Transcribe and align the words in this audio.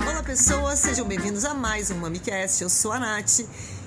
Olá 0.00 0.22
pessoas, 0.22 0.78
sejam 0.78 1.06
bem-vindos 1.06 1.46
a 1.46 1.54
mais 1.54 1.90
um 1.90 1.94
MamiCast. 1.94 2.62
Eu 2.62 2.68
sou 2.68 2.92
a 2.92 3.00
Nath 3.00 3.40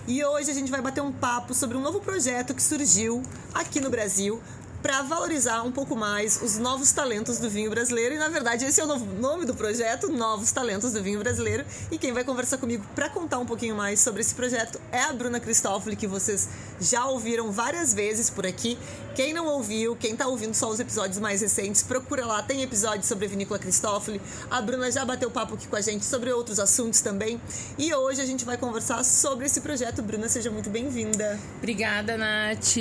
e 0.08 0.26
hoje 0.26 0.50
a 0.50 0.54
gente 0.54 0.72
vai 0.72 0.82
bater 0.82 1.02
um 1.02 1.12
papo 1.12 1.54
sobre 1.54 1.78
um 1.78 1.82
novo 1.82 2.00
projeto 2.00 2.56
que 2.56 2.64
surgiu 2.64 3.22
aqui 3.54 3.80
no 3.80 3.92
Brasil 3.92 4.42
para 4.86 5.02
valorizar 5.02 5.64
um 5.64 5.72
pouco 5.72 5.96
mais 5.96 6.40
os 6.44 6.58
novos 6.58 6.92
talentos 6.92 7.40
do 7.40 7.50
vinho 7.50 7.72
brasileiro. 7.72 8.14
E 8.14 8.20
na 8.20 8.30
verdade, 8.30 8.66
esse 8.66 8.80
é 8.80 8.84
o 8.84 9.00
nome 9.00 9.44
do 9.44 9.56
projeto, 9.56 10.12
Novos 10.12 10.52
Talentos 10.52 10.92
do 10.94 11.02
Vinho 11.02 11.18
Brasileiro. 11.18 11.66
E 11.90 11.98
quem 11.98 12.14
vai 12.14 12.24
conversar 12.24 12.60
comigo 12.60 12.86
para 12.94 13.10
contar 13.10 13.40
um 13.40 13.48
pouquinho 13.48 13.76
mais 13.76 14.00
sobre 14.00 14.22
esse 14.22 14.36
projeto 14.36 14.80
é 14.92 15.02
a 15.02 15.12
Bruna 15.12 15.40
Cristófoli, 15.40 15.96
que 15.96 16.06
vocês 16.06 16.48
já 16.80 17.06
ouviram 17.06 17.52
várias 17.52 17.94
vezes 17.94 18.30
por 18.30 18.46
aqui. 18.46 18.78
Quem 19.16 19.34
não 19.34 19.46
ouviu, 19.48 19.96
quem 19.96 20.16
tá 20.16 20.28
ouvindo 20.28 20.54
só 20.54 20.70
os 20.70 20.80
episódios 20.80 21.20
mais 21.20 21.42
recentes, 21.42 21.82
procura 21.82 22.26
lá, 22.26 22.44
tem 22.44 22.62
episódio 22.62 23.04
sobre 23.04 23.26
a 23.26 23.30
Vinícola 23.30 23.58
Cristófoli. 23.58 24.22
A 24.52 24.62
Bruna 24.62 24.92
já 24.92 25.06
bateu 25.06 25.32
papo 25.32 25.56
aqui 25.56 25.68
com 25.68 25.76
a 25.76 25.82
gente 25.82 26.06
sobre 26.06 26.32
outros 26.32 26.60
assuntos 26.60 27.02
também. 27.02 27.40
E 27.78 27.94
hoje 27.94 28.22
a 28.22 28.26
gente 28.26 28.44
vai 28.44 28.58
conversar 28.58 29.04
sobre 29.04 29.46
esse 29.46 29.62
projeto. 29.62 30.02
Bruna, 30.02 30.28
seja 30.28 30.52
muito 30.52 30.70
bem-vinda. 30.70 31.40
Obrigada, 31.58 32.18
Nath. 32.18 32.76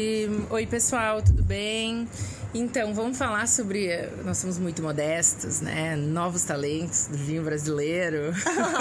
Oi, 0.51 0.67
pessoal, 0.67 1.23
tudo 1.23 1.43
bem? 1.43 2.09
Então, 2.57 2.95
vamos 2.95 3.19
falar 3.19 3.49
sobre. 3.49 4.09
Nós 4.25 4.39
somos 4.39 4.59
muito 4.59 4.81
modestos, 4.81 5.61
né? 5.61 5.97
Novos 5.97 6.45
talentos 6.45 7.09
do 7.09 7.19
vinho 7.19 7.43
brasileiro. 7.43 8.33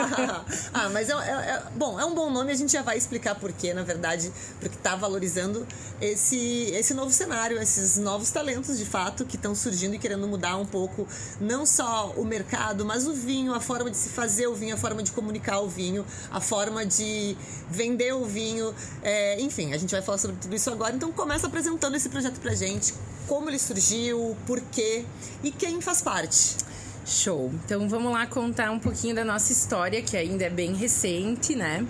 ah, 0.71 0.89
mas 0.89 1.09
é, 1.09 1.13
é, 1.13 1.31
é, 1.55 1.63
bom, 1.75 1.99
é 1.99 2.05
um 2.05 2.13
bom 2.13 2.29
nome, 2.29 2.51
a 2.51 2.55
gente 2.55 2.71
já 2.71 2.83
vai 2.83 2.95
explicar 2.95 3.33
por 3.33 3.51
quê, 3.51 3.73
na 3.73 3.81
verdade, 3.81 4.31
porque 4.59 4.75
está 4.75 4.95
valorizando 4.95 5.65
esse, 5.99 6.69
esse 6.75 6.93
novo 6.93 7.09
cenário, 7.11 7.59
esses 7.59 7.97
novos 7.97 8.29
talentos 8.29 8.77
de 8.77 8.85
fato 8.85 9.25
que 9.25 9.37
estão 9.37 9.55
surgindo 9.55 9.95
e 9.95 9.97
querendo 9.97 10.27
mudar 10.27 10.55
um 10.57 10.67
pouco, 10.67 11.07
não 11.41 11.65
só 11.65 12.13
o 12.15 12.23
mercado, 12.23 12.85
mas 12.85 13.07
o 13.07 13.13
vinho, 13.13 13.55
a 13.55 13.59
forma 13.59 13.89
de 13.89 13.97
se 13.97 14.09
fazer 14.09 14.45
o 14.45 14.53
vinho, 14.53 14.75
a 14.75 14.77
forma 14.77 15.01
de 15.01 15.11
comunicar 15.11 15.61
o 15.61 15.67
vinho, 15.67 16.05
a 16.29 16.39
forma 16.39 16.85
de 16.85 17.35
vender 17.71 18.13
o 18.13 18.23
vinho. 18.23 18.71
É, 19.01 19.41
enfim, 19.41 19.73
a 19.73 19.79
gente 19.79 19.89
vai 19.89 20.01
falar 20.03 20.19
sobre 20.19 20.37
tudo 20.39 20.53
isso 20.53 20.69
agora. 20.69 20.95
Então, 20.95 21.11
começa 21.11 21.47
apresentando 21.47 21.95
esse 21.95 22.09
projeto 22.09 22.39
pra 22.39 22.53
gente 22.53 22.93
como 23.27 23.49
ele 23.49 23.59
surgiu, 23.59 24.35
por 24.45 24.61
quê 24.61 25.05
e 25.43 25.51
quem 25.51 25.81
faz 25.81 26.01
parte. 26.01 26.57
Show. 27.05 27.51
Então 27.65 27.89
vamos 27.89 28.13
lá 28.13 28.25
contar 28.25 28.71
um 28.71 28.79
pouquinho 28.79 29.13
da 29.13 29.25
nossa 29.25 29.51
história, 29.51 30.01
que 30.01 30.15
ainda 30.15 30.45
é 30.45 30.49
bem 30.49 30.73
recente, 30.73 31.53
né? 31.53 31.85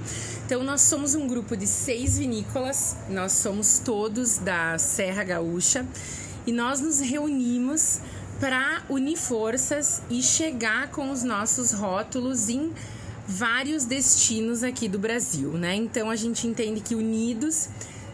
Então 0.45 0.63
nós 0.63 0.81
somos 0.81 1.13
um 1.13 1.27
grupo 1.27 1.55
de 1.55 1.67
seis 1.67 2.17
vinícolas, 2.17 2.95
nós 3.09 3.31
somos 3.33 3.77
todos 3.77 4.37
da 4.37 4.77
Serra 4.79 5.23
Gaúcha 5.23 5.85
e 6.47 6.51
nós 6.51 6.79
nos 6.79 6.99
reunimos 6.99 7.99
para 8.39 8.83
unir 8.89 9.15
forças 9.15 10.01
e 10.09 10.21
chegar 10.21 10.89
com 10.89 11.11
os 11.11 11.23
nossos 11.23 11.71
rótulos 11.71 12.49
em 12.49 12.73
vários 13.27 13.85
destinos 13.85 14.63
aqui 14.63 14.89
do 14.89 14.99
Brasil, 14.99 15.51
né? 15.53 15.75
Então 15.75 16.09
a 16.09 16.15
gente 16.15 16.47
entende 16.47 16.81
que 16.81 16.95
unidos 16.95 17.69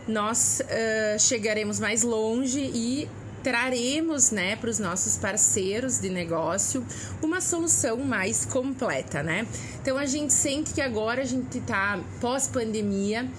nós 0.10 0.62
uh, 0.62 1.20
chegaremos 1.20 1.80
mais 1.80 2.04
longe 2.04 2.60
e 2.60 3.08
traremos, 3.44 4.32
né, 4.32 4.56
para 4.58 4.70
os 4.70 4.80
nossos 4.80 5.18
parceiros 5.18 6.00
de 6.00 6.10
negócio 6.10 6.86
uma 7.22 7.40
solução 7.40 7.98
mais 7.98 8.46
completa, 8.46 9.24
né? 9.24 9.48
Então 9.82 9.98
a 9.98 10.06
gente 10.06 10.34
sente 10.34 10.74
que 10.74 10.82
agora 10.82 11.22
a 11.22 11.26
gente 11.26 11.58
está 11.58 12.00
pós 12.20 12.48
pandemia, 12.48 13.30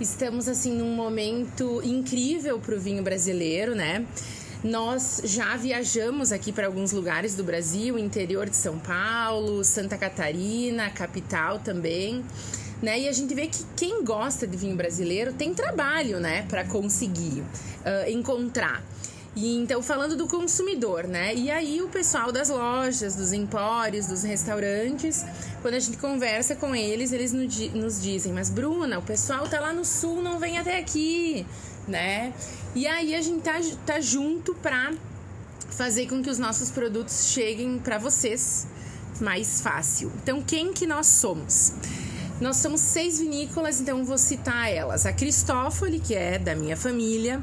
estamos 0.00 0.48
assim 0.48 0.72
num 0.72 0.94
momento 0.94 1.82
incrível 1.84 2.58
para 2.58 2.74
o 2.74 2.80
vinho 2.80 3.02
brasileiro, 3.02 3.74
né? 3.74 4.06
Nós 4.64 5.22
já 5.24 5.56
viajamos 5.56 6.32
aqui 6.32 6.52
para 6.52 6.66
alguns 6.66 6.92
lugares 6.92 7.34
do 7.34 7.42
Brasil, 7.42 7.98
interior 7.98 8.48
de 8.48 8.56
São 8.56 8.78
Paulo, 8.78 9.64
Santa 9.64 9.96
Catarina, 9.96 10.90
capital 10.90 11.58
também 11.58 12.24
né? 12.82 13.00
E 13.00 13.08
a 13.08 13.12
gente 13.12 13.34
vê 13.34 13.46
que 13.46 13.64
quem 13.76 14.04
gosta 14.04 14.46
de 14.46 14.56
vinho 14.56 14.76
brasileiro 14.76 15.32
tem 15.32 15.54
trabalho, 15.54 16.18
né, 16.18 16.46
para 16.48 16.64
conseguir 16.64 17.40
uh, 17.40 18.10
encontrar. 18.10 18.82
E 19.36 19.56
então, 19.56 19.80
falando 19.80 20.16
do 20.16 20.26
consumidor, 20.26 21.06
né? 21.06 21.32
E 21.34 21.50
aí, 21.50 21.80
o 21.80 21.88
pessoal 21.88 22.32
das 22.32 22.48
lojas, 22.48 23.14
dos 23.14 23.32
empórios, 23.32 24.08
dos 24.08 24.24
restaurantes, 24.24 25.24
quando 25.62 25.74
a 25.74 25.78
gente 25.78 25.98
conversa 25.98 26.56
com 26.56 26.74
eles, 26.74 27.12
eles 27.12 27.32
nos 27.32 28.02
dizem: 28.02 28.32
Mas, 28.32 28.50
Bruna, 28.50 28.98
o 28.98 29.02
pessoal 29.02 29.46
tá 29.46 29.60
lá 29.60 29.72
no 29.72 29.84
sul, 29.84 30.20
não 30.20 30.40
vem 30.40 30.58
até 30.58 30.78
aqui, 30.78 31.46
né? 31.86 32.32
E 32.74 32.88
aí, 32.88 33.14
a 33.14 33.20
gente 33.22 33.42
tá, 33.42 33.60
tá 33.86 34.00
junto 34.00 34.52
pra 34.54 34.92
fazer 35.70 36.08
com 36.08 36.20
que 36.20 36.28
os 36.28 36.38
nossos 36.38 36.68
produtos 36.68 37.26
cheguem 37.28 37.78
para 37.78 37.98
vocês 37.98 38.66
mais 39.20 39.60
fácil. 39.60 40.10
Então, 40.22 40.42
quem 40.42 40.72
que 40.72 40.88
nós 40.88 41.06
somos? 41.06 41.72
Nós 42.40 42.56
somos 42.56 42.80
seis 42.80 43.18
vinícolas, 43.18 43.82
então 43.82 44.02
vou 44.02 44.16
citar 44.16 44.72
elas. 44.72 45.04
A 45.04 45.12
Cristófoli, 45.12 46.00
que 46.00 46.14
é 46.14 46.38
da 46.38 46.54
minha 46.54 46.74
família. 46.74 47.38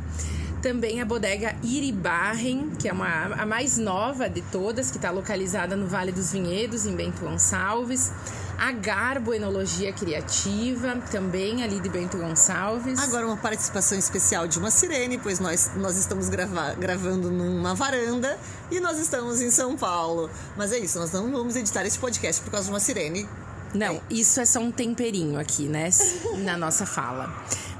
Também 0.59 0.99
a 0.99 1.05
bodega 1.05 1.55
Iribarren, 1.61 2.71
que 2.71 2.89
é 2.89 2.93
uma, 2.93 3.25
a 3.35 3.45
mais 3.45 3.77
nova 3.77 4.27
de 4.27 4.41
todas, 4.41 4.89
que 4.89 4.97
está 4.97 5.11
localizada 5.11 5.75
no 5.75 5.85
Vale 5.85 6.11
dos 6.11 6.31
Vinhedos, 6.31 6.87
em 6.87 6.95
Bento 6.95 7.21
Gonçalves. 7.21 8.11
A 8.57 8.71
Garbo 8.71 9.35
Enologia 9.35 9.93
Criativa, 9.93 10.97
também 11.11 11.63
ali 11.63 11.79
de 11.79 11.89
Bento 11.89 12.17
Gonçalves. 12.17 12.97
Agora 12.97 13.27
uma 13.27 13.37
participação 13.37 13.99
especial 13.99 14.47
de 14.47 14.57
uma 14.57 14.71
sirene, 14.71 15.19
pois 15.19 15.39
nós, 15.39 15.69
nós 15.75 15.95
estamos 15.95 16.27
grava, 16.27 16.73
gravando 16.73 17.29
numa 17.29 17.75
varanda 17.75 18.35
e 18.71 18.79
nós 18.79 18.97
estamos 18.97 19.41
em 19.41 19.51
São 19.51 19.77
Paulo. 19.77 20.27
Mas 20.57 20.71
é 20.71 20.79
isso, 20.79 20.97
nós 20.97 21.11
não 21.11 21.31
vamos 21.31 21.55
editar 21.55 21.85
esse 21.85 21.99
podcast 21.99 22.41
por 22.41 22.49
causa 22.49 22.65
de 22.65 22.71
uma 22.71 22.79
sirene 22.79 23.29
não, 23.73 23.95
é. 23.95 24.01
isso 24.09 24.39
é 24.39 24.45
só 24.45 24.59
um 24.59 24.71
temperinho 24.71 25.39
aqui, 25.39 25.63
né? 25.63 25.89
na 26.43 26.57
nossa 26.57 26.85
fala. 26.85 27.33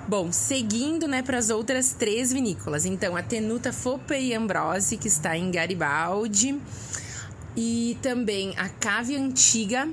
Bom, 0.08 0.32
seguindo, 0.32 1.06
né, 1.06 1.22
para 1.22 1.38
as 1.38 1.50
outras 1.50 1.92
três 1.92 2.32
vinícolas. 2.32 2.86
Então, 2.86 3.18
a 3.18 3.22
Tenuta 3.22 3.74
Fopa 3.74 4.16
e 4.16 4.34
Ambrose, 4.34 4.96
que 4.96 5.08
está 5.08 5.38
em 5.38 5.52
Garibaldi. 5.52 6.58
E 7.58 7.98
também 8.02 8.54
a 8.58 8.70
Cave 8.70 9.18
Antiga, 9.18 9.90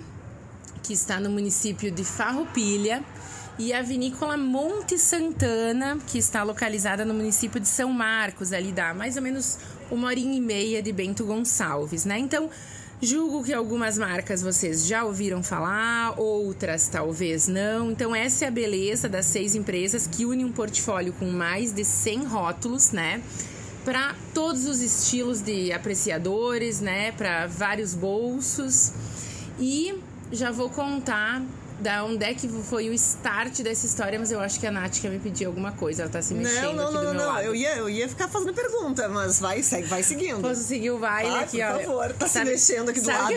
que 0.82 0.92
está 0.92 1.18
no 1.18 1.30
município 1.30 1.90
de 1.90 2.04
Farroupilha. 2.04 3.02
E 3.58 3.72
a 3.72 3.82
vinícola 3.82 4.36
Monte 4.36 4.98
Santana, 4.98 5.98
que 6.06 6.18
está 6.18 6.42
localizada 6.42 7.04
no 7.04 7.14
município 7.14 7.60
de 7.60 7.68
São 7.68 7.92
Marcos, 7.92 8.52
ali 8.52 8.70
dá 8.70 8.92
mais 8.92 9.16
ou 9.16 9.22
menos 9.22 9.58
uma 9.90 10.08
horinha 10.08 10.36
e 10.36 10.40
meia 10.40 10.82
de 10.82 10.92
Bento 10.92 11.24
Gonçalves, 11.24 12.04
né? 12.04 12.18
Então, 12.18 12.50
Julgo 13.02 13.42
que 13.42 13.52
algumas 13.52 13.98
marcas 13.98 14.40
vocês 14.40 14.86
já 14.86 15.04
ouviram 15.04 15.42
falar, 15.42 16.18
outras 16.18 16.88
talvez 16.88 17.48
não. 17.48 17.90
Então, 17.90 18.14
essa 18.14 18.44
é 18.44 18.48
a 18.48 18.50
beleza 18.50 19.08
das 19.08 19.26
seis 19.26 19.54
empresas 19.54 20.06
que 20.06 20.24
unem 20.24 20.44
um 20.44 20.52
portfólio 20.52 21.12
com 21.12 21.26
mais 21.26 21.72
de 21.72 21.84
100 21.84 22.24
rótulos, 22.24 22.92
né? 22.92 23.20
Para 23.84 24.14
todos 24.32 24.64
os 24.66 24.80
estilos 24.80 25.42
de 25.42 25.72
apreciadores, 25.72 26.80
né? 26.80 27.12
Para 27.12 27.46
vários 27.46 27.94
bolsos. 27.94 28.92
E 29.58 29.94
já 30.32 30.50
vou 30.50 30.70
contar 30.70 31.42
da 31.80 32.04
onde 32.04 32.24
é 32.24 32.32
que 32.34 32.48
foi 32.48 32.88
o 32.88 32.92
start 32.94 33.60
dessa 33.60 33.84
história, 33.84 34.18
mas 34.18 34.30
eu 34.30 34.40
acho 34.40 34.60
que 34.60 34.66
a 34.66 34.70
Nath 34.70 35.00
quer 35.00 35.10
me 35.10 35.18
pedir 35.18 35.46
alguma 35.46 35.72
coisa. 35.72 36.02
Ela 36.02 36.10
tá 36.10 36.22
se 36.22 36.32
mexendo 36.32 36.74
não, 36.74 36.74
não, 36.74 36.84
aqui 36.84 36.92
do 36.92 37.04
não, 37.04 37.14
meu 37.14 37.14
não. 37.14 37.32
lado. 37.32 37.44
Eu 37.44 37.54
ia, 37.54 37.76
eu 37.76 37.90
ia 37.90 38.08
ficar 38.08 38.28
fazendo 38.28 38.54
pergunta, 38.54 39.08
mas 39.08 39.40
vai, 39.40 39.62
segue, 39.62 39.88
vai 39.88 40.02
seguindo. 40.02 40.40
Posso 40.40 40.62
seguir 40.62 40.90
o 40.90 40.98
baile 40.98 41.30
vai, 41.30 41.44
aqui, 41.44 41.58
por 41.58 41.64
ó. 41.64 41.72
Por 41.72 41.84
favor, 41.84 42.12
tá 42.12 42.28
sabe, 42.28 42.46
se 42.58 42.72
mexendo 42.72 42.88
aqui 42.90 43.00
do 43.00 43.08
lado. 43.08 43.34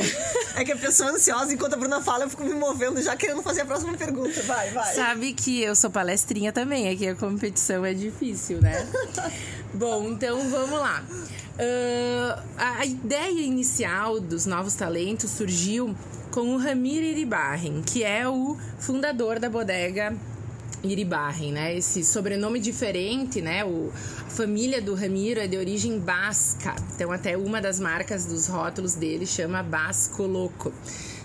É 0.56 0.64
que 0.64 0.72
a 0.72 0.78
pessoa 0.78 1.10
é 1.10 1.14
ansiosa, 1.14 1.54
enquanto 1.54 1.74
a 1.74 1.78
Bruna 1.78 2.02
fala, 2.02 2.26
eu 2.26 2.30
fico 2.30 2.44
me 2.44 2.54
movendo 2.54 3.02
já 3.02 3.16
querendo 3.16 3.42
fazer 3.42 3.62
a 3.62 3.66
próxima 3.66 3.96
pergunta. 3.98 4.42
Vai, 4.44 4.72
vai. 4.72 4.94
Sabe 4.94 5.34
que 5.34 5.62
eu 5.62 5.76
sou 5.76 5.90
palestrinha 5.90 6.52
também, 6.52 6.90
aqui 6.90 7.08
a 7.08 7.16
competição 7.16 7.86
é 7.86 7.94
difícil, 7.94 8.62
né? 8.62 8.88
Bom, 9.74 10.10
então 10.10 10.50
vamos 10.50 10.80
lá. 10.80 11.04
Uh, 11.58 12.42
a 12.56 12.86
ideia 12.86 13.42
inicial 13.42 14.20
dos 14.20 14.46
novos 14.46 14.76
talentos 14.76 15.32
surgiu 15.32 15.96
com 16.38 16.54
o 16.54 16.58
Ramir 16.60 17.02
Iribarren, 17.02 17.82
que 17.82 18.04
é 18.04 18.30
o 18.30 18.56
fundador 18.78 19.40
da 19.40 19.50
bodega 19.50 20.16
Iribarren, 20.84 21.52
né? 21.52 21.76
Esse 21.76 22.04
sobrenome 22.04 22.60
diferente, 22.60 23.42
né? 23.42 23.66
O, 23.66 23.92
a 24.22 24.30
família 24.30 24.80
do 24.80 24.94
Ramiro 24.94 25.40
é 25.40 25.48
de 25.48 25.58
origem 25.58 25.98
basca. 25.98 26.76
Então, 26.94 27.12
até 27.12 27.36
uma 27.36 27.60
das 27.60 27.80
marcas 27.80 28.28
dos 28.28 28.46
rótulos 28.46 28.94
dele 28.94 29.26
chama 29.26 29.64
Basco 29.64 30.28
Loco. 30.28 30.72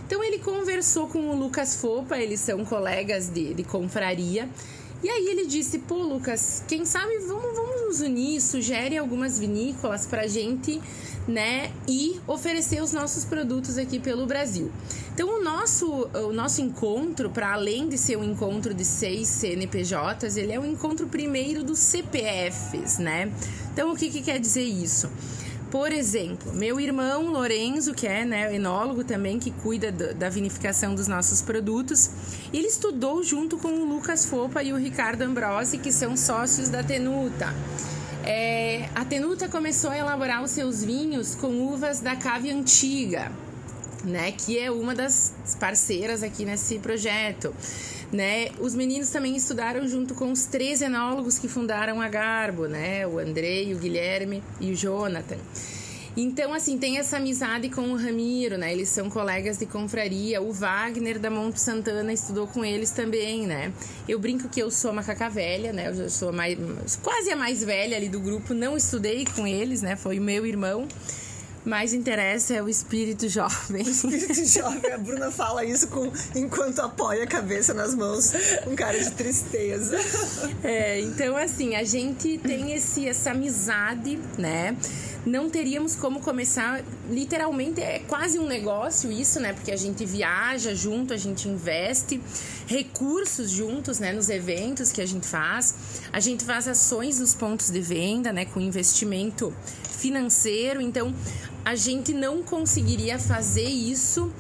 Então, 0.07 0.25
ele 0.25 0.39
conversou 0.39 1.07
com 1.07 1.29
o 1.29 1.39
Lucas 1.39 1.77
Fopa, 1.77 2.17
eles 2.17 2.41
são 2.41 2.65
colegas 2.65 3.29
de, 3.29 3.53
de 3.53 3.65
confraria. 3.65 4.49
E 5.03 5.11
aí 5.11 5.27
ele 5.27 5.47
disse, 5.47 5.81
pô, 5.81 5.97
Lucas, 5.97 6.63
quem 6.69 6.85
sabe 6.85 7.19
vamos, 7.27 7.57
vamos 7.57 7.87
nos 7.87 8.01
unir, 8.01 8.41
sugere 8.41 8.97
algumas 8.97 9.39
vinícolas 9.39 10.07
pra 10.07 10.29
gente, 10.29 10.81
né, 11.27 11.73
e 11.89 12.21
oferecer 12.27 12.81
os 12.83 12.93
nossos 12.93 13.25
produtos 13.25 13.79
aqui 13.79 13.99
pelo 13.99 14.27
Brasil. 14.27 14.71
Então, 15.13 15.41
o 15.41 15.43
nosso, 15.43 16.09
o 16.15 16.33
nosso 16.33 16.61
encontro, 16.61 17.31
para 17.31 17.53
além 17.53 17.89
de 17.89 17.99
ser 17.99 18.17
um 18.17 18.25
encontro 18.25 18.73
de 18.73 18.85
seis 18.85 19.29
CNPJs, 19.29 20.37
ele 20.37 20.53
é 20.53 20.61
um 20.61 20.67
encontro 20.67 21.07
primeiro 21.07 21.63
dos 21.63 21.81
CPFs, 21.81 22.99
né? 22.99 23.31
Então, 23.73 23.93
o 23.93 23.97
que, 23.97 24.09
que 24.09 24.23
quer 24.23 24.39
dizer 24.39 24.65
isso? 24.65 25.11
Por 25.73 25.91
exemplo, 25.91 26.53
meu 26.53 26.79
irmão 26.79 27.33
Lorenzo, 27.33 27.95
que 27.95 28.07
é 28.07 28.27
né, 28.27 28.55
enólogo 28.55 29.03
também, 29.03 29.39
que 29.39 29.51
cuida 29.51 29.91
da 29.91 30.29
vinificação 30.29 30.95
dos 30.95 31.09
nossos 31.09 31.41
produtos, 31.41 32.11
ele 32.53 32.67
estudou 32.67 33.23
junto 33.23 33.57
com 33.57 33.69
o 33.69 33.85
Lucas 33.87 34.27
Fopa 34.27 34.63
e 34.63 34.71
o 34.75 34.77
Ricardo 34.77 35.23
Ambrosi, 35.23 35.79
que 35.79 35.91
são 35.91 36.15
sócios 36.15 36.69
da 36.69 36.85
Tenuta. 36.85 37.55
É, 38.23 38.91
a 38.95 39.03
Tenuta 39.07 39.49
começou 39.49 39.89
a 39.89 39.97
elaborar 39.97 40.45
os 40.45 40.51
seus 40.51 40.85
vinhos 40.85 41.35
com 41.35 41.49
uvas 41.67 42.01
da 42.01 42.17
cave 42.17 42.51
antiga, 42.51 43.33
né, 44.05 44.33
que 44.33 44.59
é 44.59 44.71
uma 44.71 44.95
das 44.95 45.33
parceiras 45.59 46.23
aqui 46.23 46.45
nesse 46.45 46.79
projeto. 46.79 47.55
Né? 48.13 48.51
Os 48.61 48.75
meninos 48.75 49.09
também 49.09 49.35
estudaram 49.35 49.89
junto 49.89 50.15
com 50.15 50.31
os 50.31 50.45
três 50.45 50.83
enólogos 50.83 51.39
que 51.39 51.49
fundaram 51.49 52.01
a 52.01 52.09
Garbo, 52.09 52.67
né? 52.67 53.07
O 53.07 53.19
Andrei, 53.19 53.73
o 53.73 53.79
Guilherme 53.79 54.43
e 54.61 54.71
o 54.71 54.77
Jonathan. 54.77 55.39
Então, 56.15 56.53
assim, 56.53 56.77
tem 56.77 56.99
essa 56.99 57.17
amizade 57.17 57.71
com 57.71 57.91
o 57.91 57.97
Ramiro, 57.97 58.59
né? 58.59 58.71
Eles 58.71 58.91
são 58.91 59.09
colegas 59.09 59.57
de 59.57 59.65
confraria. 59.65 60.43
O 60.43 60.53
Wagner 60.53 61.19
da 61.19 61.31
Monte 61.31 61.59
Santana 61.59 62.13
estudou 62.13 62.47
com 62.47 62.63
eles 62.63 62.91
também, 62.91 63.47
né? 63.47 63.73
Eu 64.07 64.19
brinco 64.19 64.47
que 64.51 64.61
eu 64.61 64.71
sou 64.71 64.93
macaca 64.93 65.31
velha, 65.31 65.73
né? 65.73 65.89
Eu 65.89 66.11
sou 66.11 66.31
mais, 66.31 66.59
quase 67.03 67.31
a 67.31 67.37
mais 67.37 67.65
velha 67.65 67.97
ali 67.97 68.11
do 68.11 68.21
grupo. 68.21 68.53
Não 68.53 68.77
estudei 68.77 69.25
com 69.25 69.47
eles, 69.47 69.81
né? 69.81 69.97
Foi 69.97 70.19
o 70.19 70.23
meu 70.23 70.45
irmão 70.45 70.87
mais 71.65 71.93
interessa 71.93 72.55
é 72.55 72.63
o 72.63 72.69
espírito 72.69 73.29
jovem. 73.29 73.83
O 73.85 73.89
espírito 73.89 74.35
jovem. 74.47 74.93
A 74.93 74.99
Bruna 74.99 75.31
fala 75.31 75.65
isso 75.65 75.89
com, 75.89 76.13
enquanto 76.35 76.81
apoia 76.81 77.25
a 77.25 77.27
cabeça 77.27 77.73
nas 77.73 77.95
mãos 77.95 78.33
com 78.65 78.75
cara 78.75 78.99
de 78.99 79.11
tristeza. 79.13 79.97
É, 80.63 81.01
então, 81.01 81.37
assim, 81.37 81.77
a 81.77 81.85
gente 81.85 82.39
tem 82.39 82.73
esse, 82.73 83.09
essa 83.09 83.31
amizade, 83.31 84.19
né? 84.37 84.77
Não 85.25 85.49
teríamos 85.49 85.95
como 85.95 86.21
começar. 86.21 86.83
Literalmente 87.09 87.81
é 87.81 88.01
quase 88.01 88.41
um 88.41 88.47
negócio 88.47 89.11
isso, 89.13 89.39
né? 89.39 89.53
Porque 89.53 89.71
a 89.71 89.77
gente 89.77 90.05
viaja 90.05 90.75
junto, 90.75 91.15
a 91.15 91.17
gente 91.17 91.49
investe 91.49 92.21
recursos 92.67 93.51
juntos, 93.51 94.01
né? 94.01 94.13
Nos 94.13 94.29
eventos 94.29 94.91
que 94.91 95.01
a 95.01 95.07
gente 95.07 95.27
faz. 95.27 95.77
A 96.13 96.19
gente 96.19 96.45
faz 96.45 96.67
ações 96.67 97.21
nos 97.21 97.37
pontos 97.37 97.71
de 97.71 97.81
venda, 97.81 98.33
né? 98.33 98.45
Com 98.47 98.61
investimento 98.61 99.55
financeiro. 99.97 100.81
Então, 100.81 101.15
a 101.65 101.75
gente 101.75 102.13
não 102.13 102.43
conseguiria 102.43 103.19
fazer 103.19 103.69
isso, 103.69 104.33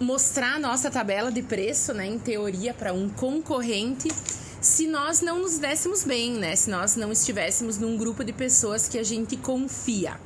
mostrar 0.00 0.56
a 0.56 0.58
nossa 0.58 0.90
tabela 0.90 1.30
de 1.30 1.42
preço, 1.42 1.94
né, 1.94 2.06
em 2.06 2.18
teoria, 2.18 2.74
para 2.74 2.92
um 2.92 3.08
concorrente, 3.08 4.08
se 4.60 4.86
nós 4.86 5.20
não 5.20 5.40
nos 5.40 5.58
dessemos 5.58 6.04
bem, 6.04 6.34
né? 6.34 6.54
Se 6.54 6.70
nós 6.70 6.94
não 6.94 7.10
estivéssemos 7.10 7.78
num 7.78 7.96
grupo 7.96 8.22
de 8.22 8.32
pessoas 8.32 8.86
que 8.86 8.96
a 8.96 9.02
gente 9.02 9.36
confia 9.36 10.16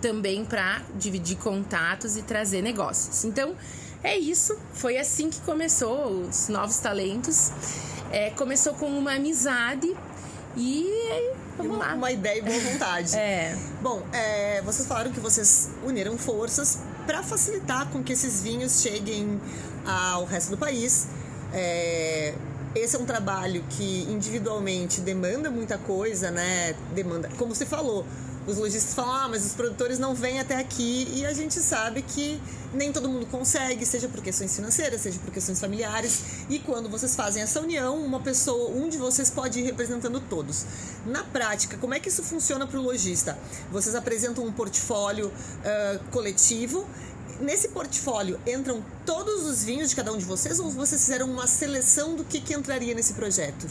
também 0.00 0.42
para 0.44 0.82
dividir 0.94 1.36
contatos 1.36 2.16
e 2.16 2.22
trazer 2.22 2.62
negócios. 2.62 3.24
Então, 3.24 3.54
é 4.02 4.16
isso. 4.16 4.56
Foi 4.72 4.96
assim 4.96 5.28
que 5.28 5.40
começou 5.42 6.22
os 6.22 6.48
novos 6.48 6.78
talentos. 6.78 7.50
É, 8.10 8.30
começou 8.30 8.72
com 8.72 8.86
uma 8.86 9.16
amizade 9.16 9.94
e 10.56 10.86
Vamos 11.58 11.76
uma, 11.76 11.86
lá. 11.86 11.94
Uma 11.94 12.12
ideia 12.12 12.38
e 12.38 12.42
boa 12.42 12.58
vontade. 12.58 13.16
é. 13.16 13.56
Bom, 13.82 14.02
é, 14.12 14.62
vocês 14.62 14.86
falaram 14.88 15.12
que 15.12 15.20
vocês 15.20 15.70
uniram 15.84 16.16
forças 16.16 16.78
para 17.06 17.22
facilitar 17.22 17.88
com 17.88 18.02
que 18.02 18.12
esses 18.12 18.42
vinhos 18.42 18.80
cheguem 18.80 19.40
ao 19.84 20.24
resto 20.24 20.50
do 20.50 20.58
país. 20.58 21.08
É, 21.52 22.34
esse 22.74 22.96
é 22.96 22.98
um 22.98 23.06
trabalho 23.06 23.64
que 23.70 24.06
individualmente 24.10 25.00
demanda 25.00 25.50
muita 25.50 25.78
coisa, 25.78 26.30
né? 26.30 26.74
Demanda, 26.94 27.28
como 27.36 27.54
você 27.54 27.66
falou, 27.66 28.04
os 28.46 28.56
lojistas 28.56 28.94
falam, 28.94 29.12
ah, 29.12 29.28
mas 29.28 29.44
os 29.44 29.52
produtores 29.52 29.98
não 29.98 30.14
vêm 30.14 30.40
até 30.40 30.56
aqui 30.56 31.08
e 31.12 31.26
a 31.26 31.32
gente 31.32 31.60
sabe 31.60 32.02
que 32.02 32.40
nem 32.72 32.92
todo 32.92 33.08
mundo 33.08 33.26
consegue, 33.26 33.84
seja 33.84 34.08
por 34.08 34.22
questões 34.22 34.54
financeiras, 34.54 35.00
seja 35.00 35.18
por 35.18 35.32
questões 35.32 35.60
familiares. 35.60 36.22
E 36.48 36.58
quando 36.58 36.88
vocês 36.88 37.14
fazem 37.14 37.42
essa 37.42 37.60
união, 37.60 37.96
uma 37.96 38.20
pessoa, 38.20 38.70
um 38.70 38.88
de 38.88 38.98
vocês 38.98 39.30
pode 39.30 39.60
ir 39.60 39.64
representando 39.64 40.20
todos. 40.20 40.64
Na 41.06 41.24
prática, 41.24 41.76
como 41.76 41.94
é 41.94 42.00
que 42.00 42.08
isso 42.08 42.22
funciona 42.22 42.66
para 42.66 42.78
o 42.78 42.82
lojista? 42.82 43.38
Vocês 43.70 43.94
apresentam 43.94 44.44
um 44.44 44.52
portfólio 44.52 45.28
uh, 45.28 46.10
coletivo 46.10 46.86
nesse 47.40 47.68
portfólio 47.68 48.38
entram 48.46 48.84
todos 49.06 49.46
os 49.46 49.62
vinhos 49.64 49.90
de 49.90 49.96
cada 49.96 50.12
um 50.12 50.18
de 50.18 50.24
vocês 50.24 50.58
ou 50.58 50.70
vocês 50.70 51.00
fizeram 51.00 51.30
uma 51.30 51.46
seleção 51.46 52.16
do 52.16 52.24
que, 52.24 52.40
que 52.40 52.54
entraria 52.54 52.94
nesse 52.94 53.14
projeto? 53.14 53.66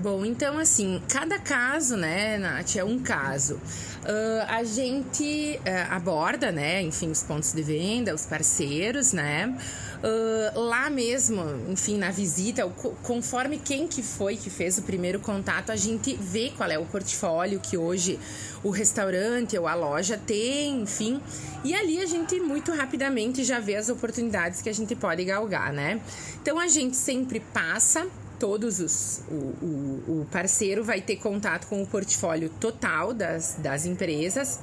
Bom, 0.00 0.24
então 0.24 0.56
assim, 0.58 1.02
cada 1.08 1.38
caso, 1.38 1.96
né, 1.96 2.38
Nath, 2.38 2.76
é 2.76 2.84
um 2.84 3.00
caso. 3.00 3.60
Uh, 4.04 4.44
a 4.48 4.64
gente 4.64 5.58
uh, 5.58 5.92
aborda, 5.92 6.52
né, 6.52 6.80
enfim, 6.82 7.10
os 7.10 7.22
pontos 7.22 7.52
de 7.52 7.62
venda, 7.62 8.14
os 8.14 8.24
parceiros, 8.24 9.12
né, 9.12 9.54
uh, 9.98 10.60
lá 10.60 10.88
mesmo, 10.88 11.42
enfim, 11.68 11.98
na 11.98 12.10
visita, 12.10 12.66
conforme 13.02 13.58
quem 13.58 13.88
que 13.88 14.02
foi 14.02 14.36
que 14.36 14.48
fez 14.50 14.78
o 14.78 14.82
primeiro 14.82 15.18
contato, 15.20 15.70
a 15.70 15.76
gente 15.76 16.14
vê 16.14 16.52
qual 16.56 16.70
é 16.70 16.78
o 16.78 16.86
portfólio 16.86 17.60
que 17.60 17.76
hoje 17.76 18.18
o 18.62 18.70
restaurante 18.70 19.58
ou 19.58 19.66
a 19.66 19.74
loja 19.74 20.16
tem, 20.16 20.82
enfim, 20.82 21.20
e 21.64 21.74
ali 21.74 22.00
a 22.00 22.06
gente 22.06 22.40
muito 22.40 22.72
rapidamente 22.72 23.44
já 23.44 23.58
vê 23.58 23.74
as 23.76 23.88
oportunidades 23.88 24.62
que 24.62 24.68
a 24.68 24.74
gente 24.74 24.94
pode 24.94 25.24
galgar, 25.24 25.72
né. 25.72 26.00
Então 26.40 26.58
a 26.58 26.68
gente 26.68 26.96
sempre 26.96 27.40
passa 27.40 28.06
todos 28.38 28.80
os 28.80 29.22
o, 29.28 29.34
o, 29.34 30.20
o, 30.20 30.26
parceiro 30.30 30.84
vai 30.84 31.00
ter 31.00 31.16
contato 31.16 31.66
com 31.66 31.82
o 31.82 31.86
portfólio 31.86 32.48
total 32.60 33.12
das, 33.12 33.56
das 33.58 33.86
empresas, 33.86 34.58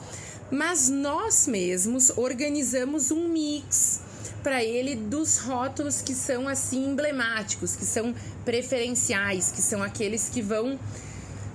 mas 0.51 0.89
nós 0.89 1.47
mesmos 1.47 2.17
organizamos 2.17 3.11
um 3.11 3.27
mix 3.27 4.01
para 4.43 4.63
ele 4.63 4.95
dos 4.95 5.39
rótulos 5.39 6.01
que 6.01 6.13
são 6.13 6.47
assim 6.47 6.91
emblemáticos, 6.91 7.75
que 7.75 7.85
são 7.85 8.13
preferenciais, 8.43 9.51
que 9.51 9.61
são 9.61 9.81
aqueles 9.81 10.29
que 10.29 10.41
vão 10.41 10.79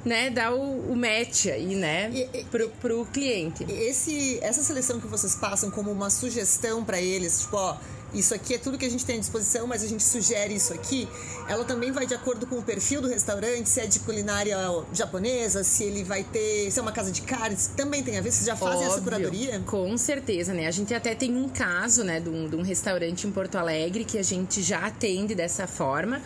né, 0.05 0.31
dar 0.31 0.53
o, 0.53 0.93
o 0.93 0.97
match 0.97 1.47
aí, 1.47 1.75
né, 1.75 2.11
e, 2.13 2.45
pro, 2.45 2.69
pro 2.81 3.07
cliente. 3.07 3.65
Esse, 3.69 4.39
essa 4.43 4.63
seleção 4.63 4.99
que 5.01 5.07
vocês 5.07 5.35
passam 5.37 5.71
como 5.71 5.91
uma 5.91 6.11
sugestão 6.11 6.85
para 6.85 7.01
eles, 7.01 7.43
tipo, 7.43 7.57
ó, 7.57 7.77
isso 8.13 8.35
aqui 8.35 8.55
é 8.55 8.59
tudo 8.59 8.77
que 8.77 8.85
a 8.85 8.91
gente 8.91 9.05
tem 9.05 9.17
à 9.17 9.19
disposição, 9.21 9.67
mas 9.67 9.83
a 9.83 9.87
gente 9.87 10.03
sugere 10.03 10.55
isso 10.55 10.73
aqui. 10.73 11.09
Ela 11.49 11.65
também 11.65 11.93
vai 11.93 12.07
de 12.07 12.15
acordo 12.15 12.47
com 12.47 12.57
o 12.57 12.63
perfil 12.63 13.01
do 13.01 13.09
restaurante, 13.09 13.69
se 13.69 13.81
é 13.81 13.87
de 13.87 14.01
culinária 14.01 14.57
japonesa, 14.93 15.63
se 15.63 15.85
ele 15.85 16.03
vai 16.03 16.25
ter, 16.25 16.71
se 16.71 16.79
é 16.79 16.83
uma 16.83 16.93
casa 16.93 17.13
de 17.13 17.23
carnes, 17.23 17.69
também 17.77 18.03
tem 18.03 18.19
a 18.19 18.21
ver, 18.21 18.33
vocês 18.33 18.47
já 18.47 18.57
fazem 18.57 18.79
Óbvio, 18.79 18.93
essa 18.93 19.01
curadoria? 19.01 19.61
Com 19.61 19.97
certeza, 19.97 20.53
né? 20.53 20.67
A 20.67 20.71
gente 20.71 20.93
até 20.95 21.15
tem 21.15 21.37
um 21.37 21.49
caso, 21.49 22.03
né, 22.03 22.21
de 22.21 22.29
um, 22.29 22.49
de 22.49 22.57
um 22.57 22.63
restaurante 22.63 23.27
em 23.27 23.31
Porto 23.31 23.57
Alegre 23.57 24.05
que 24.05 24.19
a 24.19 24.23
gente 24.23 24.63
já 24.63 24.87
atende 24.87 25.35
dessa 25.35 25.67
forma. 25.67 26.21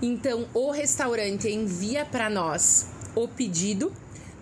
Então, 0.00 0.46
o 0.52 0.70
restaurante 0.70 1.48
envia 1.48 2.04
para 2.04 2.28
nós 2.28 2.86
o 3.14 3.28
pedido 3.28 3.92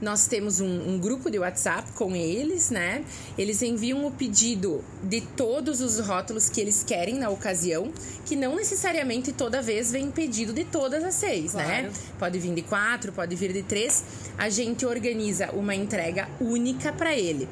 nós 0.03 0.27
temos 0.27 0.61
um, 0.61 0.95
um, 0.95 0.99
grupo 0.99 1.31
de 1.31 1.39
WhatsApp 1.39 1.93
com 1.93 2.15
eles, 2.17 2.71
né? 2.71 3.05
Eles 3.39 3.63
enviam 3.63 4.05
o 4.05 4.11
pedido 4.11 4.85
de 5.01 5.21
todos 5.21 5.81
os 5.81 6.01
rótulos 6.01 6.49
que 6.49 6.61
eles 6.61 6.83
querem 6.83 7.15
na 7.15 7.31
ocasião, 7.31 7.93
que 8.27 8.35
não 8.35 8.57
necessariamente 8.57 9.33
toda 9.33 9.63
vez 9.63 9.93
vem 9.93 10.11
pedido 10.11 10.53
de 10.53 10.65
todas 10.65 11.05
as 11.05 11.15
seis, 11.15 11.55
né? 11.55 11.65
claro. 11.65 11.83
né? 11.85 11.93
Pode 12.19 12.39
vir 12.41 12.53
de 12.53 12.63
quatro, 12.63 13.13
pode 13.13 13.37
vir 13.37 13.53
de 13.53 13.63
três. 13.63 14.03
A 14.37 14.51
gente 14.51 14.85
organiza 14.85 15.53
uma 15.53 15.75
entrega 15.75 16.29
única 16.41 16.93
para 16.93 17.17
ele. 17.17 17.49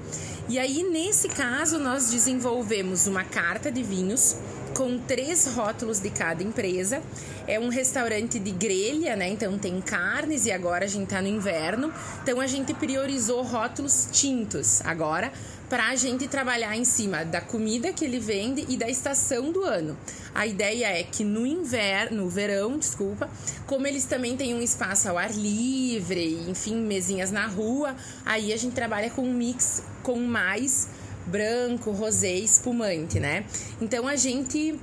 E 0.49 0.59
aí, 0.59 0.83
nesse 0.83 1.29
caso, 1.29 1.79
nós 1.79 2.11
desenvolvemos 2.11 3.07
uma 3.07 3.23
carta 3.23 3.71
de 3.71 3.85
vinhos 3.85 4.37
com 4.81 4.97
três 4.97 5.47
rótulos 5.47 6.01
de 6.01 6.09
cada 6.09 6.43
empresa. 6.43 7.03
É 7.47 7.61
um 7.61 7.69
restaurante 7.69 8.39
de 8.39 8.51
grelha, 8.51 9.15
né? 9.15 9.29
Então 9.29 9.59
tem 9.59 9.79
carnes 9.79 10.47
e 10.47 10.51
agora 10.51 10.87
a 10.87 10.89
gente 10.89 11.09
tá 11.09 11.21
no 11.21 11.29
inverno. 11.29 11.93
Então 12.23 12.41
a 12.41 12.47
gente 12.47 12.73
priorizou 12.73 13.43
rótulos 13.43 14.09
tintos 14.11 14.81
agora 14.81 15.31
para 15.69 15.91
a 15.91 15.97
gente 15.97 16.27
trabalhar 16.27 16.75
em 16.75 16.87
cima 16.87 17.27
da 17.27 17.43
comida 17.43 17.93
que 17.93 18.07
ele 18.07 18.19
vende 18.19 18.65
e 18.71 18.77
da 18.79 18.89
estação 18.89 19.53
do 19.53 19.63
ano. 19.65 19.99
A 20.35 20.47
ideia 20.47 20.87
é 20.87 21.03
que 21.03 21.25
no 21.25 21.47
inverno, 21.47 22.25
no 22.25 22.31
verão, 22.31 22.79
desculpa, 22.79 23.29
como 23.67 23.87
eles 23.87 24.07
também 24.07 24.35
têm 24.35 24.55
um 24.55 24.63
espaço 24.63 25.11
ao 25.11 25.19
ar 25.19 25.31
livre, 25.31 26.43
enfim, 26.49 26.77
mesinhas 26.77 27.31
na 27.31 27.47
rua, 27.47 27.95
aí 28.25 28.51
a 28.51 28.57
gente 28.57 28.73
trabalha 28.73 29.11
com 29.11 29.23
um 29.23 29.35
mix 29.35 29.83
com 30.03 30.17
mais 30.17 30.89
branco, 31.31 31.91
rosé, 31.91 32.35
espumante, 32.35 33.21
né? 33.21 33.45
Então 33.81 34.07
a 34.07 34.17
gente 34.17 34.79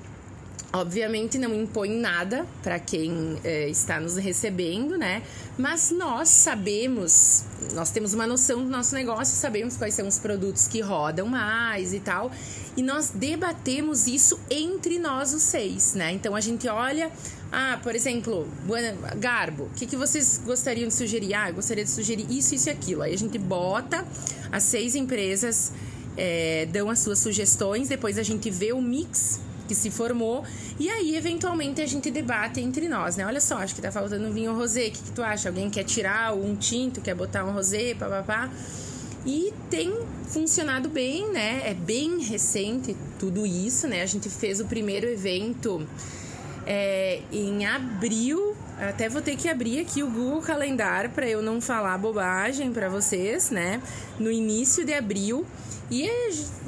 Obviamente 0.74 1.38
não 1.38 1.56
impõe 1.56 1.90
nada 1.90 2.46
para 2.62 2.78
quem 2.78 3.40
é, 3.44 3.70
está 3.70 4.02
nos 4.02 4.18
recebendo, 4.18 4.98
né? 4.98 5.24
Mas 5.58 5.92
nós 5.92 6.28
sabemos, 6.28 7.46
nós 7.74 7.90
temos 7.90 8.14
uma 8.14 8.28
noção 8.28 8.62
do 8.62 8.70
nosso 8.70 8.94
negócio, 8.94 9.34
sabemos 9.34 9.78
quais 9.78 9.94
são 9.94 10.06
os 10.06 10.20
produtos 10.20 10.68
que 10.68 10.82
rodam 10.82 11.26
mais 11.26 11.94
e 11.94 12.02
tal. 12.02 12.30
E 12.76 12.84
nós 12.84 13.12
debatemos 13.16 14.08
isso 14.08 14.38
entre 14.52 15.00
nós 15.00 15.34
os 15.34 15.42
seis, 15.42 15.94
né? 15.94 16.12
Então 16.12 16.36
a 16.36 16.42
gente 16.42 16.68
olha, 16.68 17.14
ah, 17.50 17.80
por 17.82 17.96
exemplo, 17.96 18.46
Garbo, 19.16 19.64
o 19.64 19.70
que, 19.70 19.86
que 19.86 19.96
vocês 19.96 20.42
gostariam 20.46 20.90
de 20.90 20.94
sugerir? 20.94 21.34
Ah, 21.34 21.50
eu 21.50 21.56
gostaria 21.56 21.86
de 21.86 21.90
sugerir 21.90 22.28
isso, 22.30 22.54
isso 22.54 22.68
e 22.68 22.72
aquilo. 22.72 23.04
Aí 23.04 23.14
a 23.14 23.18
gente 23.18 23.38
bota 23.38 24.06
as 24.52 24.64
seis 24.64 24.96
empresas. 24.96 25.72
É, 26.18 26.68
dão 26.72 26.90
as 26.90 27.00
suas 27.00 27.20
sugestões, 27.20 27.88
depois 27.88 28.18
a 28.18 28.24
gente 28.24 28.50
vê 28.50 28.74
o 28.74 28.82
mix 28.82 29.40
que 29.68 29.76
se 29.76 29.92
formou. 29.92 30.44
E 30.80 30.90
aí, 30.90 31.16
eventualmente, 31.16 31.82
a 31.82 31.86
gente 31.86 32.10
debate 32.10 32.60
entre 32.60 32.88
nós, 32.88 33.16
né? 33.16 33.26
Olha 33.26 33.42
só, 33.42 33.58
acho 33.58 33.76
que 33.76 33.82
tá 33.82 33.92
faltando 33.92 34.32
vinho 34.32 34.56
rosé. 34.56 34.88
O 34.88 34.92
que, 34.92 35.04
que 35.04 35.12
tu 35.12 35.22
acha? 35.22 35.50
Alguém 35.50 35.70
quer 35.70 35.84
tirar 35.84 36.34
um 36.34 36.56
tinto, 36.56 37.02
quer 37.02 37.14
botar 37.14 37.46
um 37.46 37.52
rosé, 37.52 37.94
papapá. 37.94 38.50
E 39.26 39.54
tem 39.70 39.94
funcionado 40.28 40.90
bem, 40.90 41.30
né? 41.32 41.62
É 41.66 41.74
bem 41.74 42.20
recente 42.20 42.96
tudo 43.20 43.46
isso, 43.46 43.88
né? 43.88 44.02
A 44.02 44.06
gente 44.06 44.30
fez 44.30 44.62
o 44.62 44.66
primeiro 44.66 45.06
evento 45.08 45.86
é, 46.66 47.22
em 47.32 47.66
abril. 47.66 48.56
Até 48.80 49.10
vou 49.10 49.22
ter 49.22 49.36
que 49.36 49.50
abrir 49.50 49.80
aqui 49.80 50.04
o 50.04 50.10
Google 50.10 50.42
Calendar 50.42 51.10
para 51.10 51.28
eu 51.28 51.42
não 51.42 51.60
falar 51.60 51.98
bobagem 51.98 52.72
para 52.72 52.90
vocês, 52.90 53.50
né? 53.50 53.82
No 54.20 54.32
início 54.32 54.86
de 54.86 54.94
abril. 54.94 55.46
E 55.90 56.10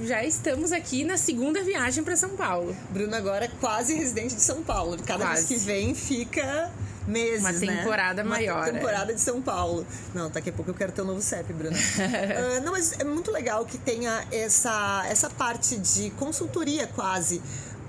já 0.04 0.24
estamos 0.24 0.72
aqui 0.72 1.04
na 1.04 1.18
segunda 1.18 1.62
viagem 1.62 2.04
para 2.04 2.16
São 2.16 2.30
Paulo. 2.30 2.76
Bruno 2.90 3.14
agora 3.16 3.46
é 3.46 3.52
quase 3.60 3.94
residente 3.94 4.34
de 4.34 4.42
São 4.42 4.64
Paulo. 4.64 4.98
Cada 5.06 5.26
quase. 5.26 5.48
vez 5.48 5.62
que 5.62 5.66
vem 5.68 5.94
fica 5.94 6.72
meses, 7.06 7.42
Uma 7.42 7.52
né? 7.52 7.78
temporada 7.78 8.24
né? 8.24 8.30
maior. 8.30 8.58
Uma 8.58 8.72
temporada 8.72 9.12
é. 9.12 9.16
de 9.16 9.22
São 9.22 9.42
Paulo. 9.42 9.86
Não, 10.16 10.30
daqui 10.30 10.50
a 10.50 10.54
pouco 10.54 10.72
eu 10.72 10.76
quero 10.76 10.92
ter 10.94 11.02
um 11.02 11.06
novo 11.06 11.22
CEP, 11.22 11.52
Bruno. 11.52 11.76
uh, 11.76 12.62
não, 12.64 12.72
mas 12.72 12.94
é 12.94 13.04
muito 13.04 13.30
legal 13.30 13.66
que 13.66 13.78
tenha 13.78 14.26
essa, 14.32 15.06
essa 15.10 15.30
parte 15.30 15.78
de 15.78 16.12
consultoria 16.12 16.88
quase 16.88 17.42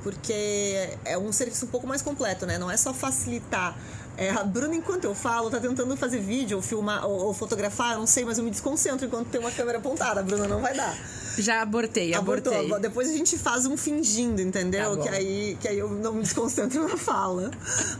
porque 0.02 0.88
é 1.04 1.18
um 1.18 1.30
serviço 1.30 1.66
um 1.66 1.68
pouco 1.68 1.86
mais 1.86 2.02
completo, 2.02 2.46
né? 2.46 2.58
Não 2.58 2.70
é 2.70 2.76
só 2.76 2.92
facilitar. 2.92 3.76
É, 4.20 4.28
a 4.28 4.44
Bruna, 4.44 4.74
enquanto 4.74 5.04
eu 5.04 5.14
falo, 5.14 5.48
tá 5.48 5.58
tentando 5.58 5.96
fazer 5.96 6.20
vídeo 6.20 6.58
ou 6.58 6.62
filmar 6.62 7.06
ou, 7.06 7.28
ou 7.28 7.32
fotografar, 7.32 7.94
eu 7.94 8.00
não 8.00 8.06
sei, 8.06 8.22
mas 8.22 8.36
eu 8.36 8.44
me 8.44 8.50
desconcentro 8.50 9.06
enquanto 9.06 9.28
tem 9.28 9.40
uma 9.40 9.50
câmera 9.50 9.78
apontada. 9.78 10.20
A 10.20 10.22
Bruna 10.22 10.46
não 10.46 10.60
vai 10.60 10.74
dar. 10.74 10.94
Já 11.38 11.62
abortei, 11.62 12.12
Abortou. 12.12 12.52
abortei. 12.52 12.80
Depois 12.80 13.08
a 13.08 13.12
gente 13.12 13.38
faz 13.38 13.64
um 13.64 13.78
fingindo, 13.78 14.42
entendeu? 14.42 14.94
Tá 14.98 15.04
que, 15.04 15.08
aí, 15.08 15.56
que 15.58 15.68
aí 15.68 15.78
eu 15.78 15.88
não 15.88 16.12
me 16.12 16.20
desconcentro 16.20 16.86
na 16.86 16.98
fala. 16.98 17.50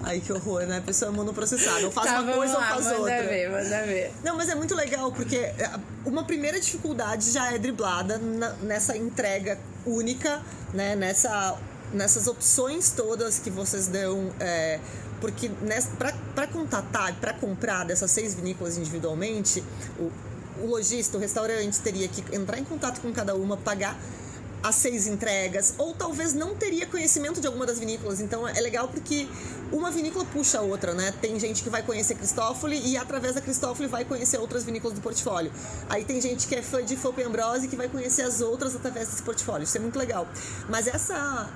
Ai, 0.03 0.21
que 0.21 0.31
horror, 0.31 0.67
né? 0.67 0.77
A 0.77 0.83
pessoa 0.83 1.11
é 1.11 1.15
monoprocessada. 1.15 1.87
Ou 1.87 1.91
faz 1.91 2.11
tá, 2.11 2.21
uma 2.21 2.35
coisa 2.35 2.53
lá, 2.53 2.61
ou 2.61 2.67
faz 2.75 2.85
manda 2.85 2.99
outra. 2.99 3.17
Manda 3.17 3.29
ver, 3.29 3.51
manda 3.51 3.83
ver. 3.87 4.13
Não, 4.23 4.37
mas 4.37 4.49
é 4.51 4.55
muito 4.55 4.75
legal, 4.75 5.11
porque 5.13 5.37
é, 5.37 5.71
uma 6.05 6.25
primeira 6.25 6.61
dificuldade 6.61 7.31
já 7.31 7.51
é 7.51 7.59
driblada 7.59 8.19
na, 8.19 8.51
nessa 8.63 8.95
entrega 8.95 9.59
única, 9.87 10.43
né? 10.75 10.95
Nessa 10.95 11.57
nessas 11.93 12.27
opções 12.27 12.91
todas 12.91 13.39
que 13.39 13.51
vocês 13.51 13.87
dão. 13.87 14.31
É, 14.39 14.79
porque 15.21 15.51
para 16.35 16.47
contatar, 16.47 17.15
para 17.21 17.33
comprar 17.33 17.85
dessas 17.85 18.11
seis 18.11 18.35
vinícolas 18.35 18.77
individualmente, 18.77 19.63
o, 19.99 20.11
o 20.63 20.67
lojista, 20.67 21.17
o 21.17 21.21
restaurante 21.21 21.81
teria 21.81 22.09
que 22.09 22.35
entrar 22.35 22.59
em 22.59 22.65
contato 22.65 23.01
com 23.01 23.13
cada 23.13 23.35
uma, 23.35 23.57
pagar 23.57 23.97
as 24.63 24.75
seis 24.75 25.07
entregas, 25.07 25.75
ou 25.79 25.95
talvez 25.95 26.35
não 26.35 26.55
teria 26.55 26.87
conhecimento 26.87 27.41
de 27.41 27.47
alguma 27.47 27.65
das 27.65 27.79
vinícolas. 27.79 28.21
Então 28.21 28.47
é 28.47 28.61
legal 28.61 28.89
porque 28.89 29.27
uma 29.73 29.91
vinícola 29.91 30.25
puxa 30.27 30.59
a 30.59 30.61
outra, 30.61 30.93
né? 30.93 31.13
Tem 31.21 31.39
gente 31.39 31.63
que 31.63 31.71
vai 31.71 31.83
conhecer 31.83 32.15
Cristófoli 32.15 32.81
e 32.85 32.97
através 32.97 33.35
da 33.35 33.41
Cristófoli 33.41 33.89
vai 33.89 34.05
conhecer 34.05 34.39
outras 34.39 34.65
vinícolas 34.65 34.95
do 34.97 35.01
portfólio. 35.01 35.51
Aí 35.89 36.05
tem 36.05 36.21
gente 36.21 36.47
que 36.47 36.55
é 36.55 36.63
fã 36.63 36.85
de 36.85 36.97
Fope 36.97 37.23
Ambrose 37.23 37.69
que 37.69 37.77
vai 37.77 37.89
conhecer 37.89 38.23
as 38.23 38.41
outras 38.41 38.77
através 38.77 39.09
desse 39.09 39.23
portfólio. 39.23 39.65
Isso 39.65 39.77
é 39.77 39.81
muito 39.81 39.99
legal. 39.99 40.29
Mas 40.69 40.87
essa 40.87 41.49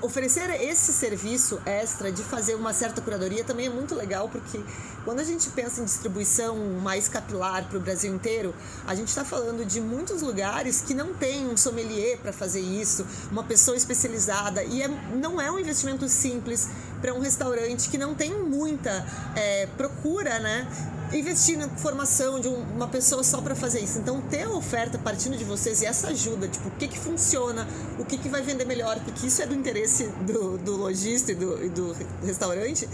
oferecer 0.00 0.50
esse 0.62 0.92
serviço 0.92 1.60
extra 1.64 2.10
de 2.10 2.22
fazer 2.22 2.54
uma 2.54 2.72
certa 2.72 3.00
curadoria 3.00 3.44
também 3.44 3.66
é 3.66 3.70
muito 3.70 3.94
legal, 3.94 4.28
porque 4.28 4.60
quando 5.04 5.20
a 5.20 5.24
gente 5.24 5.48
pensa 5.50 5.80
em 5.80 5.84
distribuição 5.84 6.56
mais 6.82 7.08
capilar 7.08 7.68
para 7.68 7.78
o 7.78 7.80
Brasil 7.80 8.14
inteiro, 8.14 8.54
a 8.86 8.94
gente 8.94 9.08
está 9.08 9.24
falando 9.24 9.64
de 9.64 9.80
muitos 9.80 10.22
lugares 10.22 10.80
que 10.80 10.94
não 10.94 11.14
tem 11.14 11.46
um 11.46 11.56
sommelier 11.56 12.18
para 12.18 12.32
fazer 12.32 12.60
isso, 12.60 13.06
uma 13.30 13.44
pessoa 13.44 13.76
especializada, 13.76 14.62
e 14.62 14.82
é, 14.82 14.88
não 14.88 15.40
é 15.40 15.50
um 15.50 15.58
investimento 15.58 16.08
simples 16.08 16.68
para 17.00 17.14
um 17.14 17.20
restaurante 17.20 17.88
que 17.88 17.98
não 17.98 18.14
tem 18.14 18.32
muita 18.42 19.04
é, 19.36 19.66
procura, 19.76 20.38
né? 20.38 20.66
investir 21.12 21.58
na 21.58 21.68
formação 21.68 22.40
de 22.40 22.48
uma 22.48 22.86
pessoa 22.86 23.24
só 23.24 23.40
para 23.40 23.54
fazer 23.54 23.80
isso. 23.80 23.98
Então, 23.98 24.20
ter 24.20 24.42
a 24.42 24.50
oferta 24.50 24.98
partindo 24.98 25.36
de 25.36 25.44
vocês 25.44 25.82
e 25.82 25.86
essa 25.86 26.08
ajuda, 26.08 26.48
tipo, 26.48 26.68
o 26.68 26.70
que 26.72 26.86
que 26.86 26.98
funciona, 26.98 27.66
o 27.98 28.04
que 28.04 28.16
que 28.16 28.28
vai 28.28 28.42
vender 28.42 28.64
melhor, 28.64 28.98
porque 29.00 29.26
isso 29.26 29.42
é 29.42 29.46
do 29.46 29.54
interesse 29.54 30.06
do, 30.26 30.58
do 30.58 30.76
lojista 30.76 31.32
e 31.32 31.34
do, 31.34 31.64
e 31.64 31.68
do 31.68 31.96
restaurante, 32.24 32.88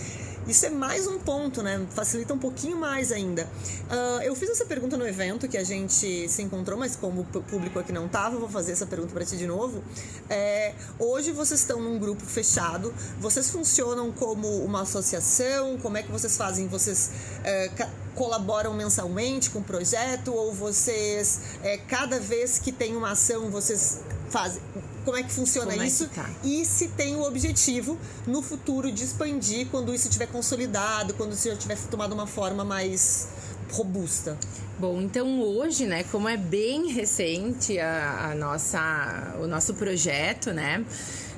isso 0.46 0.64
é 0.64 0.70
mais 0.70 1.06
um 1.06 1.18
ponto, 1.18 1.62
né? 1.62 1.84
Facilita 1.90 2.32
um 2.32 2.38
pouquinho 2.38 2.76
mais 2.76 3.10
ainda. 3.10 3.48
Uh, 3.90 4.22
eu 4.22 4.34
fiz 4.36 4.48
essa 4.48 4.64
pergunta 4.64 4.96
no 4.96 5.06
evento 5.06 5.48
que 5.48 5.58
a 5.58 5.64
gente 5.64 6.28
se 6.28 6.42
encontrou, 6.42 6.78
mas 6.78 6.94
como 6.94 7.22
o 7.22 7.42
público 7.42 7.78
aqui 7.78 7.92
não 7.92 8.06
estava, 8.06 8.38
vou 8.38 8.48
fazer 8.48 8.72
essa 8.72 8.86
pergunta 8.86 9.12
para 9.12 9.24
ti 9.24 9.36
de 9.36 9.46
novo. 9.46 9.82
É, 10.30 10.74
hoje 10.98 11.32
vocês 11.32 11.60
estão 11.60 11.80
num 11.80 11.98
grupo 11.98 12.24
fechado, 12.24 12.94
vocês 13.18 13.50
funcionam 13.50 14.12
como 14.12 14.46
uma 14.64 14.82
associação? 14.82 15.78
Como 15.78 15.96
é 15.96 16.02
que 16.02 16.12
vocês 16.12 16.36
fazem? 16.36 16.68
Vocês 16.68 17.10
é, 17.42 17.70
colaboram 18.14 18.72
mensalmente 18.72 19.50
com 19.50 19.58
o 19.58 19.64
projeto 19.64 20.32
ou 20.32 20.52
vocês, 20.52 21.40
é, 21.62 21.76
cada 21.76 22.20
vez 22.20 22.58
que 22.58 22.70
tem 22.70 22.96
uma 22.96 23.10
ação, 23.10 23.50
vocês 23.50 24.00
fazem? 24.30 24.62
Como 25.06 25.16
é 25.16 25.22
que 25.22 25.32
funciona 25.32 25.70
como 25.70 25.84
isso 25.84 26.04
é 26.04 26.08
que 26.08 26.14
tá? 26.16 26.28
e 26.42 26.64
se 26.64 26.88
tem 26.88 27.14
o 27.14 27.22
objetivo 27.22 27.96
no 28.26 28.42
futuro 28.42 28.90
de 28.90 29.04
expandir 29.04 29.68
quando 29.70 29.94
isso 29.94 30.08
estiver 30.08 30.26
consolidado, 30.26 31.14
quando 31.14 31.32
isso 31.32 31.48
já 31.48 31.56
tiver 31.56 31.78
tomado 31.88 32.12
uma 32.12 32.26
forma 32.26 32.64
mais 32.64 33.28
robusta. 33.70 34.36
Bom, 34.78 35.00
então 35.00 35.40
hoje, 35.40 35.86
né, 35.86 36.04
como 36.10 36.28
é 36.28 36.36
bem 36.36 36.92
recente 36.92 37.78
a, 37.78 38.30
a 38.32 38.34
nossa, 38.34 39.36
o 39.40 39.46
nosso 39.46 39.74
projeto, 39.74 40.52
né, 40.52 40.84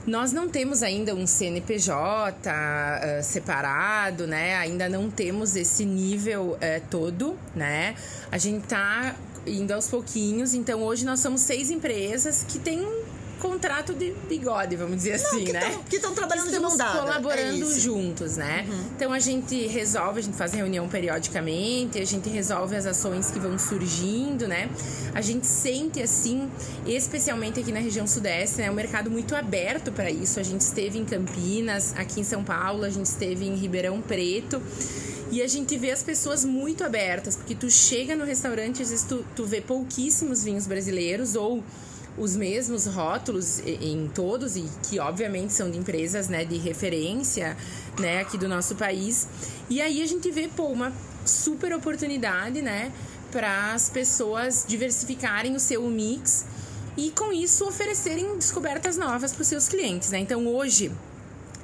nós 0.06 0.32
não 0.32 0.48
temos 0.48 0.82
ainda 0.82 1.14
um 1.14 1.26
CNPJ 1.26 2.50
uh, 2.50 3.22
separado, 3.22 4.26
né? 4.26 4.56
Ainda 4.56 4.88
não 4.88 5.10
temos 5.10 5.54
esse 5.54 5.84
nível 5.84 6.52
uh, 6.52 6.58
todo, 6.88 7.38
né? 7.54 7.94
A 8.32 8.38
gente 8.38 8.66
tá 8.66 9.14
indo 9.46 9.72
aos 9.72 9.88
pouquinhos. 9.88 10.54
Então 10.54 10.82
hoje 10.82 11.04
nós 11.04 11.20
somos 11.20 11.42
seis 11.42 11.70
empresas 11.70 12.42
que 12.42 12.58
têm 12.58 12.80
contrato 13.38 13.94
de 13.94 14.12
bigode, 14.28 14.76
vamos 14.76 14.96
dizer 14.96 15.14
assim, 15.14 15.44
que 15.44 15.52
né? 15.52 15.78
que 15.88 15.96
estão 15.96 16.14
trabalhando 16.14 16.46
Estamos 16.46 16.72
de 16.72 16.78
mão 16.78 16.86
dada. 16.86 17.00
colaborando 17.00 17.70
é 17.70 17.78
juntos, 17.78 18.36
né? 18.36 18.66
Uhum. 18.68 18.84
Então 18.96 19.12
a 19.12 19.18
gente 19.18 19.66
resolve, 19.66 20.20
a 20.20 20.22
gente 20.22 20.36
faz 20.36 20.52
reunião 20.52 20.88
periodicamente, 20.88 21.98
a 21.98 22.04
gente 22.04 22.28
resolve 22.28 22.76
as 22.76 22.86
ações 22.86 23.30
que 23.30 23.38
vão 23.38 23.58
surgindo, 23.58 24.46
né? 24.46 24.68
A 25.14 25.20
gente 25.20 25.46
sente 25.46 26.02
assim, 26.02 26.50
especialmente 26.86 27.60
aqui 27.60 27.72
na 27.72 27.80
região 27.80 28.06
sudeste, 28.06 28.58
né, 28.58 28.70
um 28.70 28.74
mercado 28.74 29.10
muito 29.10 29.34
aberto 29.34 29.90
para 29.92 30.10
isso. 30.10 30.38
A 30.38 30.42
gente 30.42 30.60
esteve 30.60 30.98
em 30.98 31.04
Campinas, 31.04 31.94
aqui 31.96 32.20
em 32.20 32.24
São 32.24 32.44
Paulo, 32.44 32.84
a 32.84 32.90
gente 32.90 33.06
esteve 33.06 33.46
em 33.46 33.54
Ribeirão 33.54 34.00
Preto. 34.00 34.60
E 35.30 35.42
a 35.42 35.46
gente 35.46 35.76
vê 35.76 35.90
as 35.90 36.02
pessoas 36.02 36.42
muito 36.42 36.82
abertas, 36.82 37.36
porque 37.36 37.54
tu 37.54 37.70
chega 37.70 38.16
no 38.16 38.24
restaurante, 38.24 38.80
às 38.80 38.88
vezes 38.88 39.04
tu, 39.04 39.24
tu 39.36 39.44
vê 39.44 39.60
pouquíssimos 39.60 40.42
vinhos 40.42 40.66
brasileiros 40.66 41.34
ou 41.34 41.62
os 42.18 42.36
mesmos 42.36 42.86
rótulos 42.86 43.60
em 43.60 44.10
todos 44.14 44.56
e 44.56 44.64
que 44.88 44.98
obviamente 44.98 45.52
são 45.52 45.70
de 45.70 45.78
empresas 45.78 46.28
né, 46.28 46.44
de 46.44 46.56
referência 46.56 47.56
né, 47.98 48.20
aqui 48.20 48.36
do 48.36 48.48
nosso 48.48 48.74
país. 48.74 49.28
E 49.70 49.80
aí 49.80 50.02
a 50.02 50.06
gente 50.06 50.30
vê 50.30 50.48
pô, 50.48 50.64
uma 50.64 50.92
super 51.24 51.72
oportunidade 51.72 52.62
né, 52.62 52.92
para 53.30 53.72
as 53.72 53.88
pessoas 53.88 54.64
diversificarem 54.66 55.54
o 55.54 55.60
seu 55.60 55.82
mix 55.88 56.44
e 56.96 57.10
com 57.10 57.32
isso 57.32 57.66
oferecerem 57.66 58.36
descobertas 58.36 58.96
novas 58.96 59.32
para 59.32 59.42
os 59.42 59.48
seus 59.48 59.68
clientes. 59.68 60.10
Né? 60.10 60.18
Então 60.18 60.46
hoje 60.46 60.90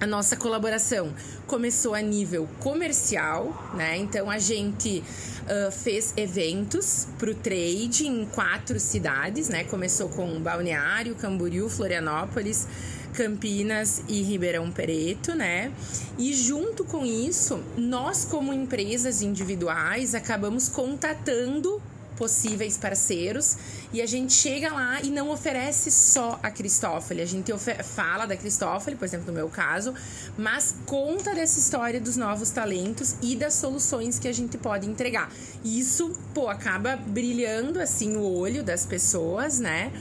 a 0.05 0.07
nossa 0.07 0.37
colaboração 0.37 1.15
começou 1.47 1.95
a 1.95 2.03
nível 2.03 2.47
comercial, 2.61 3.73
né? 3.75 3.97
Então 3.97 4.31
a 4.31 4.39
gente 4.39 5.03
uh, 5.43 5.73
fez 5.73 6.13
eventos 6.15 7.09
para 7.19 7.31
o 7.31 7.35
trade 7.35 8.07
em 8.07 8.27
quatro 8.27 8.79
cidades, 8.79 9.49
né? 9.49 9.65
Começou 9.65 10.11
com 10.11 10.39
Balneário, 10.41 11.15
Camboriú, 11.15 11.71
Florianópolis, 11.71 12.69
Campinas 13.15 14.03
e 14.07 14.21
Ribeirão 14.21 14.71
Preto, 14.71 15.35
né? 15.35 15.73
E 16.19 16.35
junto 16.35 16.85
com 16.85 17.07
isso, 17.07 17.59
nós 17.75 18.27
como 18.27 18.53
empresas 18.53 19.23
individuais 19.23 20.15
acabamos 20.15 20.69
contatando 20.69 21.81
possíveis 22.17 22.77
parceiros 22.79 23.57
e 23.93 24.01
a 24.01 24.07
gente 24.07 24.33
chega 24.33 24.73
lá 24.73 25.01
e 25.03 25.11
não 25.11 25.31
oferece 25.31 25.91
só 25.91 26.39
a 26.43 26.51
Cristófoli. 26.51 27.21
A 27.21 27.27
gente 27.27 27.53
fala 27.83 28.27
da 28.27 28.37
Cristófoli, 28.37 28.97
por 28.97 29.05
exemplo, 29.05 29.27
no 29.27 29.33
meu 29.33 29.49
caso, 29.49 29.95
mas 30.37 30.75
conta 30.87 31.35
dessa 31.35 31.59
história 31.59 32.01
dos 32.01 32.17
novos 32.17 32.51
talentos 32.51 33.17
e 33.23 33.37
das 33.37 33.55
soluções 33.55 34.19
que 34.19 34.29
a 34.29 34.33
gente 34.33 34.59
pode 34.59 34.89
entregar. 34.89 35.31
Isso, 35.65 36.13
pô, 36.33 36.49
acaba 36.49 36.97
brilhando 36.97 37.81
assim 37.81 38.17
o 38.17 38.23
olho 38.23 38.63
das 38.63 38.85
pessoas, 38.87 39.59
né? 39.59 39.93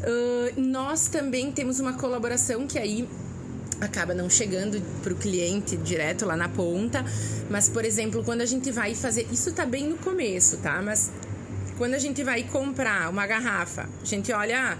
Uh, 0.00 0.60
nós 0.60 1.08
também 1.08 1.52
temos 1.52 1.78
uma 1.78 1.92
colaboração 1.92 2.66
que 2.66 2.78
aí 2.78 3.06
acaba 3.80 4.14
não 4.14 4.28
chegando 4.28 4.80
para 5.02 5.12
o 5.12 5.16
cliente 5.16 5.76
direto 5.76 6.26
lá 6.26 6.36
na 6.36 6.48
ponta. 6.48 7.04
Mas, 7.48 7.68
por 7.68 7.84
exemplo, 7.84 8.22
quando 8.22 8.42
a 8.42 8.46
gente 8.46 8.70
vai 8.70 8.94
fazer. 8.94 9.26
Isso 9.32 9.52
tá 9.52 9.64
bem 9.64 9.88
no 9.88 9.96
começo, 9.96 10.58
tá? 10.58 10.80
Mas 10.82 11.10
quando 11.80 11.94
a 11.94 11.98
gente 11.98 12.22
vai 12.22 12.42
comprar 12.42 13.08
uma 13.08 13.26
garrafa, 13.26 13.88
a 14.02 14.04
gente 14.04 14.30
olha, 14.34 14.76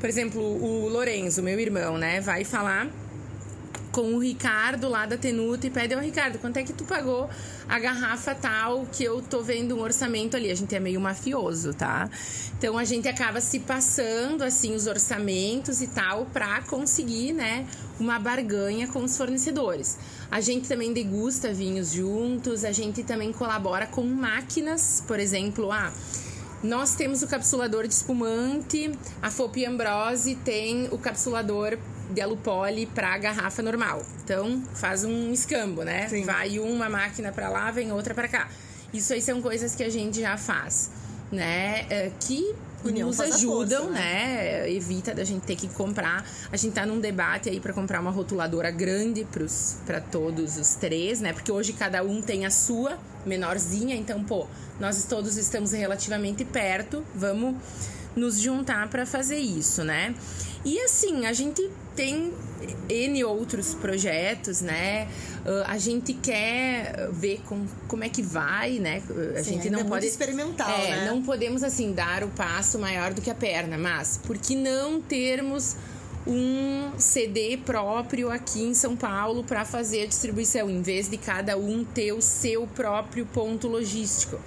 por 0.00 0.08
exemplo, 0.08 0.42
o 0.42 0.88
Lorenzo, 0.88 1.40
meu 1.40 1.60
irmão, 1.60 1.96
né? 1.96 2.20
Vai 2.20 2.42
falar 2.42 2.90
com 3.92 4.14
o 4.14 4.18
Ricardo 4.18 4.88
lá 4.88 5.06
da 5.06 5.16
Tenuta 5.16 5.68
e 5.68 5.70
pede 5.70 5.94
ao 5.94 6.00
Ricardo, 6.00 6.40
quanto 6.40 6.56
é 6.56 6.64
que 6.64 6.72
tu 6.72 6.82
pagou 6.82 7.30
a 7.68 7.78
garrafa 7.78 8.34
tal 8.34 8.86
que 8.90 9.04
eu 9.04 9.22
tô 9.22 9.40
vendo 9.40 9.76
um 9.76 9.80
orçamento 9.80 10.36
ali? 10.36 10.50
A 10.50 10.54
gente 10.56 10.74
é 10.74 10.80
meio 10.80 11.00
mafioso, 11.00 11.74
tá? 11.74 12.10
Então 12.58 12.76
a 12.76 12.84
gente 12.84 13.06
acaba 13.06 13.40
se 13.40 13.60
passando 13.60 14.42
assim 14.42 14.74
os 14.74 14.88
orçamentos 14.88 15.80
e 15.80 15.86
tal 15.86 16.26
para 16.26 16.60
conseguir, 16.62 17.34
né, 17.34 17.66
uma 18.00 18.18
barganha 18.18 18.88
com 18.88 19.04
os 19.04 19.16
fornecedores. 19.16 19.96
A 20.28 20.40
gente 20.40 20.66
também 20.66 20.92
degusta 20.92 21.52
vinhos 21.52 21.92
juntos, 21.92 22.64
a 22.64 22.72
gente 22.72 23.04
também 23.04 23.32
colabora 23.32 23.86
com 23.86 24.02
máquinas, 24.02 25.04
por 25.06 25.20
exemplo, 25.20 25.70
ah, 25.70 25.92
nós 26.62 26.94
temos 26.94 27.22
o 27.22 27.26
capsulador 27.26 27.86
de 27.88 27.94
espumante, 27.94 28.92
a 29.20 29.30
Fopi 29.30 29.66
Ambrose 29.66 30.36
tem 30.36 30.88
o 30.90 30.98
capsulador 30.98 31.76
de 32.10 32.20
alupole 32.20 32.86
para 32.86 33.16
garrafa 33.18 33.62
normal. 33.62 34.02
Então, 34.22 34.62
faz 34.74 35.04
um 35.04 35.32
escambo, 35.32 35.82
né? 35.82 36.08
Sim. 36.08 36.24
Vai 36.24 36.58
uma 36.58 36.88
máquina 36.88 37.32
para 37.32 37.48
lá, 37.48 37.70
vem 37.70 37.90
outra 37.90 38.14
para 38.14 38.28
cá. 38.28 38.48
Isso 38.92 39.12
aí 39.12 39.22
são 39.22 39.40
coisas 39.40 39.74
que 39.74 39.82
a 39.82 39.88
gente 39.88 40.20
já 40.20 40.36
faz, 40.36 40.90
né? 41.32 41.86
É, 41.88 42.12
que 42.20 42.54
União 42.84 43.08
nos 43.08 43.20
ajudam, 43.20 43.84
força, 43.84 43.94
né? 43.94 44.60
né? 44.62 44.72
Evita 44.72 45.14
da 45.14 45.24
gente 45.24 45.42
ter 45.42 45.56
que 45.56 45.68
comprar. 45.68 46.26
A 46.50 46.56
gente 46.56 46.72
tá 46.72 46.84
num 46.84 47.00
debate 47.00 47.48
aí 47.48 47.60
para 47.60 47.72
comprar 47.72 48.00
uma 48.00 48.10
rotuladora 48.10 48.70
grande 48.70 49.26
para 49.86 50.00
todos 50.00 50.56
os 50.56 50.74
três, 50.74 51.20
né? 51.20 51.32
Porque 51.32 51.50
hoje 51.50 51.72
cada 51.72 52.02
um 52.02 52.20
tem 52.20 52.44
a 52.46 52.50
sua 52.50 52.98
menorzinha, 53.24 53.94
então, 53.94 54.22
pô, 54.24 54.46
nós 54.80 55.04
todos 55.04 55.36
estamos 55.36 55.72
relativamente 55.72 56.44
perto, 56.44 57.04
vamos 57.14 57.56
nos 58.14 58.38
juntar 58.38 58.88
para 58.88 59.06
fazer 59.06 59.38
isso, 59.38 59.82
né? 59.84 60.14
E 60.64 60.78
assim, 60.80 61.26
a 61.26 61.32
gente 61.32 61.68
tem 61.96 62.32
N 62.88 63.24
outros 63.24 63.74
projetos, 63.74 64.60
né? 64.60 65.08
Uh, 65.44 65.64
a 65.66 65.76
gente 65.78 66.14
quer 66.14 67.08
ver 67.12 67.40
com, 67.48 67.66
como 67.88 68.04
é 68.04 68.08
que 68.08 68.22
vai, 68.22 68.78
né? 68.78 69.02
A 69.38 69.42
Sim, 69.42 69.54
gente 69.54 69.70
não 69.70 69.80
é 69.80 69.84
pode 69.84 70.06
experimental, 70.06 70.70
é, 70.70 70.90
né? 70.90 71.10
Não 71.10 71.22
podemos 71.22 71.62
assim 71.62 71.92
dar 71.92 72.22
o 72.22 72.28
passo 72.28 72.78
maior 72.78 73.12
do 73.12 73.20
que 73.20 73.30
a 73.30 73.34
perna, 73.34 73.76
mas 73.76 74.20
por 74.22 74.38
que 74.38 74.54
não 74.54 75.00
termos 75.00 75.76
um 76.26 76.92
CD 76.98 77.56
próprio 77.56 78.30
aqui 78.30 78.62
em 78.62 78.74
São 78.74 78.96
Paulo 78.96 79.42
para 79.42 79.64
fazer 79.64 80.02
a 80.02 80.06
distribuição, 80.06 80.70
em 80.70 80.80
vez 80.80 81.08
de 81.08 81.16
cada 81.16 81.56
um 81.56 81.84
ter 81.84 82.12
o 82.12 82.22
seu 82.22 82.66
próprio 82.68 83.26
ponto 83.26 83.66
logístico, 83.66 84.38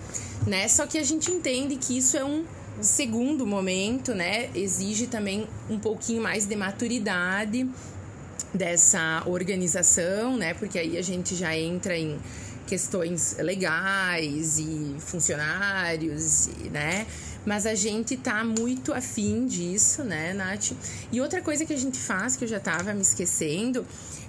né? 0.48 0.68
Só 0.70 0.88
que 0.88 0.98
a 0.98 1.04
gente 1.04 1.32
entende 1.32 1.76
que 1.76 1.98
isso 1.98 2.16
é 2.16 2.24
um 2.24 2.46
segundo 2.84 3.46
momento, 3.46 4.14
né? 4.14 4.50
Exige 4.54 5.08
também 5.08 5.48
um 5.70 5.80
pouquinho 5.80 6.22
mais 6.22 6.46
de 6.46 6.56
maturidade 6.56 7.70
dessa 8.54 9.24
organização, 9.26 10.38
né? 10.38 10.54
Porque 10.54 10.80
aí 10.80 10.98
a 10.98 11.02
gente 11.02 11.36
já 11.36 11.56
entra 11.56 11.98
em 11.98 12.20
questões 12.68 13.38
legais 13.40 14.58
e 14.58 14.96
funcionários, 15.00 16.50
né? 16.72 17.06
Mas 17.46 17.68
a 17.68 17.76
gente 17.76 18.18
tá 18.18 18.44
muito 18.44 18.92
afim 18.92 19.46
disso, 19.46 20.04
né, 20.04 20.34
Nath? 20.34 20.72
E 21.12 21.22
outra 21.22 21.42
coisa 21.42 21.64
que 21.64 21.74
a 21.74 21.78
gente 21.78 22.00
faz, 22.00 22.36
que 22.36 22.44
eu 22.44 22.48
já 22.48 22.60
tava 22.60 22.92
me 22.94 23.02
esquecendo, 23.02 23.86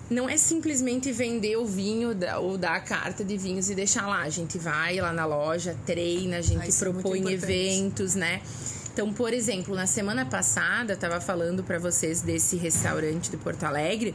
não 0.09 0.29
é 0.29 0.37
simplesmente 0.37 1.11
vender 1.11 1.57
o 1.57 1.67
vinho 1.67 2.17
ou 2.41 2.57
dar 2.57 2.77
a 2.77 2.81
carta 2.81 3.25
de 3.25 3.37
vinhos 3.37 3.71
e 3.71 3.75
deixar 3.75 4.07
lá. 4.07 4.23
A 4.23 4.31
gente 4.31 4.59
vai 4.59 5.01
lá 5.01 5.13
na 5.13 5.27
loja, 5.27 5.77
treina, 5.85 6.39
a 6.39 6.43
gente 6.43 6.63
Ai, 6.63 6.69
é 6.69 6.79
propõe 6.79 7.33
eventos, 7.33 8.15
né? 8.15 8.41
Então, 8.93 9.13
por 9.13 9.33
exemplo, 9.33 9.75
na 9.75 9.87
semana 9.87 10.25
passada, 10.25 10.95
eu 10.95 10.97
tava 10.97 11.21
falando 11.21 11.63
para 11.63 11.79
vocês 11.79 12.23
desse 12.23 12.57
restaurante 12.57 13.31
de 13.31 13.37
Porto 13.37 13.65
Alegre. 13.65 14.15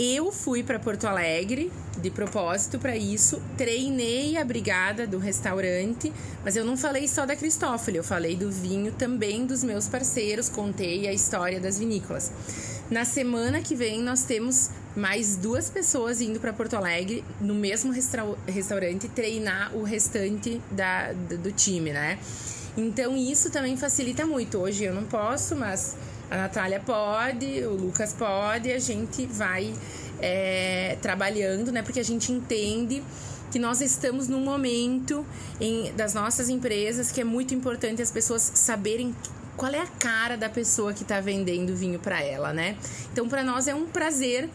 Eu 0.00 0.32
fui 0.32 0.62
para 0.62 0.78
Porto 0.78 1.06
Alegre 1.06 1.70
de 2.00 2.10
propósito 2.10 2.78
para 2.78 2.96
isso, 2.96 3.40
treinei 3.58 4.38
a 4.38 4.44
brigada 4.44 5.06
do 5.06 5.18
restaurante, 5.18 6.10
mas 6.42 6.56
eu 6.56 6.64
não 6.64 6.74
falei 6.74 7.06
só 7.06 7.26
da 7.26 7.36
Cristófoli, 7.36 7.98
eu 7.98 8.02
falei 8.02 8.34
do 8.34 8.50
vinho 8.50 8.92
também 8.92 9.44
dos 9.44 9.62
meus 9.62 9.86
parceiros, 9.86 10.48
contei 10.48 11.06
a 11.06 11.12
história 11.12 11.60
das 11.60 11.78
vinícolas. 11.78 12.32
Na 12.90 13.04
semana 13.04 13.60
que 13.60 13.76
vem 13.76 14.02
nós 14.02 14.24
temos 14.24 14.70
mais 14.96 15.36
duas 15.36 15.70
pessoas 15.70 16.20
indo 16.20 16.40
para 16.40 16.52
Porto 16.52 16.74
Alegre 16.74 17.24
no 17.40 17.54
mesmo 17.54 17.92
resta 17.92 18.22
restaurante 18.46 19.08
treinar 19.08 19.74
o 19.76 19.82
restante 19.82 20.60
da, 20.70 21.12
do 21.12 21.52
time, 21.52 21.92
né? 21.92 22.18
Então 22.76 23.16
isso 23.16 23.50
também 23.50 23.76
facilita 23.76 24.26
muito. 24.26 24.58
Hoje 24.58 24.84
eu 24.84 24.94
não 24.94 25.04
posso, 25.04 25.54
mas 25.56 25.96
a 26.30 26.36
Natália 26.36 26.80
pode, 26.80 27.64
o 27.64 27.74
Lucas 27.74 28.12
pode, 28.12 28.70
a 28.70 28.78
gente 28.78 29.26
vai 29.26 29.74
é, 30.20 30.96
trabalhando, 31.00 31.72
né? 31.72 31.82
Porque 31.82 32.00
a 32.00 32.04
gente 32.04 32.32
entende 32.32 33.02
que 33.50 33.58
nós 33.58 33.80
estamos 33.80 34.28
num 34.28 34.44
momento 34.44 35.26
em, 35.60 35.92
das 35.94 36.14
nossas 36.14 36.48
empresas 36.48 37.10
que 37.10 37.20
é 37.20 37.24
muito 37.24 37.52
importante 37.52 38.00
as 38.00 38.10
pessoas 38.10 38.42
saberem 38.54 39.14
qual 39.56 39.72
é 39.72 39.80
a 39.80 39.86
cara 39.86 40.36
da 40.36 40.48
pessoa 40.48 40.94
que 40.94 41.02
está 41.02 41.20
vendendo 41.20 41.74
vinho 41.74 41.98
para 41.98 42.22
ela, 42.22 42.52
né? 42.52 42.76
Então, 43.12 43.28
para 43.28 43.42
nós 43.42 43.66
é 43.68 43.74
um 43.74 43.86
prazer 43.86 44.48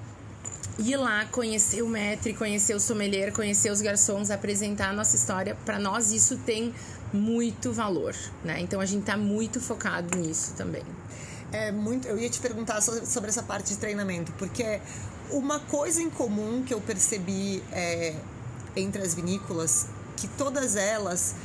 ir 0.79 0.97
lá 0.97 1.25
conhecer 1.25 1.81
o 1.81 1.87
maître, 1.87 2.33
conhecer 2.33 2.75
o 2.75 2.79
sommelier, 2.79 3.31
conhecer 3.31 3.71
os 3.71 3.81
garçons, 3.81 4.29
apresentar 4.29 4.89
a 4.89 4.93
nossa 4.93 5.15
história. 5.15 5.55
Para 5.65 5.79
nós 5.79 6.11
isso 6.11 6.37
tem 6.37 6.73
muito 7.13 7.71
valor, 7.71 8.15
né? 8.43 8.59
Então 8.59 8.81
a 8.81 8.85
gente 8.85 9.01
está 9.01 9.15
muito 9.15 9.61
focado 9.61 10.17
nisso 10.17 10.53
também 10.55 10.83
é 11.55 11.71
muito. 11.71 12.07
Eu 12.07 12.17
ia 12.17 12.29
te 12.29 12.39
perguntar 12.39 12.81
sobre 12.81 13.29
essa 13.29 13.43
parte 13.43 13.69
de 13.69 13.77
treinamento, 13.77 14.31
porque 14.33 14.79
uma 15.31 15.59
coisa 15.59 16.01
em 16.01 16.09
comum 16.09 16.63
que 16.63 16.73
eu 16.73 16.81
percebi 16.81 17.63
é, 17.71 18.15
entre 18.75 19.01
as 19.01 19.15
vinícolas, 19.15 19.87
que 20.17 20.27
todas 20.27 20.75
elas 20.75 21.35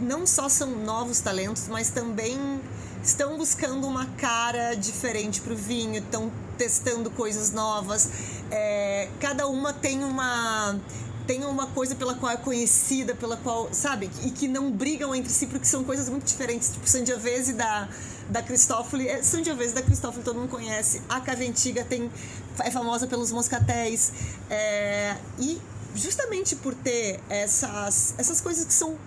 não 0.00 0.26
só 0.26 0.48
são 0.48 0.70
novos 0.84 1.20
talentos, 1.20 1.68
mas 1.68 1.90
também 1.90 2.60
estão 3.02 3.36
buscando 3.36 3.86
uma 3.86 4.06
cara 4.06 4.74
diferente 4.74 5.40
para 5.40 5.52
o 5.52 5.56
vinho, 5.56 5.98
estão 5.98 6.30
testando 6.58 7.10
coisas 7.10 7.50
novas. 7.52 8.10
É, 8.50 9.08
cada 9.20 9.46
uma 9.46 9.72
tem 9.72 10.04
uma 10.04 10.78
tem 11.26 11.44
uma 11.44 11.68
coisa 11.68 11.94
pela 11.94 12.14
qual 12.16 12.32
é 12.32 12.36
conhecida, 12.36 13.14
pela 13.14 13.36
qual, 13.36 13.72
sabe? 13.72 14.10
E 14.24 14.32
que 14.32 14.48
não 14.48 14.68
brigam 14.68 15.14
entre 15.14 15.32
si 15.32 15.46
porque 15.46 15.64
são 15.64 15.84
coisas 15.84 16.08
muito 16.08 16.24
diferentes. 16.24 16.70
Tipo, 16.70 16.88
Sangiovese 16.88 17.52
da, 17.52 17.88
da 18.28 18.42
Cristófoli, 18.42 19.06
é, 19.06 19.22
Sangiovese 19.22 19.72
da 19.72 19.80
Cristófoli 19.80 20.24
todo 20.24 20.40
mundo 20.40 20.48
conhece. 20.48 21.00
A 21.08 21.20
Caventiga 21.20 21.84
tem, 21.84 22.10
é 22.58 22.70
famosa 22.72 23.06
pelos 23.06 23.30
moscatéis. 23.30 24.12
É, 24.50 25.14
e 25.38 25.60
justamente 25.94 26.56
por 26.56 26.74
ter 26.74 27.20
essas, 27.28 28.14
essas 28.18 28.40
coisas 28.40 28.64
que 28.64 28.72
são 28.72 28.98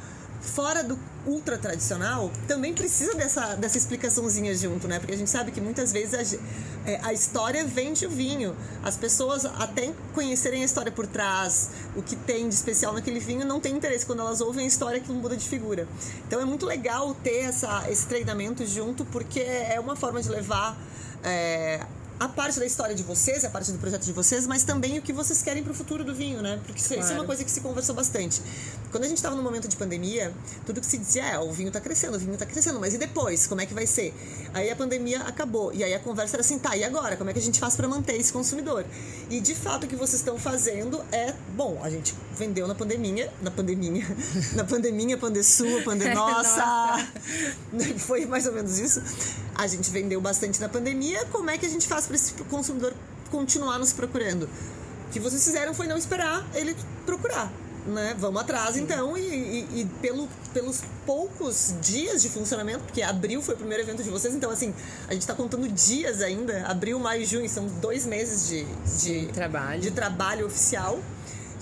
fora 0.43 0.83
do 0.83 0.99
ultra 1.25 1.57
tradicional, 1.57 2.29
também 2.47 2.73
precisa 2.73 3.15
dessa, 3.15 3.55
dessa 3.55 3.77
explicaçãozinha 3.77 4.53
junto, 4.53 4.87
né? 4.87 4.99
Porque 4.99 5.13
a 5.13 5.17
gente 5.17 5.29
sabe 5.29 5.51
que 5.51 5.61
muitas 5.61 5.93
vezes 5.93 6.35
a, 6.35 6.89
é, 6.89 6.99
a 7.01 7.13
história 7.13 7.63
vende 7.65 8.05
o 8.05 8.09
vinho. 8.09 8.55
As 8.83 8.97
pessoas, 8.97 9.45
até 9.45 9.93
conhecerem 10.13 10.61
a 10.61 10.65
história 10.65 10.91
por 10.91 11.07
trás, 11.07 11.69
o 11.95 12.01
que 12.01 12.15
tem 12.15 12.49
de 12.49 12.53
especial 12.53 12.93
naquele 12.93 13.19
vinho, 13.19 13.45
não 13.45 13.59
tem 13.59 13.73
interesse. 13.75 14.05
Quando 14.05 14.19
elas 14.19 14.41
ouvem 14.41 14.65
a 14.65 14.67
história, 14.67 14.97
aquilo 14.99 15.15
muda 15.15 15.37
de 15.37 15.47
figura. 15.47 15.87
Então 16.27 16.41
é 16.41 16.45
muito 16.45 16.65
legal 16.65 17.15
ter 17.15 17.45
essa, 17.45 17.89
esse 17.89 18.05
treinamento 18.05 18.65
junto, 18.65 19.05
porque 19.05 19.39
é 19.39 19.79
uma 19.79 19.95
forma 19.95 20.21
de 20.21 20.29
levar. 20.29 20.77
É, 21.23 21.79
a 22.23 22.29
parte 22.29 22.57
da 22.57 22.65
história 22.65 22.95
de 22.95 23.03
vocês, 23.03 23.43
a 23.43 23.49
parte 23.49 23.69
do 23.69 23.77
projeto 23.77 24.05
de 24.05 24.13
vocês, 24.13 24.47
mas 24.47 24.63
também 24.63 24.97
o 24.97 25.01
que 25.01 25.11
vocês 25.11 25.41
querem 25.41 25.61
para 25.61 25.73
o 25.73 25.75
futuro 25.75 26.05
do 26.05 26.15
vinho, 26.15 26.41
né? 26.41 26.57
Porque 26.65 26.81
claro. 26.81 27.01
isso 27.01 27.11
é 27.11 27.15
uma 27.15 27.25
coisa 27.25 27.43
que 27.43 27.51
se 27.51 27.59
conversou 27.59 27.93
bastante. 27.93 28.41
Quando 28.91 29.03
a 29.03 29.07
gente 29.09 29.17
estava 29.17 29.35
no 29.35 29.43
momento 29.43 29.67
de 29.67 29.75
pandemia, 29.75 30.33
tudo 30.65 30.79
que 30.79 30.87
se 30.87 30.97
dizia 30.97 31.25
é, 31.25 31.39
o 31.39 31.51
vinho 31.51 31.67
está 31.67 31.81
crescendo, 31.81 32.15
o 32.15 32.19
vinho 32.19 32.31
está 32.31 32.45
crescendo, 32.45 32.79
mas 32.79 32.93
e 32.93 32.97
depois? 32.97 33.45
Como 33.45 33.59
é 33.59 33.65
que 33.65 33.73
vai 33.73 33.85
ser? 33.85 34.13
Aí 34.53 34.71
a 34.71 34.75
pandemia 34.75 35.19
acabou. 35.23 35.73
E 35.73 35.83
aí 35.83 35.93
a 35.93 35.99
conversa 35.99 36.37
era 36.37 36.41
assim, 36.41 36.57
tá, 36.57 36.77
e 36.77 36.85
agora? 36.85 37.17
Como 37.17 37.29
é 37.29 37.33
que 37.33 37.39
a 37.39 37.41
gente 37.41 37.59
faz 37.59 37.75
para 37.75 37.89
manter 37.89 38.15
esse 38.15 38.31
consumidor? 38.31 38.85
E 39.29 39.41
de 39.41 39.53
fato 39.53 39.83
o 39.83 39.87
que 39.87 39.95
vocês 39.97 40.21
estão 40.21 40.39
fazendo 40.39 41.03
é, 41.11 41.33
bom, 41.57 41.77
a 41.83 41.89
gente 41.89 42.15
vendeu 42.37 42.69
na 42.69 42.75
pandemia, 42.75 43.33
na 43.41 43.51
pandemia, 43.51 44.07
na 44.55 44.63
pandemia, 44.63 45.17
pandesua, 45.17 45.81
pandenossa. 45.81 46.63
Foi 47.99 48.25
mais 48.25 48.47
ou 48.47 48.53
menos 48.53 48.79
isso. 48.79 49.01
A 49.63 49.67
gente 49.67 49.89
vendeu 49.89 50.19
bastante 50.19 50.59
na 50.59 50.67
pandemia. 50.67 51.25
Como 51.31 51.49
é 51.49 51.57
que 51.57 51.65
a 51.65 51.69
gente 51.69 51.87
faz 51.87 52.05
para 52.05 52.17
esse 52.17 52.33
consumidor 52.49 52.93
continuar 53.31 53.79
nos 53.79 53.93
procurando? 53.93 54.43
O 55.07 55.11
que 55.13 55.21
vocês 55.21 55.41
fizeram 55.41 55.73
foi 55.73 55.87
não 55.87 55.97
esperar 55.97 56.45
ele 56.53 56.75
procurar. 57.05 57.49
Né? 57.85 58.13
Vamos 58.17 58.41
atrás 58.41 58.77
então, 58.77 59.17
e, 59.17 59.21
e, 59.21 59.81
e, 59.81 59.85
pelo, 60.01 60.27
pelos 60.53 60.81
poucos 61.05 61.75
dias 61.81 62.21
de 62.21 62.29
funcionamento, 62.29 62.79
porque 62.79 63.01
abril 63.01 63.41
foi 63.41 63.55
o 63.55 63.57
primeiro 63.57 63.83
evento 63.83 64.01
de 64.01 64.09
vocês, 64.09 64.33
então 64.33 64.49
assim, 64.49 64.73
a 65.05 65.11
gente 65.11 65.23
está 65.23 65.33
contando 65.33 65.67
dias 65.67 66.21
ainda, 66.21 66.65
abril, 66.65 66.97
maio, 66.97 67.25
junho, 67.25 67.49
são 67.49 67.67
dois 67.81 68.05
meses 68.05 68.47
de, 68.47 68.65
de, 69.01 69.33
trabalho. 69.33 69.81
de 69.81 69.91
trabalho 69.91 70.45
oficial 70.45 70.97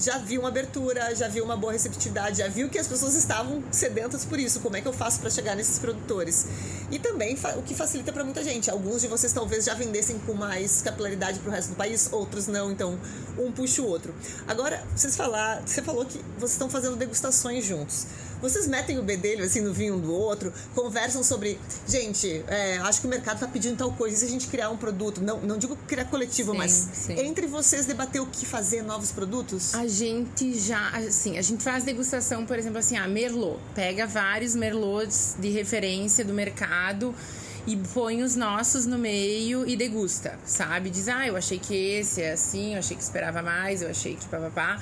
já 0.02 0.18
vi 0.18 0.40
uma 0.40 0.48
abertura, 0.48 1.16
já 1.16 1.28
vi 1.28 1.42
uma 1.42 1.56
boa 1.56 1.72
receptividade, 1.72 2.40
já 2.40 2.48
viu 2.48 2.68
que 2.70 2.80
as 2.80 2.88
pessoas 2.88 3.14
estavam 3.14 3.64
sedentas 3.72 4.26
por 4.26 4.40
isso. 4.40 4.60
Como 4.60 4.76
é 4.76 4.82
que 4.82 4.88
eu 4.88 4.94
faço 4.94 5.20
para 5.20 5.30
chegar 5.30 5.56
nesses 5.56 5.78
produtores? 5.78 6.48
E 6.90 6.98
também 6.98 7.38
o 7.56 7.62
que 7.62 7.76
facilita 7.76 8.12
para 8.12 8.24
muita 8.24 8.44
gente. 8.44 8.70
Alguns 8.72 9.02
de 9.02 9.08
vocês 9.08 9.32
talvez 9.32 9.66
já 9.66 9.76
vendessem 9.76 10.18
com 10.20 10.34
mais 10.34 10.82
capilaridade 10.82 11.40
para 11.40 11.50
o 11.50 11.52
resto 11.52 11.70
do 11.70 11.76
país, 11.76 12.12
outros 12.12 12.48
não, 12.48 12.72
então 12.72 13.00
um 13.38 13.52
puxa 13.52 13.82
o 13.82 13.86
outro. 13.86 14.14
Agora, 14.48 14.84
vocês 14.96 15.16
falar, 15.16 15.62
você 15.66 15.82
falou 15.84 16.04
que 16.04 16.18
vocês 16.38 16.54
estão 16.54 16.70
fazendo 16.70 16.96
degustações 16.96 17.64
juntos. 17.64 18.08
Vocês 18.42 18.68
metem 18.68 18.98
o 18.98 19.04
bedelho 19.04 19.46
assim 19.46 19.62
no 19.62 19.74
vinho 19.74 19.96
um 19.96 20.00
do 20.00 20.14
outro, 20.14 20.52
conversam 20.74 21.24
sobre, 21.24 21.60
gente, 21.88 22.44
é, 22.48 22.78
acho 22.80 23.02
que 23.02 23.08
o 23.08 23.10
mercado 23.10 23.36
está 23.36 23.48
pedindo 23.48 23.78
tal 23.78 23.92
coisa, 23.94 24.16
e 24.16 24.20
se 24.20 24.26
a 24.26 24.30
gente 24.30 24.48
criar 24.48 24.70
um 24.70 24.78
produto, 24.78 25.22
não, 25.22 25.40
não 25.42 25.58
digo 25.58 25.76
criar 25.88 26.06
coletivo, 26.06 26.52
sim, 26.52 26.58
mas 26.58 26.72
sim. 26.72 27.20
entre 27.20 27.46
vocês 27.48 27.86
debater 27.86 28.22
o 28.22 28.26
que 28.26 28.46
fazer, 28.46 28.82
novos 28.82 29.12
produtos? 29.12 29.76
A 29.76 29.88
gente 29.88 30.58
já, 30.60 30.90
assim, 30.90 31.38
a 31.38 31.42
gente 31.42 31.64
faz 31.64 31.84
degustação, 31.84 32.46
por 32.46 32.58
exemplo, 32.58 32.80
assim, 32.80 32.98
a 32.98 33.08
Merlot, 33.08 33.60
pega 33.76 34.08
vários 34.08 34.56
Merlots 34.56 35.36
de 35.40 35.50
referência 35.50 36.26
do 36.26 36.34
mercado 36.34 37.14
e 37.68 37.78
põe 37.78 38.24
os 38.24 38.36
nossos 38.36 38.86
no 38.86 38.98
meio 38.98 39.68
e 39.68 39.76
degusta, 39.76 40.38
sabe? 40.46 40.90
Diz, 40.90 41.08
ah, 41.08 41.28
eu 41.28 41.38
achei 41.38 41.60
que 41.60 41.76
esse 41.76 42.22
é 42.22 42.32
assim, 42.32 42.74
eu 42.74 42.80
achei 42.80 42.98
que 42.98 43.04
esperava 43.04 43.42
mais, 43.42 43.82
eu 43.82 43.90
achei 43.90 44.16
que 44.16 44.26
papapá. 44.26 44.78
Pá. 44.78 44.82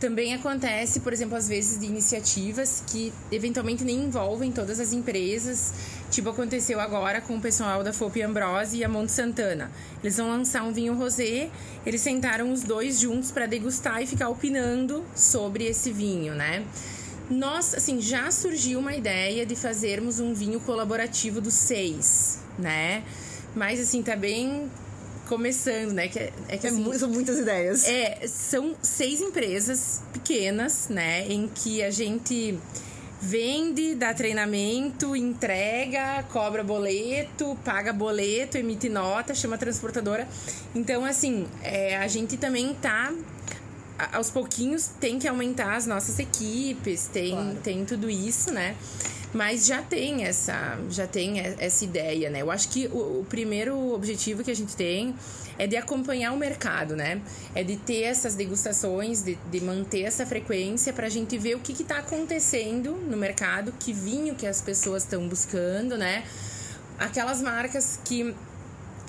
Também 0.00 0.32
acontece, 0.32 1.00
por 1.00 1.12
exemplo, 1.12 1.36
às 1.36 1.46
vezes 1.46 1.78
de 1.78 1.84
iniciativas 1.84 2.82
que 2.86 3.12
eventualmente 3.30 3.84
nem 3.84 4.04
envolvem 4.04 4.50
todas 4.50 4.80
as 4.80 4.94
empresas, 4.94 5.74
tipo 6.10 6.30
aconteceu 6.30 6.80
agora 6.80 7.20
com 7.20 7.36
o 7.36 7.40
pessoal 7.40 7.84
da 7.84 7.92
Fope 7.92 8.22
Ambrose 8.22 8.78
e 8.78 8.82
a 8.82 8.88
Monte 8.88 9.12
Santana. 9.12 9.70
Eles 10.02 10.16
vão 10.16 10.30
lançar 10.30 10.62
um 10.62 10.72
vinho 10.72 10.94
rosé, 10.94 11.50
eles 11.84 12.00
sentaram 12.00 12.50
os 12.50 12.62
dois 12.62 12.98
juntos 12.98 13.30
para 13.30 13.44
degustar 13.44 14.02
e 14.02 14.06
ficar 14.06 14.30
opinando 14.30 15.04
sobre 15.14 15.64
esse 15.64 15.92
vinho, 15.92 16.34
né? 16.34 16.64
Nós, 17.28 17.74
assim, 17.74 18.00
já 18.00 18.30
surgiu 18.30 18.78
uma 18.78 18.94
ideia 18.94 19.44
de 19.44 19.54
fazermos 19.54 20.18
um 20.18 20.32
vinho 20.32 20.60
colaborativo 20.60 21.42
dos 21.42 21.54
seis, 21.54 22.38
né? 22.58 23.04
Mas, 23.54 23.78
assim, 23.78 24.02
tá 24.02 24.16
bem 24.16 24.70
começando, 25.30 25.92
né? 25.92 26.08
Que 26.08 26.18
é, 26.18 26.32
é 26.48 26.58
que, 26.58 26.66
é 26.66 26.70
assim, 26.70 26.98
são 26.98 27.08
muitas 27.08 27.38
ideias. 27.38 27.88
É, 27.88 28.26
são 28.26 28.74
seis 28.82 29.20
empresas 29.20 30.02
pequenas, 30.12 30.88
né? 30.88 31.24
Em 31.28 31.48
que 31.48 31.82
a 31.84 31.90
gente 31.90 32.58
vende, 33.22 33.94
dá 33.94 34.12
treinamento, 34.12 35.14
entrega, 35.14 36.24
cobra 36.32 36.64
boleto, 36.64 37.56
paga 37.64 37.92
boleto, 37.92 38.58
emite 38.58 38.88
nota, 38.88 39.32
chama 39.32 39.56
transportadora. 39.56 40.26
Então, 40.74 41.04
assim, 41.04 41.46
é, 41.62 41.96
a 41.98 42.08
gente 42.08 42.36
também 42.36 42.74
tá 42.74 43.12
aos 44.12 44.30
pouquinhos 44.30 44.88
tem 44.98 45.18
que 45.18 45.28
aumentar 45.28 45.76
as 45.76 45.86
nossas 45.86 46.18
equipes, 46.18 47.06
tem, 47.08 47.32
claro. 47.32 47.56
tem 47.62 47.84
tudo 47.84 48.08
isso, 48.08 48.50
né? 48.50 48.74
Mas 49.32 49.66
já 49.66 49.80
tem 49.80 50.24
essa, 50.24 50.78
já 50.90 51.06
tem 51.06 51.40
essa 51.40 51.84
ideia, 51.84 52.28
né? 52.30 52.42
Eu 52.42 52.50
acho 52.50 52.68
que 52.68 52.88
o, 52.88 53.20
o 53.20 53.26
primeiro 53.28 53.94
objetivo 53.94 54.42
que 54.42 54.50
a 54.50 54.56
gente 54.56 54.74
tem 54.74 55.14
é 55.56 55.66
de 55.66 55.76
acompanhar 55.76 56.32
o 56.32 56.36
mercado, 56.36 56.96
né? 56.96 57.20
É 57.54 57.62
de 57.62 57.76
ter 57.76 58.02
essas 58.02 58.34
degustações, 58.34 59.22
de, 59.22 59.36
de 59.50 59.60
manter 59.60 60.02
essa 60.02 60.26
frequência 60.26 60.92
para 60.92 61.06
a 61.06 61.10
gente 61.10 61.38
ver 61.38 61.54
o 61.54 61.60
que 61.60 61.72
está 61.80 61.98
acontecendo 61.98 62.92
no 62.92 63.16
mercado, 63.16 63.72
que 63.78 63.92
vinho 63.92 64.34
que 64.34 64.46
as 64.46 64.60
pessoas 64.60 65.04
estão 65.04 65.28
buscando, 65.28 65.96
né? 65.96 66.24
Aquelas 66.98 67.40
marcas 67.40 68.00
que 68.04 68.34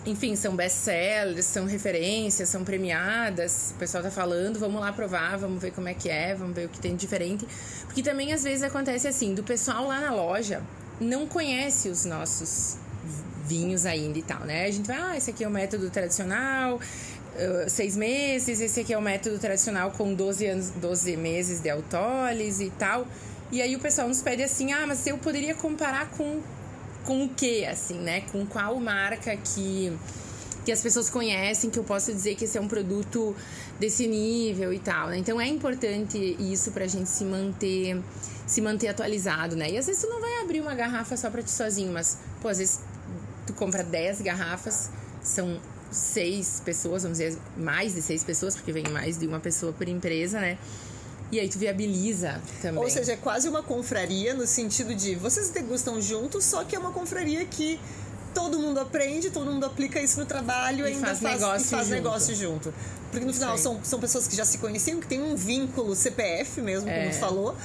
enfim, 0.06 0.36
são 0.36 0.56
best-sellers, 0.56 1.46
são 1.46 1.66
referências, 1.66 2.50
são 2.50 2.64
premiadas. 2.64 3.72
O 3.76 3.80
pessoal 3.80 4.04
tá 4.04 4.10
falando, 4.10 4.60
vamos 4.60 4.82
lá 4.82 4.92
provar, 4.92 5.38
vamos 5.38 5.62
ver 5.62 5.72
como 5.72 5.88
é 5.88 5.94
que 5.94 6.10
é, 6.10 6.34
vamos 6.34 6.56
ver 6.56 6.66
o 6.66 6.70
que 6.70 6.80
tem 6.80 6.96
de 6.96 7.02
diferente. 7.02 7.48
Porque 7.86 8.02
também 8.02 8.34
às 8.34 8.44
vezes 8.44 8.64
acontece 8.64 9.08
assim, 9.08 9.34
do 9.36 9.44
pessoal 9.44 9.88
lá 9.88 10.00
na 10.00 10.12
loja 10.12 10.62
não 11.00 11.26
conhece 11.28 11.90
os 11.90 12.06
nossos 12.06 12.78
vinhos 13.46 13.86
ainda 13.86 14.18
e 14.18 14.22
tal, 14.22 14.42
né? 14.42 14.66
A 14.66 14.72
gente 14.72 14.86
vai, 14.88 14.98
ah, 14.98 15.18
esse 15.18 15.32
aqui 15.32 15.44
é 15.44 15.48
o 15.48 15.52
método 15.52 15.90
tradicional, 15.90 16.80
seis 17.68 17.98
meses, 17.98 18.62
esse 18.62 18.80
aqui 18.80 18.94
é 18.94 18.98
o 18.98 19.02
método 19.02 19.40
tradicional 19.40 19.92
com 19.92 20.14
12, 20.14 20.46
anos, 20.46 20.70
12 20.70 21.18
meses 21.18 21.60
de 21.60 21.70
autólise 21.70 22.66
e 22.66 22.70
tal. 22.70 23.06
E 23.52 23.62
aí 23.62 23.76
o 23.76 23.80
pessoal 23.80 24.08
nos 24.08 24.22
pede 24.22 24.44
assim, 24.44 24.72
ah, 24.72 24.86
mas 24.88 25.06
eu 25.08 25.18
poderia 25.18 25.56
comparar 25.56 26.10
com 26.12 26.40
com 27.06 27.26
o 27.26 27.30
que, 27.30 27.66
assim, 27.66 27.96
né? 27.96 28.22
Com 28.32 28.46
qual 28.46 28.80
marca 28.80 29.36
que, 29.38 29.92
que 30.66 30.72
as 30.72 30.82
pessoas 30.82 31.10
conhecem, 31.10 31.70
que 31.70 31.80
eu 31.80 31.84
posso 31.84 32.12
dizer 32.12 32.36
que 32.36 32.46
esse 32.46 32.58
é 32.58 32.62
um 32.62 32.68
produto 32.68 33.36
desse 33.80 34.08
nível 34.08 34.72
e 34.74 34.80
tal, 34.80 35.10
né? 35.10 35.18
Então 35.18 35.40
é 35.40 35.48
importante 35.48 36.38
isso 36.40 36.72
pra 36.72 36.88
gente 36.88 37.10
se 37.10 37.26
manter 37.26 38.02
se 38.52 38.60
manter 38.62 38.90
atualizado, 38.90 39.56
né? 39.56 39.72
E 39.72 39.78
às 39.78 39.86
vezes 39.86 40.02
tu 40.02 40.10
não 40.10 40.20
vai 40.20 40.42
abrir 40.42 40.60
uma 40.60 40.76
garrafa 40.76 41.16
só 41.16 41.30
pra 41.30 41.42
ti 41.42 41.50
sozinho, 41.50 41.94
mas, 41.94 42.18
pô, 42.42 42.50
às 42.50 42.58
vezes 42.58 42.82
tu 43.48 43.54
compra 43.54 43.82
10 43.82 44.22
garrafas, 44.22 44.90
são 45.24 45.58
seis 45.90 46.62
pessoas, 46.64 47.04
vamos 47.04 47.18
dizer, 47.18 47.38
mais 47.56 47.94
de 47.96 48.02
seis 48.02 48.26
pessoas, 48.26 48.56
porque 48.56 48.74
vem 48.74 48.84
mais 48.90 49.18
de 49.18 49.26
uma 49.26 49.40
pessoa 49.40 49.72
por 49.72 49.88
empresa, 49.88 50.40
né? 50.40 50.58
E 51.32 51.40
aí 51.40 51.48
tu 51.48 51.58
viabiliza 51.58 52.42
também. 52.62 52.84
Ou 52.84 52.90
seja, 52.90 53.14
é 53.14 53.16
quase 53.16 53.48
uma 53.48 53.64
confraria 53.64 54.34
no 54.34 54.46
sentido 54.46 54.94
de 54.94 55.16
vocês 55.16 55.50
degustam 55.50 56.02
juntos, 56.02 56.44
só 56.44 56.64
que 56.64 56.76
é 56.76 56.80
uma 56.80 56.92
confraria 56.92 57.46
que 57.46 57.80
todo 58.34 58.60
mundo 58.60 58.80
aprende, 58.80 59.30
todo 59.30 59.52
mundo 59.52 59.66
aplica 59.66 60.02
isso 60.02 60.20
no 60.20 60.26
trabalho 60.26 60.88
e 60.88 60.94
ainda 60.94 61.08
faz, 61.08 61.20
faz, 61.20 61.40
negócio, 61.40 61.66
e 61.66 61.70
faz 61.70 61.88
junto. 61.88 61.96
negócio 61.96 62.36
junto. 62.36 62.74
Porque 63.12 63.26
no 63.26 63.34
final 63.34 63.58
são, 63.58 63.80
são 63.84 64.00
pessoas 64.00 64.28
que 64.28 64.36
já 64.36 64.46
se 64.46 64.58
conheciam, 64.58 65.00
que 65.00 65.08
tem 65.08 65.22
um 65.22 65.36
vínculo 65.36 65.96
CPF 65.96 66.62
mesmo, 66.62 66.90
como 66.90 67.02
é. 67.02 67.10
tu 67.10 67.16
falou 67.18 67.56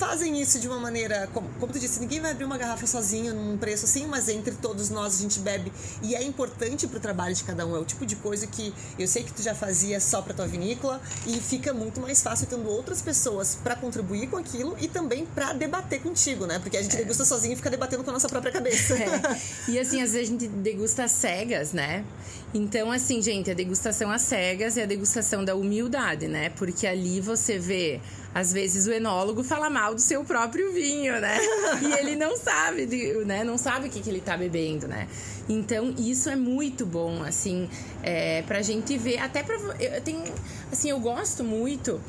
fazem 0.00 0.40
isso 0.40 0.58
de 0.58 0.66
uma 0.66 0.78
maneira, 0.78 1.28
como, 1.34 1.46
como 1.60 1.70
tu 1.70 1.78
disse, 1.78 2.00
ninguém 2.00 2.20
vai 2.20 2.30
abrir 2.30 2.46
uma 2.46 2.56
garrafa 2.56 2.86
sozinho 2.86 3.34
num 3.34 3.58
preço 3.58 3.84
assim, 3.84 4.06
mas 4.06 4.30
entre 4.30 4.54
todos 4.54 4.88
nós 4.88 5.18
a 5.18 5.20
gente 5.20 5.38
bebe 5.40 5.70
e 6.02 6.14
é 6.14 6.22
importante 6.22 6.86
pro 6.86 6.98
trabalho 6.98 7.34
de 7.34 7.44
cada 7.44 7.66
um. 7.66 7.76
É 7.76 7.78
o 7.78 7.84
tipo 7.84 8.06
de 8.06 8.16
coisa 8.16 8.46
que 8.46 8.72
eu 8.98 9.06
sei 9.06 9.22
que 9.22 9.30
tu 9.30 9.42
já 9.42 9.54
fazia 9.54 10.00
só 10.00 10.22
pra 10.22 10.32
tua 10.32 10.46
vinícola 10.46 11.02
e 11.26 11.38
fica 11.38 11.74
muito 11.74 12.00
mais 12.00 12.22
fácil 12.22 12.46
tendo 12.46 12.66
outras 12.70 13.02
pessoas 13.02 13.58
para 13.62 13.76
contribuir 13.76 14.28
com 14.28 14.38
aquilo 14.38 14.74
e 14.80 14.88
também 14.88 15.26
para 15.26 15.52
debater 15.52 16.00
contigo, 16.00 16.46
né? 16.46 16.58
Porque 16.58 16.78
a 16.78 16.82
gente 16.82 16.96
é. 16.96 17.00
degusta 17.00 17.26
sozinho 17.26 17.52
e 17.52 17.56
fica 17.56 17.68
debatendo 17.68 18.02
com 18.02 18.08
a 18.08 18.14
nossa 18.14 18.28
própria 18.28 18.52
cabeça. 18.52 18.94
É. 18.94 19.10
E 19.68 19.78
assim, 19.78 20.00
às 20.02 20.12
vezes 20.12 20.28
a 20.28 20.32
gente 20.32 20.48
degusta 20.48 21.06
cegas, 21.06 21.72
né? 21.72 22.04
Então, 22.52 22.90
assim, 22.90 23.20
gente, 23.22 23.50
a 23.50 23.54
degustação 23.54 24.10
às 24.10 24.22
cegas 24.22 24.76
é 24.76 24.82
a 24.82 24.86
degustação 24.86 25.44
da 25.44 25.54
humildade, 25.54 26.26
né? 26.26 26.48
Porque 26.50 26.86
ali 26.86 27.20
você 27.20 27.58
vê 27.58 28.00
às 28.34 28.52
vezes 28.52 28.86
o 28.86 28.92
enólogo 28.92 29.42
fala 29.42 29.68
mal 29.68 29.94
do 29.94 30.00
seu 30.00 30.24
próprio 30.24 30.72
vinho, 30.72 31.20
né? 31.20 31.38
E 31.82 31.92
ele 31.98 32.16
não 32.16 32.36
sabe, 32.36 32.86
né? 33.24 33.42
Não 33.42 33.58
sabe 33.58 33.88
o 33.88 33.90
que, 33.90 34.00
que 34.00 34.08
ele 34.08 34.20
tá 34.20 34.36
bebendo, 34.36 34.86
né? 34.86 35.08
Então, 35.48 35.92
isso 35.98 36.28
é 36.28 36.36
muito 36.36 36.86
bom, 36.86 37.22
assim, 37.24 37.68
é, 38.02 38.42
pra 38.42 38.62
gente 38.62 38.96
ver. 38.96 39.18
Até 39.18 39.42
pra. 39.42 39.56
Eu 39.80 40.00
tenho. 40.00 40.22
Assim, 40.70 40.90
eu 40.90 41.00
gosto 41.00 41.42
muito. 41.42 42.00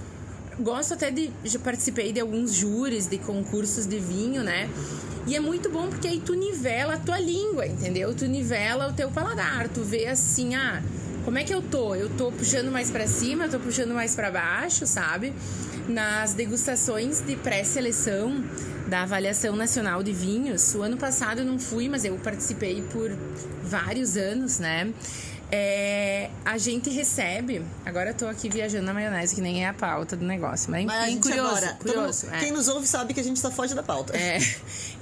Gosto 0.60 0.93
até 0.93 1.10
de. 1.10 1.31
Já 1.43 1.57
participei 1.57 2.12
de 2.12 2.19
alguns 2.19 2.53
júris 2.53 3.07
de 3.07 3.17
concursos 3.17 3.88
de 3.88 3.99
vinho, 3.99 4.43
né? 4.43 4.69
E 5.25 5.36
é 5.36 5.39
muito 5.39 5.69
bom 5.69 5.88
porque 5.88 6.07
aí 6.07 6.19
tu 6.19 6.34
nivela 6.34 6.95
a 6.95 6.97
tua 6.97 7.19
língua, 7.19 7.65
entendeu? 7.65 8.13
Tu 8.13 8.25
nivela 8.25 8.89
o 8.89 8.93
teu 8.93 9.10
paladar. 9.10 9.69
Tu 9.69 9.84
vê 9.84 10.07
assim, 10.07 10.55
ah, 10.55 10.81
como 11.23 11.38
é 11.38 11.43
que 11.43 11.53
eu 11.53 11.62
tô? 11.62 11.95
Eu 11.95 12.10
tô 12.10 12.31
puxando 12.31 12.71
mais 12.71 12.89
para 12.89 13.07
cima, 13.07 13.45
eu 13.45 13.51
tô 13.51 13.60
puxando 13.60 13.93
mais 13.93 14.15
para 14.15 14.31
baixo, 14.31 14.86
sabe? 14.86 15.34
nas 15.88 16.34
degustações 16.34 17.21
de 17.21 17.36
pré-seleção 17.36 18.43
da 18.88 19.01
Avaliação 19.01 19.55
Nacional 19.55 20.03
de 20.03 20.13
Vinhos. 20.13 20.75
O 20.75 20.84
ano 20.84 20.95
passado 20.95 21.39
eu 21.39 21.45
não 21.45 21.60
fui, 21.60 21.89
mas 21.89 22.05
eu 22.05 22.15
participei 22.17 22.81
por 22.91 23.12
vários 23.63 24.15
anos, 24.15 24.60
né? 24.60 24.93
É, 25.53 26.29
a 26.45 26.57
gente 26.57 26.89
recebe. 26.89 27.62
Agora 27.86 28.12
eu 28.12 28.13
tô 28.13 28.25
aqui 28.27 28.47
viajando 28.49 28.86
na 28.86 28.93
maionese, 28.93 29.36
que 29.36 29.41
nem 29.41 29.65
é 29.65 29.67
a 29.67 29.73
pauta 29.73 30.15
do 30.15 30.23
negócio. 30.23 30.71
Mas, 30.71 30.86
Mas 30.86 31.10
enfim, 31.10 31.19
curioso. 31.19 31.75
curioso 31.77 32.25
mundo- 32.27 32.36
é. 32.36 32.39
quem 32.39 32.51
nos 32.53 32.69
ouve 32.69 32.88
sabe 32.88 33.13
que 33.13 33.19
a 33.19 33.23
gente 33.23 33.38
só 33.38 33.51
foge 33.51 33.75
da 33.75 33.84
pauta. 33.84 34.15
É. 34.15 34.38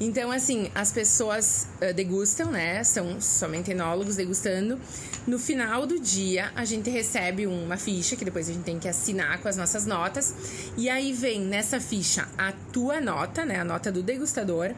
Então, 0.02 0.32
assim, 0.32 0.72
as 0.74 0.92
pessoas 0.92 1.68
eh, 1.82 1.94
degustam, 1.94 2.50
né? 2.50 2.84
São 2.84 3.22
somente 3.22 3.70
enólogos 3.72 4.16
degustando. 4.16 4.80
No 5.28 5.38
final 5.38 5.86
do 5.86 6.00
dia, 6.00 6.52
a 6.56 6.66
gente 6.66 6.90
recebe 6.90 7.46
uma 7.46 7.78
ficha, 7.78 8.16
que 8.16 8.26
depois 8.26 8.50
a 8.50 8.54
gente 8.54 8.64
tem 8.64 8.80
que 8.80 8.88
assinar 8.88 9.40
com 9.40 9.48
as 9.48 9.58
nossas 9.58 9.86
notas. 9.86 10.34
E 10.78 10.90
aí 10.90 11.14
vem 11.14 11.42
nessa 11.42 11.80
ficha 11.80 12.28
a 12.38 12.52
tua 12.74 13.00
nota, 13.00 13.46
né? 13.46 13.60
A 13.60 13.64
nota 13.64 13.92
do 13.92 14.02
degustador, 14.02 14.74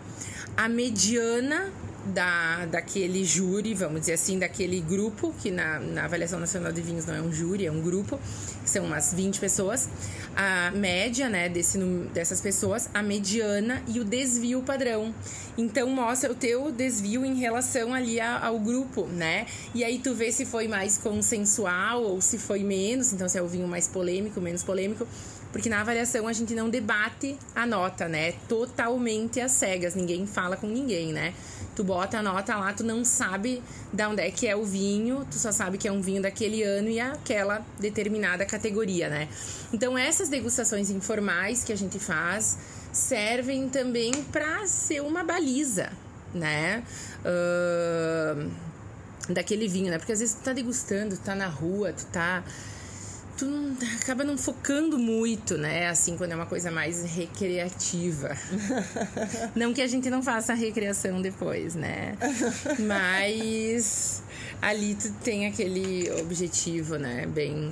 a 0.57 0.67
mediana 0.67 1.71
da, 2.05 2.65
daquele 2.65 3.23
júri, 3.23 3.73
vamos 3.73 4.01
dizer 4.01 4.13
assim, 4.13 4.39
daquele 4.39 4.79
grupo, 4.81 5.33
que 5.41 5.51
na, 5.51 5.79
na 5.79 6.05
Avaliação 6.05 6.39
Nacional 6.39 6.71
de 6.71 6.81
Vinhos 6.81 7.05
não 7.05 7.15
é 7.15 7.21
um 7.21 7.31
júri, 7.31 7.65
é 7.65 7.71
um 7.71 7.81
grupo, 7.81 8.19
são 8.65 8.85
umas 8.85 9.13
20 9.13 9.39
pessoas. 9.39 9.87
A 10.35 10.71
média, 10.71 11.29
né, 11.29 11.49
desse, 11.49 11.77
dessas 12.13 12.41
pessoas, 12.41 12.89
a 12.93 13.03
mediana 13.03 13.83
e 13.87 13.99
o 13.99 14.03
desvio 14.03 14.61
padrão. 14.61 15.13
Então 15.57 15.89
mostra 15.89 16.31
o 16.31 16.35
teu 16.35 16.71
desvio 16.71 17.25
em 17.25 17.35
relação 17.35 17.93
ali 17.93 18.19
a- 18.19 18.45
ao 18.45 18.57
grupo, 18.59 19.05
né? 19.07 19.45
E 19.75 19.83
aí 19.83 19.99
tu 19.99 20.15
vê 20.15 20.31
se 20.31 20.45
foi 20.45 20.67
mais 20.67 20.97
consensual 20.97 22.03
ou 22.03 22.21
se 22.21 22.37
foi 22.37 22.63
menos, 22.63 23.11
então 23.13 23.27
se 23.27 23.37
é 23.37 23.41
o 23.41 23.47
vinho 23.47 23.67
mais 23.67 23.87
polêmico, 23.87 24.39
menos 24.41 24.63
polêmico. 24.63 25.05
Porque 25.51 25.69
na 25.69 25.81
avaliação 25.81 26.27
a 26.27 26.33
gente 26.33 26.55
não 26.55 26.69
debate 26.69 27.37
a 27.53 27.65
nota, 27.65 28.07
né? 28.07 28.33
Totalmente 28.47 29.39
às 29.41 29.51
cegas, 29.51 29.95
ninguém 29.95 30.25
fala 30.25 30.55
com 30.55 30.67
ninguém, 30.67 31.11
né? 31.11 31.33
Tu 31.75 31.83
bota 31.83 32.19
a 32.19 32.23
nota 32.23 32.55
lá, 32.55 32.73
tu 32.73 32.83
não 32.83 33.03
sabe 33.03 33.61
de 33.91 34.05
onde 34.05 34.21
é 34.21 34.31
que 34.31 34.47
é 34.47 34.55
o 34.55 34.63
vinho, 34.63 35.25
tu 35.29 35.37
só 35.37 35.51
sabe 35.51 35.77
que 35.77 35.87
é 35.87 35.91
um 35.91 36.01
vinho 36.01 36.21
daquele 36.21 36.63
ano 36.63 36.89
e 36.89 36.99
aquela 36.99 37.65
determinada 37.79 38.45
categoria, 38.45 39.09
né? 39.09 39.27
Então 39.73 39.97
essas 39.97 40.29
degustações 40.29 40.89
informais 40.89 41.63
que 41.63 41.73
a 41.73 41.77
gente 41.77 41.99
faz 41.99 42.57
servem 42.91 43.69
também 43.69 44.11
para 44.31 44.65
ser 44.67 45.01
uma 45.01 45.23
baliza, 45.23 45.91
né? 46.33 46.83
Ahn, 47.25 48.49
daquele 49.29 49.67
vinho, 49.67 49.91
né? 49.91 49.97
Porque 49.97 50.11
às 50.11 50.19
vezes 50.19 50.35
tu 50.35 50.43
tá 50.43 50.53
degustando, 50.53 51.15
tu 51.15 51.23
tá 51.23 51.35
na 51.35 51.47
rua, 51.47 51.93
tu 51.93 52.05
tá 52.07 52.43
tu 53.41 53.47
não, 53.47 53.75
acaba 53.99 54.23
não 54.23 54.37
focando 54.37 54.99
muito, 54.99 55.57
né? 55.57 55.89
Assim, 55.89 56.15
quando 56.15 56.31
é 56.31 56.35
uma 56.35 56.45
coisa 56.45 56.69
mais 56.69 57.03
recreativa. 57.03 58.37
não 59.55 59.73
que 59.73 59.81
a 59.81 59.87
gente 59.87 60.11
não 60.11 60.21
faça 60.21 60.53
a 60.53 60.55
recreação 60.55 61.19
depois, 61.19 61.73
né? 61.73 62.15
Mas 62.79 64.21
ali 64.61 64.93
tu 64.93 65.11
tem 65.23 65.47
aquele 65.47 66.11
objetivo, 66.21 66.97
né? 66.97 67.25
Bem 67.25 67.71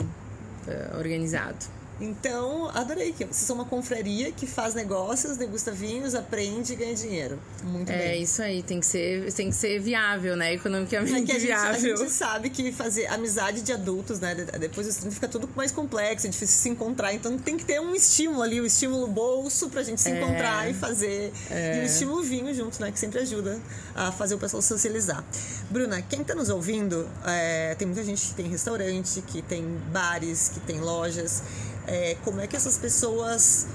eh, 0.68 0.92
organizado. 0.98 1.79
Então, 2.02 2.70
adorei 2.74 3.12
que 3.12 3.26
vocês 3.26 3.36
são 3.46 3.56
uma 3.58 3.66
confraria 3.66 4.32
que 4.32 4.48
faz 4.48 4.74
negócios, 4.74 5.36
degusta 5.38 5.72
vinhos, 5.72 6.16
aprende 6.16 6.74
e 6.74 6.76
ganha 6.76 6.96
dinheiro. 6.96 7.38
Muito 7.64 7.92
É 7.92 7.98
bem. 7.98 8.24
isso 8.24 8.42
aí, 8.42 8.64
tem 8.64 8.80
que 8.80 8.86
ser, 8.86 9.32
tem 9.34 9.50
que 9.50 9.56
ser 9.56 9.80
viável, 9.80 10.36
né? 10.36 10.52
É 10.52 10.54
Economicamente 10.54 11.24
que 11.24 11.32
a 11.32 11.40
gente, 11.40 11.52
a 11.52 11.72
viável. 11.74 11.98
gente 11.98 12.12
sabe 12.12 12.50
que 12.50 12.72
fazer 12.72 13.06
amizade 13.08 13.62
de 13.62 13.72
adultos, 13.74 14.20
né? 14.20 14.34
de- 14.36 14.46
Depois 14.60 14.88
dos 14.88 14.96
30 14.98 15.14
fica 15.16 15.28
tudo 15.28 15.50
mais 15.56 15.72
complexo, 15.72 16.26
é 16.28 16.30
difícil 16.30 16.58
se 16.62 16.70
encontrar. 16.70 17.14
Então 17.14 17.38
tem 17.38 17.58
que 17.58 17.66
ter 17.66 17.80
um 17.82 17.94
estímulo 17.94 18.42
ali, 18.42 18.62
o 18.62 18.66
estímulo 18.66 19.08
bolso 19.08 19.70
pra 19.70 19.84
gente 19.84 20.00
se 20.02 20.10
É. 20.10 20.22
encontrar 20.22 20.70
e 20.70 20.74
fazer. 20.74 21.32
E 21.52 21.80
o 21.82 21.84
estímulo 21.84 22.24
vinho 22.24 22.54
junto, 22.54 22.82
né? 22.82 22.92
Que 22.92 23.00
sempre 23.00 23.20
ajuda 23.20 23.60
a 23.96 24.12
fazer 24.12 24.36
o 24.36 24.38
pessoal 24.40 24.62
socializar. 24.62 25.24
Bruna, 25.70 26.02
quem 26.02 26.24
tá 26.24 26.34
nos 26.34 26.50
ouvindo, 26.50 27.08
é, 27.26 27.76
tem 27.76 27.88
muita 27.88 28.04
gente 28.04 28.26
que 28.28 28.34
tem 28.34 28.48
restaurante, 28.48 29.22
que 29.22 29.42
tem 29.42 29.64
bares, 29.92 30.50
que 30.50 30.60
tem 30.62 30.80
lojas. 30.80 31.44
É, 31.90 32.16
como 32.24 32.40
é 32.40 32.48
que 32.48 32.56
essas 32.56 32.78
pessoas 32.78 33.68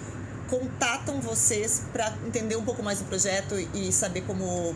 contatam 0.49 1.21
vocês 1.21 1.83
para 1.93 2.15
entender 2.27 2.57
um 2.57 2.65
pouco 2.65 2.83
mais 2.83 3.01
do 3.01 3.05
projeto 3.07 3.55
e 3.75 3.93
saber 3.93 4.23
como 4.23 4.75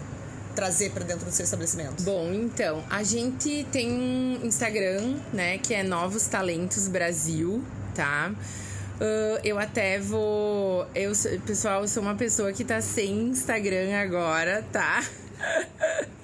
trazer 0.55 0.91
para 0.91 1.05
dentro 1.05 1.25
do 1.25 1.31
seu 1.31 1.45
estabelecimento? 1.45 2.03
Bom, 2.03 2.33
então, 2.33 2.83
a 2.91 3.05
gente 3.05 3.65
tem 3.71 3.93
um 3.93 4.41
Instagram, 4.45 5.17
né, 5.33 5.59
que 5.59 5.73
é 5.73 5.85
Novos 5.85 6.27
Talentos 6.27 6.89
Brasil, 6.89 7.63
tá? 7.95 8.33
Ah, 9.01 9.41
eu 9.45 9.59
até 9.59 9.99
vou. 9.99 10.87
Eu, 10.95 11.13
pessoal, 11.47 11.83
eu 11.83 11.89
sou 11.89 12.03
uma 12.03 12.15
pessoa 12.15 12.53
que 12.53 12.65
tá 12.65 12.81
sem 12.81 13.29
Instagram 13.29 13.95
agora, 13.97 14.65
tá? 14.73 15.05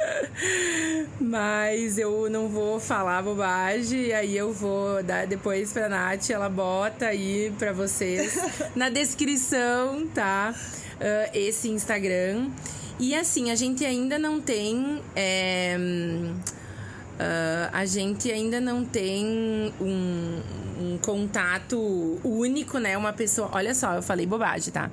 Mas 1.20 1.98
eu 1.98 2.28
não 2.28 2.48
vou 2.48 2.80
falar 2.80 3.22
bobagem, 3.22 4.12
aí 4.12 4.36
eu 4.36 4.52
vou 4.52 5.02
dar 5.02 5.26
depois 5.26 5.72
pra 5.72 5.88
Nath, 5.88 6.30
ela 6.30 6.48
bota 6.48 7.06
aí 7.06 7.52
pra 7.58 7.72
vocês 7.72 8.36
na 8.74 8.88
descrição, 8.88 10.06
tá? 10.08 10.54
Ah, 11.00 11.30
esse 11.32 11.68
Instagram. 11.68 12.50
E 12.98 13.14
assim, 13.14 13.50
a 13.50 13.54
gente 13.54 13.84
ainda 13.84 14.18
não 14.18 14.40
tem. 14.40 15.00
é, 15.14 15.76
ah, 17.18 17.70
a 17.72 17.86
gente 17.86 18.30
ainda 18.30 18.60
não 18.60 18.84
tem 18.84 19.72
um, 19.80 20.40
um 20.80 20.98
contato 20.98 22.18
único, 22.24 22.78
né? 22.78 22.96
Uma 22.96 23.12
pessoa. 23.12 23.50
Olha 23.52 23.74
só, 23.74 23.94
eu 23.94 24.02
falei 24.02 24.26
bobagem, 24.26 24.72
tá? 24.72 24.90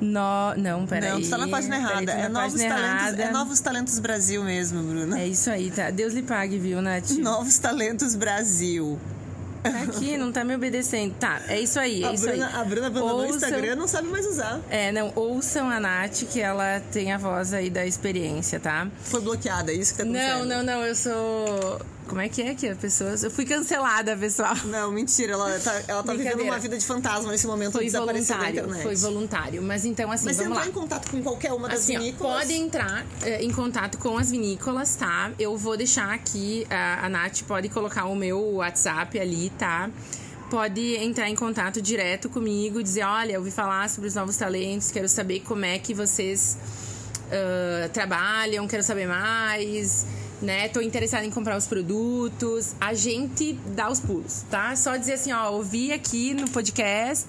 No, 0.00 0.54
não, 0.56 0.86
peraí. 0.86 1.10
Não, 1.10 1.20
tu 1.20 1.28
tá 1.28 1.38
na 1.38 1.48
página 1.48 1.76
peraí, 1.76 1.90
errada. 2.04 2.14
na 2.14 2.20
É 2.24 2.28
novos, 2.28 2.52
página 2.52 2.74
talentos, 2.74 3.00
errada. 3.02 3.22
é 3.22 3.30
novos 3.32 3.60
Talentos 3.60 3.98
Brasil 3.98 4.44
mesmo, 4.44 4.82
Bruna. 4.82 5.20
É 5.20 5.26
isso 5.26 5.50
aí, 5.50 5.70
tá? 5.70 5.90
Deus 5.90 6.14
lhe 6.14 6.22
pague, 6.22 6.56
viu, 6.58 6.80
Nath? 6.80 7.10
Novos 7.18 7.58
Talentos 7.58 8.14
Brasil. 8.14 8.98
Tá 9.60 9.82
aqui, 9.82 10.16
não 10.16 10.30
tá 10.30 10.44
me 10.44 10.54
obedecendo. 10.54 11.14
Tá, 11.18 11.42
é 11.48 11.60
isso 11.60 11.80
aí, 11.80 12.04
é 12.04 12.06
a, 12.06 12.12
isso 12.14 12.26
Bruna, 12.28 12.46
aí. 12.46 12.54
a 12.54 12.64
Bruna 12.64 12.86
abandonou 12.86 13.18
o 13.18 13.22
Ouçam- 13.24 13.36
Instagram 13.36 13.74
não 13.74 13.88
sabe 13.88 14.06
mais 14.08 14.24
usar. 14.24 14.60
É, 14.70 14.92
não, 14.92 15.12
ouçam 15.16 15.68
a 15.68 15.80
Nath, 15.80 16.22
que 16.30 16.40
ela 16.40 16.80
tem 16.92 17.12
a 17.12 17.18
voz 17.18 17.52
aí 17.52 17.68
da 17.68 17.84
experiência, 17.84 18.60
tá? 18.60 18.86
Foi 19.02 19.20
bloqueada, 19.20 19.72
é 19.72 19.74
isso 19.74 19.92
que 19.94 19.98
tá 19.98 20.04
Não, 20.04 20.12
acontecendo. 20.20 20.48
não, 20.48 20.62
não, 20.62 20.86
eu 20.86 20.94
sou. 20.94 21.80
Como 22.08 22.20
é 22.20 22.28
que 22.28 22.40
é 22.42 22.54
que 22.54 22.66
a 22.66 22.74
pessoa. 22.74 23.14
Eu 23.22 23.30
fui 23.30 23.44
cancelada, 23.44 24.16
pessoal. 24.16 24.56
Não, 24.64 24.90
mentira. 24.90 25.34
Ela 25.34 25.58
tá, 25.60 25.82
ela 25.86 26.02
tá 26.02 26.14
vivendo 26.14 26.42
uma 26.42 26.58
vida 26.58 26.76
de 26.78 26.86
fantasma 26.86 27.30
nesse 27.30 27.46
momento 27.46 27.72
Foi 27.72 27.88
voluntário, 27.90 28.68
foi 28.82 28.96
voluntário. 28.96 29.62
Mas 29.62 29.84
então, 29.84 30.10
assim, 30.10 30.24
Mas 30.26 30.36
você 30.36 30.42
vamos 30.44 30.58
entrar 30.58 30.64
lá. 30.64 30.70
em 30.70 30.80
contato 30.82 31.10
com 31.10 31.22
qualquer 31.22 31.52
uma 31.52 31.68
das 31.68 31.80
Assim, 31.80 31.96
ó, 31.96 32.00
vinícolas. 32.00 32.38
pode 32.40 32.52
entrar 32.54 33.06
eh, 33.22 33.42
em 33.44 33.50
contato 33.52 33.98
com 33.98 34.16
as 34.16 34.30
vinícolas, 34.30 34.96
tá? 34.96 35.30
Eu 35.38 35.56
vou 35.56 35.76
deixar 35.76 36.12
aqui, 36.14 36.66
a, 36.70 37.06
a 37.06 37.08
Nath 37.08 37.42
pode 37.46 37.68
colocar 37.68 38.06
o 38.06 38.16
meu 38.16 38.40
WhatsApp 38.54 39.18
ali, 39.20 39.50
tá? 39.58 39.90
Pode 40.50 40.96
entrar 40.96 41.28
em 41.28 41.36
contato 41.36 41.82
direto 41.82 42.30
comigo, 42.30 42.82
dizer, 42.82 43.04
olha, 43.04 43.32
eu 43.34 43.40
ouvi 43.40 43.50
falar 43.50 43.88
sobre 43.90 44.08
os 44.08 44.14
novos 44.14 44.34
talentos, 44.36 44.90
quero 44.90 45.06
saber 45.06 45.40
como 45.40 45.64
é 45.66 45.78
que 45.78 45.92
vocês 45.92 46.56
ah, 47.30 47.88
trabalham, 47.92 48.66
quero 48.66 48.82
saber 48.82 49.06
mais, 49.06 50.06
né? 50.40 50.68
Tô 50.68 50.80
interessada 50.80 51.24
em 51.24 51.30
comprar 51.30 51.56
os 51.56 51.66
produtos. 51.66 52.74
A 52.80 52.94
gente 52.94 53.54
dá 53.74 53.90
os 53.90 54.00
pulos, 54.00 54.44
tá? 54.50 54.74
Só 54.76 54.96
dizer 54.96 55.14
assim, 55.14 55.32
ó, 55.32 55.50
ouvi 55.50 55.92
aqui 55.92 56.34
no 56.34 56.48
podcast 56.50 57.28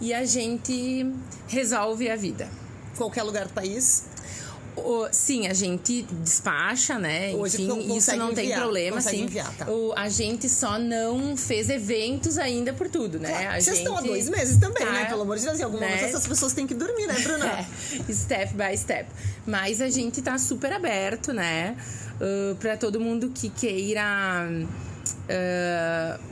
e 0.00 0.14
a 0.14 0.24
gente 0.24 1.06
resolve 1.48 2.08
a 2.10 2.16
vida. 2.16 2.48
Qualquer 2.96 3.22
lugar 3.22 3.46
do 3.46 3.52
país. 3.52 4.06
O- 4.76 5.08
sim, 5.12 5.46
a 5.46 5.52
gente 5.52 6.02
despacha, 6.22 6.98
né? 6.98 7.34
Hoje 7.34 7.62
Enfim, 7.62 7.88
con- 7.88 7.96
isso 7.96 8.16
não 8.16 8.32
tem 8.32 8.44
enviar, 8.46 8.60
problema, 8.60 9.00
sim. 9.00 9.22
enviar, 9.24 9.52
tá. 9.56 9.68
O, 9.70 9.92
a 9.96 10.08
gente 10.08 10.48
só 10.48 10.78
não 10.78 11.36
fez 11.36 11.68
eventos 11.68 12.38
ainda 12.38 12.72
por 12.72 12.88
tudo, 12.88 13.18
né? 13.18 13.28
Claro, 13.30 13.48
A 13.56 13.60
Vocês 13.60 13.78
estão 13.78 13.94
há 13.94 14.00
gente 14.00 14.08
dois 14.10 14.28
meses 14.28 14.56
também, 14.58 14.86
tá, 14.86 14.92
né? 14.92 15.04
Pelo 15.06 15.22
amor 15.22 15.36
de 15.38 15.44
Deus, 15.44 15.58
em 15.60 15.62
algum 15.62 15.78
né? 15.78 15.88
momento 15.88 16.04
essas 16.04 16.26
pessoas 16.26 16.52
têm 16.52 16.66
que 16.66 16.74
dormir, 16.74 17.06
né, 17.06 17.18
Bruna? 17.20 17.40
É, 18.08 18.12
step 18.12 18.54
by 18.54 18.76
step. 18.76 19.08
Mas 19.46 19.80
a 19.80 19.88
gente 19.90 20.22
tá 20.22 20.38
super 20.38 20.72
aberto, 20.72 21.32
né? 21.32 21.76
Uh, 22.20 22.54
para 22.56 22.76
todo 22.76 23.00
mundo 23.00 23.30
que 23.34 23.48
queira. 23.50 24.48
uh, 25.28 26.29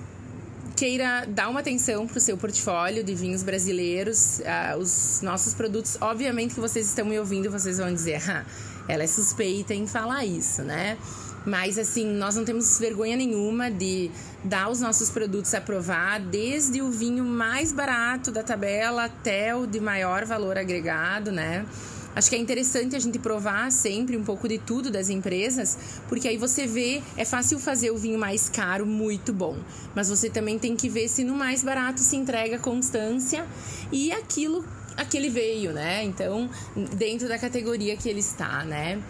queira 0.79 1.27
dar 1.27 1.49
uma 1.49 1.59
atenção 1.59 2.07
pro 2.07 2.21
seu 2.21 2.37
portfólio 2.37 3.03
de 3.03 3.13
vinhos 3.13 3.43
brasileiros, 3.43 4.41
ah, 4.47 4.77
os 4.79 5.21
nossos 5.23 5.53
produtos. 5.53 5.99
Obviamente 6.01 6.55
que 6.55 6.61
vocês 6.61 6.87
estão 6.87 7.05
me 7.05 7.19
ouvindo, 7.19 7.51
vocês 7.51 7.79
vão 7.79 7.93
dizer, 7.93 8.23
ah, 8.31 8.45
ela 8.87 9.03
é 9.03 9.07
suspeita 9.09 9.75
em 9.75 9.89
falar 9.89 10.25
isso, 10.25 10.63
né? 10.63 10.97
Mas 11.45 11.79
assim, 11.79 12.07
nós 12.07 12.37
não 12.37 12.45
temos 12.45 12.79
vergonha 12.79 13.17
nenhuma 13.17 13.69
de 13.73 14.09
dar 14.45 14.69
os 14.69 14.81
nossos 14.81 15.11
produtos 15.11 15.53
a 15.53 15.61
provar, 15.61 16.21
desde 16.21 16.81
o 16.81 16.93
vinho 16.93 17.25
mais 17.25 17.73
barato 17.73 18.31
da 18.31 18.45
tabela 18.45 19.07
até 19.07 19.57
o 19.57 19.67
de 19.67 19.81
maior 19.81 20.25
valor 20.25 20.57
agregado, 20.57 21.33
né? 21.33 21.67
Acho 22.17 22.31
que 22.31 22.37
é 22.37 22.39
interessante 22.39 22.97
a 22.97 22.99
gente 22.99 23.19
provar 23.19 23.71
sempre 23.71 24.17
um 24.17 24.25
pouco 24.25 24.49
de 24.49 24.59
tudo 24.59 24.91
das 24.91 25.09
empresas, 25.09 25.79
porque 26.09 26.27
aí 26.27 26.37
você 26.37 26.67
vê, 26.67 27.03
é 27.17 27.25
fácil 27.25 27.59
fazer 27.59 27.91
o 27.91 27.97
vinho 27.97 28.19
mais 28.19 28.49
caro, 28.49 28.85
muito 28.85 29.33
bom. 29.33 29.57
Mas 29.95 30.09
você 30.09 30.29
também 30.29 30.59
tem 30.59 30.75
que 30.75 30.89
ver 30.89 31.09
se 31.09 31.23
no 31.23 31.35
mais 31.35 31.63
barato 31.63 32.01
se 32.01 32.17
entrega 32.17 32.59
constância 32.59 33.47
e 33.93 34.11
aquilo 34.11 34.65
aquele 34.97 35.31
veio, 35.31 35.73
né? 35.73 36.03
Então, 36.03 36.51
dentro 36.97 37.29
da 37.29 37.39
categoria 37.39 37.97
que 37.97 38.09
ele 38.09 38.19
está, 38.19 38.65
né? 38.65 39.01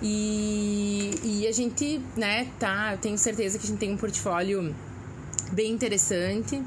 E, 0.00 1.14
e 1.22 1.46
a 1.46 1.52
gente, 1.52 2.00
né, 2.16 2.48
tá, 2.58 2.92
eu 2.92 2.98
tenho 2.98 3.18
certeza 3.18 3.58
que 3.58 3.64
a 3.64 3.68
gente 3.68 3.78
tem 3.78 3.92
um 3.92 3.96
portfólio 3.96 4.74
bem 5.52 5.72
interessante 5.72 6.62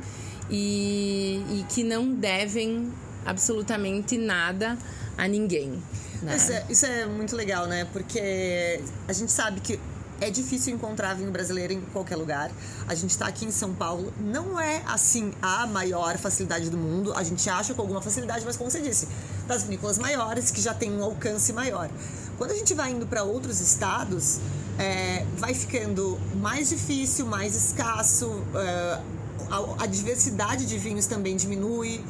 e, 0.50 1.42
e 1.50 1.66
que 1.70 1.84
não 1.84 2.14
devem 2.14 2.92
absolutamente 3.26 4.18
nada 4.18 4.78
a 5.18 5.28
ninguém. 5.28 5.82
Né? 6.22 6.36
Isso, 6.36 6.52
é, 6.52 6.66
isso 6.70 6.86
é 6.86 7.06
muito 7.06 7.36
legal, 7.36 7.68
né? 7.68 7.86
Porque 7.92 8.82
a 9.08 9.14
gente 9.14 9.32
sabe 9.32 9.60
que 9.60 9.80
é 10.20 10.30
difícil 10.30 10.74
encontrar 10.74 11.14
vinho 11.14 11.32
brasileiro 11.32 11.74
em 11.74 11.82
qualquer 11.82 12.16
lugar. 12.16 12.52
A 12.88 12.96
gente 12.96 13.12
está 13.12 13.28
aqui 13.28 13.46
em 13.46 13.52
São 13.52 13.74
Paulo, 13.74 14.14
não 14.20 14.60
é 14.60 14.82
assim 14.86 15.34
a 15.42 15.68
maior 15.68 16.18
facilidade 16.18 16.70
do 16.70 16.78
mundo. 16.78 17.14
A 17.14 17.24
gente 17.24 17.50
acha 17.50 17.74
com 17.74 17.82
alguma 17.82 18.02
facilidade, 18.02 18.46
mas 18.46 18.56
como 18.56 18.72
você 18.72 18.82
disse, 18.82 19.08
das 19.48 19.64
vinícolas 19.64 19.98
maiores 19.98 20.52
que 20.52 20.62
já 20.62 20.74
tem 20.74 20.92
um 20.92 21.04
alcance 21.04 21.52
maior. 21.52 21.90
Quando 22.38 22.52
a 22.52 22.56
gente 22.56 22.74
vai 22.74 22.92
indo 22.92 23.06
para 23.06 23.24
outros 23.24 23.60
estados, 23.60 24.40
é, 24.78 25.26
vai 25.38 25.54
ficando 25.54 26.20
mais 26.36 26.70
difícil, 26.70 27.26
mais 27.26 27.56
escasso. 27.56 28.44
É, 28.56 29.02
a, 29.50 29.84
a 29.84 29.86
diversidade 29.86 30.66
de 30.66 30.78
vinhos 30.78 31.06
também 31.06 31.36
diminui. 31.36 32.04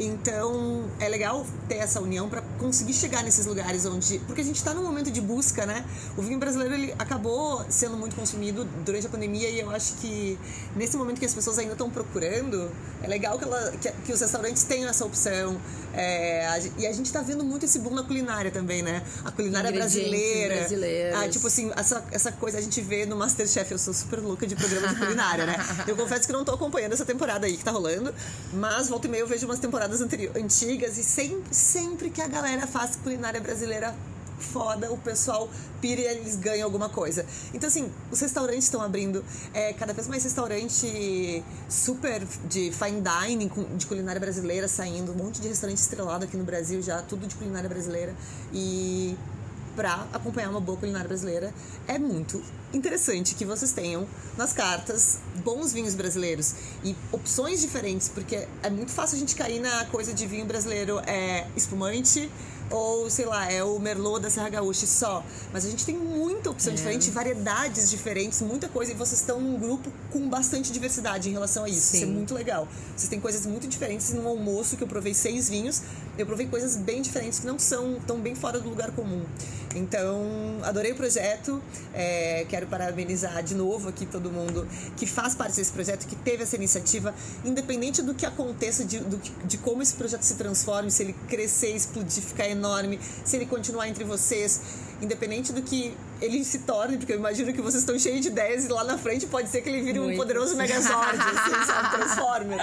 Então 0.00 0.90
é 0.98 1.08
legal 1.08 1.46
ter 1.68 1.76
essa 1.76 2.00
união 2.00 2.28
para 2.28 2.40
conseguir 2.58 2.94
chegar 2.94 3.22
nesses 3.22 3.44
lugares 3.44 3.84
onde. 3.84 4.18
Porque 4.20 4.40
a 4.40 4.44
gente 4.44 4.56
está 4.56 4.72
num 4.72 4.82
momento 4.82 5.10
de 5.10 5.20
busca, 5.20 5.66
né? 5.66 5.84
O 6.16 6.22
vinho 6.22 6.38
brasileiro 6.38 6.74
ele 6.74 6.94
acabou 6.98 7.64
sendo 7.68 7.96
muito 7.96 8.16
consumido 8.16 8.64
durante 8.84 9.06
a 9.06 9.10
pandemia 9.10 9.50
e 9.50 9.60
eu 9.60 9.70
acho 9.70 9.94
que 9.96 10.38
nesse 10.74 10.96
momento 10.96 11.18
que 11.18 11.26
as 11.26 11.34
pessoas 11.34 11.58
ainda 11.58 11.72
estão 11.72 11.90
procurando, 11.90 12.70
é 13.02 13.06
legal 13.06 13.38
que, 13.38 13.44
ela, 13.44 13.72
que, 13.72 13.92
que, 14.06 14.12
os 14.12 14.20
restaurantes 14.20 14.64
tenham 14.64 14.88
essa 14.88 15.04
opção. 15.04 15.60
É, 15.92 16.46
a, 16.46 16.58
e 16.78 16.86
a 16.86 16.92
gente 16.92 17.06
está 17.06 17.20
vendo 17.20 17.44
muito 17.44 17.64
esse 17.64 17.78
boom 17.78 17.94
na 17.94 18.02
culinária 18.02 18.50
também, 18.50 18.82
né? 18.82 19.02
A 19.24 19.30
culinária 19.30 19.70
brasileira. 19.70 20.54
Ah, 21.20 21.28
tipo 21.28 21.46
assim, 21.46 21.70
essa, 21.76 22.02
essa 22.10 22.32
coisa 22.32 22.58
a 22.58 22.60
gente 22.60 22.80
vê 22.80 23.04
no 23.04 23.16
Masterchef. 23.16 23.70
Eu 23.70 23.78
sou 23.78 23.92
super 23.92 24.20
louca 24.20 24.46
de 24.46 24.56
programa 24.56 24.88
de 24.88 24.96
culinária, 25.00 25.44
né? 25.44 25.56
Eu 25.86 25.94
confesso 25.94 26.26
que 26.26 26.32
não 26.32 26.40
estou 26.40 26.54
acompanhando 26.54 26.92
essa 26.92 27.04
temporada 27.04 27.46
aí 27.46 27.56
que 27.56 27.64
tá 27.64 27.70
rolando, 27.70 28.14
mas 28.54 28.88
volta 28.88 29.06
e 29.06 29.10
meia 29.10 29.20
eu 29.20 29.26
vejo 29.26 29.46
umas 29.46 29.58
temporadas 29.58 29.89
temporadas 29.90 30.00
antigas 30.36 30.98
e 30.98 31.02
sempre, 31.02 31.54
sempre 31.54 32.10
que 32.10 32.22
a 32.22 32.28
galera 32.28 32.66
faz 32.66 32.96
culinária 32.96 33.40
brasileira 33.40 33.94
foda, 34.38 34.90
o 34.90 34.96
pessoal 34.96 35.50
pira 35.82 36.00
e 36.00 36.04
eles 36.04 36.36
ganham 36.36 36.64
alguma 36.64 36.88
coisa. 36.88 37.26
Então, 37.52 37.68
assim, 37.68 37.90
os 38.10 38.18
restaurantes 38.20 38.64
estão 38.64 38.80
abrindo 38.80 39.22
é, 39.52 39.72
cada 39.74 39.92
vez 39.92 40.08
mais 40.08 40.24
restaurante 40.24 41.44
super 41.68 42.24
de 42.48 42.72
fine 42.72 43.02
dining, 43.02 43.50
de 43.76 43.86
culinária 43.86 44.20
brasileira 44.20 44.66
saindo, 44.66 45.12
um 45.12 45.16
monte 45.16 45.42
de 45.42 45.48
restaurante 45.48 45.78
estrelado 45.78 46.24
aqui 46.24 46.38
no 46.38 46.44
Brasil 46.44 46.80
já, 46.80 47.02
tudo 47.02 47.26
de 47.26 47.34
culinária 47.34 47.68
brasileira. 47.68 48.14
E 48.52 49.14
para 49.76 50.06
acompanhar 50.12 50.50
uma 50.50 50.60
boa 50.60 50.78
culinária 50.78 51.08
brasileira, 51.08 51.52
é 51.86 51.98
muito 51.98 52.42
interessante 52.72 53.34
que 53.34 53.44
vocês 53.44 53.72
tenham 53.72 54.06
nas 54.36 54.52
cartas 54.52 55.18
bons 55.44 55.72
vinhos 55.72 55.94
brasileiros 55.94 56.54
e 56.84 56.94
opções 57.10 57.60
diferentes, 57.60 58.08
porque 58.08 58.46
é 58.62 58.70
muito 58.70 58.92
fácil 58.92 59.16
a 59.16 59.18
gente 59.18 59.34
cair 59.34 59.60
na 59.60 59.84
coisa 59.86 60.12
de 60.12 60.26
vinho 60.26 60.44
brasileiro 60.44 61.00
é 61.06 61.46
espumante, 61.56 62.30
ou 62.70 63.10
sei 63.10 63.24
lá, 63.24 63.50
é 63.50 63.64
o 63.64 63.78
Merlot 63.80 64.22
da 64.22 64.30
Serra 64.30 64.48
Gaúcha 64.48 64.86
só. 64.86 65.24
Mas 65.52 65.66
a 65.66 65.70
gente 65.70 65.84
tem 65.84 65.96
muita 65.96 66.50
opção 66.50 66.72
é. 66.72 66.76
diferente, 66.76 67.10
variedades 67.10 67.90
diferentes, 67.90 68.40
muita 68.40 68.68
coisa. 68.68 68.92
E 68.92 68.94
vocês 68.94 69.20
estão 69.20 69.40
num 69.40 69.58
grupo 69.58 69.90
com 70.10 70.28
bastante 70.28 70.70
diversidade 70.70 71.28
em 71.28 71.32
relação 71.32 71.64
a 71.64 71.68
isso. 71.68 71.88
Sim. 71.88 71.96
Isso 71.96 72.06
é 72.06 72.08
muito 72.08 72.32
legal. 72.32 72.68
Vocês 72.96 73.08
têm 73.08 73.18
coisas 73.18 73.44
muito 73.44 73.66
diferentes. 73.66 74.12
No 74.12 74.28
almoço, 74.28 74.76
que 74.76 74.84
eu 74.84 74.88
provei 74.88 75.12
seis 75.12 75.48
vinhos, 75.48 75.82
eu 76.16 76.24
provei 76.24 76.46
coisas 76.46 76.76
bem 76.76 77.02
diferentes 77.02 77.40
que 77.40 77.46
não 77.46 77.58
são 77.58 77.98
tão 78.06 78.20
bem 78.20 78.36
fora 78.36 78.60
do 78.60 78.68
lugar 78.68 78.92
comum. 78.92 79.24
Então, 79.74 80.58
adorei 80.62 80.92
o 80.92 80.96
projeto. 80.96 81.62
É, 81.94 82.44
quero 82.48 82.66
parabenizar 82.66 83.42
de 83.42 83.54
novo 83.54 83.88
aqui 83.88 84.04
todo 84.06 84.30
mundo 84.30 84.66
que 84.96 85.06
faz 85.06 85.34
parte 85.34 85.56
desse 85.56 85.72
projeto, 85.72 86.06
que 86.06 86.16
teve 86.16 86.42
essa 86.42 86.56
iniciativa, 86.56 87.14
independente 87.44 88.02
do 88.02 88.14
que 88.14 88.26
aconteça, 88.26 88.84
de, 88.84 88.98
do, 88.98 89.20
de 89.44 89.58
como 89.58 89.82
esse 89.82 89.94
projeto 89.94 90.22
se 90.22 90.34
transforme, 90.34 90.90
se 90.90 91.02
ele 91.02 91.14
crescer, 91.28 91.74
explodir, 91.74 92.22
ficar 92.22 92.48
enorme 92.48 92.98
se 93.24 93.36
ele 93.36 93.46
continuar 93.46 93.88
entre 93.88 94.04
vocês, 94.04 94.60
independente 95.00 95.52
do 95.52 95.62
que 95.62 95.94
ele 96.20 96.44
se 96.44 96.60
torne, 96.60 96.98
porque 96.98 97.12
eu 97.12 97.16
imagino 97.16 97.52
que 97.52 97.60
vocês 97.60 97.82
estão 97.82 97.98
cheios 97.98 98.20
de 98.20 98.28
ideias 98.28 98.66
e 98.66 98.68
lá 98.68 98.84
na 98.84 98.98
frente 98.98 99.26
pode 99.26 99.48
ser 99.48 99.62
que 99.62 99.68
ele 99.70 99.80
vire 99.80 99.98
Muito. 99.98 100.14
um 100.14 100.16
poderoso 100.16 100.54
Megazord, 100.56 101.16
assim, 101.18 101.66
sabe? 101.66 101.96
Transformer. 101.96 102.58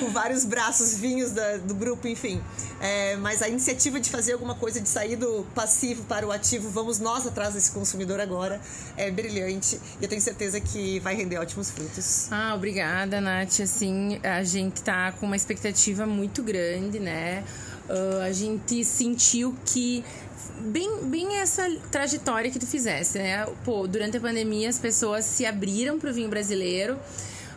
Com 0.00 0.10
vários 0.10 0.44
braços 0.44 0.94
vinhos 0.98 1.30
da, 1.32 1.56
do 1.58 1.74
grupo, 1.74 2.06
enfim. 2.06 2.42
É, 2.80 3.16
mas 3.16 3.40
a 3.40 3.48
iniciativa 3.48 3.98
de 3.98 4.10
fazer 4.10 4.34
alguma 4.34 4.54
coisa, 4.54 4.80
de 4.80 4.88
sair 4.88 5.16
do 5.16 5.46
passivo 5.54 6.04
para 6.04 6.26
o 6.26 6.32
ativo, 6.32 6.68
vamos 6.68 6.98
nós 6.98 7.26
atrás 7.26 7.54
desse 7.54 7.70
consumidor 7.70 8.20
agora, 8.20 8.60
é 8.96 9.10
brilhante. 9.10 9.80
E 9.98 10.04
eu 10.04 10.08
tenho 10.08 10.20
certeza 10.20 10.60
que 10.60 11.00
vai 11.00 11.14
render 11.14 11.38
ótimos 11.38 11.70
frutos. 11.70 12.28
Ah, 12.30 12.54
obrigada, 12.54 13.20
Nath. 13.20 13.60
Assim, 13.60 14.20
a 14.22 14.42
gente 14.42 14.82
tá 14.82 15.12
com 15.12 15.26
uma 15.26 15.36
expectativa 15.36 16.06
muito 16.06 16.42
grande, 16.42 17.00
né? 17.00 17.44
Uh, 17.88 18.22
a 18.22 18.32
gente 18.32 18.82
sentiu 18.82 19.54
que 19.66 20.02
bem, 20.58 21.04
bem 21.04 21.36
essa 21.36 21.68
trajetória 21.90 22.50
que 22.50 22.58
tu 22.58 22.66
fizesse, 22.66 23.18
né? 23.18 23.46
Pô, 23.64 23.86
durante 23.86 24.16
a 24.16 24.20
pandemia 24.20 24.68
as 24.68 24.78
pessoas 24.78 25.24
se 25.24 25.44
abriram 25.44 25.98
pro 25.98 26.12
vinho 26.12 26.28
brasileiro, 26.28 26.98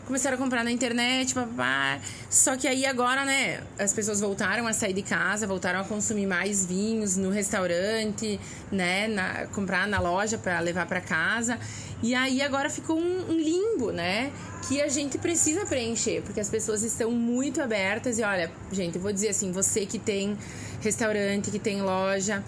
começaram 0.06 0.36
a 0.36 0.40
comprar 0.40 0.64
na 0.64 0.72
internet, 0.72 1.34
papá. 1.34 2.00
Só 2.30 2.56
que 2.56 2.68
aí 2.68 2.86
agora, 2.86 3.26
né, 3.26 3.62
as 3.78 3.94
pessoas 3.94 4.22
voltaram 4.22 4.66
a 4.68 4.74
sair 4.74 4.94
de 4.94 5.02
casa, 5.02 5.46
voltaram 5.46 5.82
a 5.82 5.84
consumir 5.84 6.26
mais 6.26 6.66
vinhos 6.66 7.18
no 7.18 7.30
restaurante, 7.30 8.40
né, 8.72 9.08
na, 9.08 9.48
comprar 9.48 9.88
na 9.88 10.00
loja 10.00 10.38
para 10.38 10.60
levar 10.60 10.86
para 10.86 11.02
casa. 11.02 11.60
E 12.02 12.14
aí 12.14 12.42
agora 12.42 12.70
ficou 12.70 12.98
um, 12.98 13.32
um 13.32 13.38
limbo, 13.38 13.92
né? 13.92 14.32
que 14.68 14.82
a 14.82 14.90
gente 14.90 15.18
precisa 15.18 15.66
preencher, 15.66 16.22
porque 16.24 16.40
as 16.40 16.50
pessoas 16.50 16.84
estão 16.84 17.10
muito 17.12 17.62
abertas. 17.62 18.20
E 18.20 18.24
olha, 18.24 18.52
gente, 18.72 18.96
eu 18.96 19.02
vou 19.02 19.14
dizer 19.14 19.30
assim: 19.30 19.52
você 19.52 19.86
que 19.86 19.98
tem 19.98 20.38
restaurante, 20.82 21.50
que 21.50 21.60
tem 21.60 21.82
loja, 21.82 22.44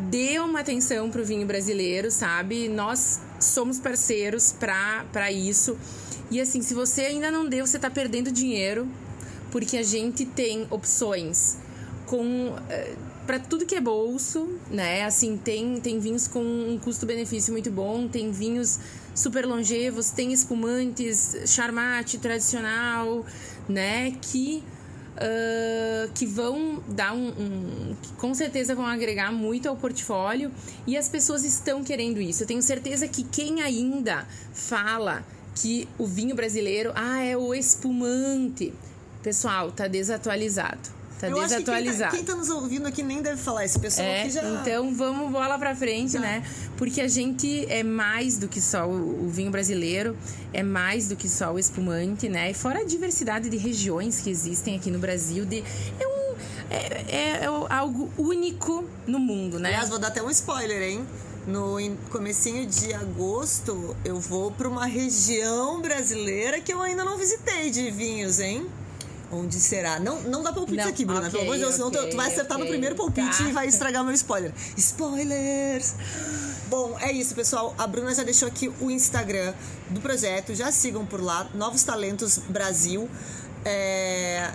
dê 0.00 0.38
uma 0.38 0.60
atenção 0.60 1.10
pro 1.10 1.24
vinho 1.24 1.46
brasileiro, 1.46 2.10
sabe? 2.10 2.68
Nós 2.68 3.20
somos 3.38 3.78
parceiros 3.78 4.52
para 4.52 5.30
isso. 5.30 5.76
E 6.30 6.40
assim, 6.40 6.62
se 6.62 6.74
você 6.74 7.02
ainda 7.02 7.30
não 7.30 7.48
deu, 7.48 7.66
você 7.66 7.78
tá 7.78 7.90
perdendo 7.90 8.30
dinheiro, 8.30 8.88
porque 9.50 9.76
a 9.76 9.82
gente 9.82 10.24
tem 10.24 10.66
opções 10.70 11.58
com. 12.06 12.50
Uh, 12.50 13.10
para 13.26 13.38
tudo 13.38 13.64
que 13.64 13.76
é 13.76 13.80
bolso, 13.80 14.48
né? 14.68 15.04
Assim, 15.04 15.36
tem, 15.36 15.80
tem 15.80 16.00
vinhos 16.00 16.26
com 16.26 16.40
um 16.42 16.76
custo-benefício 16.82 17.52
muito 17.52 17.70
bom, 17.70 18.08
tem 18.08 18.32
vinhos 18.32 18.80
super 19.14 19.46
longevos, 19.46 20.10
tem 20.10 20.32
espumantes, 20.32 21.36
charmate 21.46 22.18
tradicional, 22.18 23.24
né? 23.68 24.10
Que, 24.20 24.64
uh, 25.20 26.10
que 26.14 26.26
vão 26.26 26.82
dar 26.88 27.12
um, 27.12 27.28
um, 27.28 27.96
que 28.00 28.12
com 28.14 28.34
certeza 28.34 28.74
vão 28.74 28.86
agregar 28.86 29.30
muito 29.32 29.68
ao 29.68 29.76
portfólio 29.76 30.50
e 30.86 30.96
as 30.96 31.08
pessoas 31.08 31.44
estão 31.44 31.84
querendo 31.84 32.20
isso. 32.20 32.42
Eu 32.42 32.46
tenho 32.46 32.62
certeza 32.62 33.06
que 33.06 33.22
quem 33.24 33.62
ainda 33.62 34.26
fala 34.52 35.24
que 35.54 35.88
o 35.98 36.06
vinho 36.06 36.34
brasileiro, 36.34 36.92
ah, 36.94 37.22
é 37.22 37.36
o 37.36 37.54
espumante, 37.54 38.72
pessoal, 39.22 39.70
tá 39.70 39.86
desatualizado 39.86 40.99
Tá 41.20 41.28
eu 41.28 41.38
desatualizado. 41.38 42.12
quem, 42.12 42.24
tá, 42.24 42.32
quem 42.32 42.34
tá 42.34 42.34
nos 42.34 42.48
ouvindo 42.48 42.86
aqui 42.86 43.02
nem 43.02 43.20
deve 43.20 43.36
falar 43.36 43.66
esse 43.66 43.78
pessoal 43.78 44.08
é, 44.08 44.22
aqui 44.22 44.30
já. 44.30 44.42
Então 44.42 44.94
vamos 44.94 45.30
bola 45.30 45.58
pra 45.58 45.74
frente, 45.74 46.12
já. 46.12 46.20
né? 46.20 46.42
Porque 46.78 46.98
a 46.98 47.08
gente 47.08 47.66
é 47.68 47.82
mais 47.82 48.38
do 48.38 48.48
que 48.48 48.58
só 48.58 48.88
o, 48.88 49.26
o, 49.26 49.28
vinho 49.28 49.50
brasileiro, 49.50 50.16
é 50.50 50.62
mais 50.62 51.08
do 51.08 51.16
que 51.16 51.28
só 51.28 51.52
o 51.52 51.58
espumante, 51.58 52.26
né? 52.26 52.50
E 52.50 52.54
fora 52.54 52.80
a 52.80 52.84
diversidade 52.84 53.50
de 53.50 53.58
regiões 53.58 54.20
que 54.20 54.30
existem 54.30 54.76
aqui 54.76 54.90
no 54.90 54.98
Brasil, 54.98 55.44
de, 55.44 55.62
é 56.00 56.06
um. 56.06 56.20
É, 56.70 57.04
é, 57.08 57.44
é 57.44 57.46
algo 57.68 58.10
único 58.16 58.84
no 59.06 59.18
mundo, 59.18 59.58
né? 59.58 59.68
Aliás, 59.68 59.90
vou 59.90 59.98
dar 59.98 60.08
até 60.08 60.22
um 60.22 60.30
spoiler, 60.30 60.82
hein? 60.82 61.06
no 61.46 61.78
comecinho 62.10 62.66
de 62.66 62.92
agosto 62.92 63.96
eu 64.04 64.20
vou 64.20 64.52
para 64.52 64.68
uma 64.68 64.84
região 64.84 65.80
brasileira 65.80 66.60
que 66.60 66.72
eu 66.72 66.80
ainda 66.82 67.02
não 67.02 67.16
visitei 67.16 67.70
de 67.70 67.90
vinhos, 67.90 68.38
hein? 68.38 68.68
Onde 69.32 69.60
será? 69.60 70.00
Não, 70.00 70.20
não 70.22 70.42
dá 70.42 70.52
palpite 70.52 70.78
não, 70.78 70.88
aqui, 70.88 71.04
Bruna. 71.04 71.20
Okay, 71.20 71.30
pelo 71.30 71.42
amor 71.44 71.54
de 71.54 71.60
Deus, 71.60 71.74
senão 71.74 71.90
tu, 71.90 72.16
vai 72.16 72.26
acertar 72.26 72.56
okay, 72.56 72.64
no 72.64 72.66
primeiro 72.66 72.96
palpite 72.96 73.38
tá. 73.38 73.48
e 73.48 73.52
vai 73.52 73.68
estragar 73.68 74.04
meu 74.04 74.12
spoiler. 74.14 74.52
Spoilers! 74.76 75.94
Bom, 76.68 76.96
é 77.00 77.12
isso, 77.12 77.34
pessoal. 77.34 77.74
A 77.78 77.86
Bruna 77.86 78.12
já 78.14 78.24
deixou 78.24 78.48
aqui 78.48 78.72
o 78.80 78.90
Instagram 78.90 79.54
do 79.90 80.00
projeto. 80.00 80.54
Já 80.54 80.72
sigam 80.72 81.06
por 81.06 81.20
lá. 81.20 81.48
Novos 81.54 81.82
Talentos 81.84 82.38
Brasil. 82.38 83.08
É... 83.64 84.52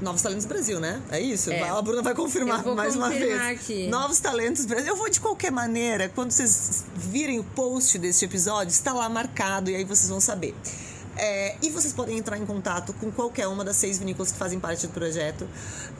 Novos 0.00 0.22
Talentos 0.22 0.46
Brasil, 0.46 0.80
né? 0.80 1.00
É 1.10 1.20
isso? 1.20 1.50
É. 1.50 1.68
A 1.68 1.82
Bruna 1.82 2.00
vai 2.00 2.14
confirmar 2.14 2.64
mais 2.74 2.96
uma 2.96 3.10
vez. 3.10 3.38
Aqui. 3.42 3.86
Novos 3.88 4.18
Talentos 4.18 4.64
Brasil. 4.64 4.88
Eu 4.88 4.96
vou 4.96 5.10
de 5.10 5.20
qualquer 5.20 5.52
maneira, 5.52 6.08
quando 6.08 6.30
vocês 6.30 6.84
virem 6.96 7.38
o 7.38 7.44
post 7.44 7.98
deste 7.98 8.24
episódio, 8.24 8.70
está 8.70 8.94
lá 8.94 9.08
marcado 9.10 9.70
e 9.70 9.76
aí 9.76 9.84
vocês 9.84 10.08
vão 10.08 10.20
saber. 10.20 10.54
É, 11.22 11.54
e 11.60 11.68
vocês 11.68 11.92
podem 11.92 12.16
entrar 12.16 12.38
em 12.38 12.46
contato 12.46 12.94
com 12.94 13.12
qualquer 13.12 13.46
uma 13.46 13.62
das 13.62 13.76
seis 13.76 13.98
vinícolas 13.98 14.32
que 14.32 14.38
fazem 14.38 14.58
parte 14.58 14.86
do 14.86 14.92
projeto. 14.94 15.46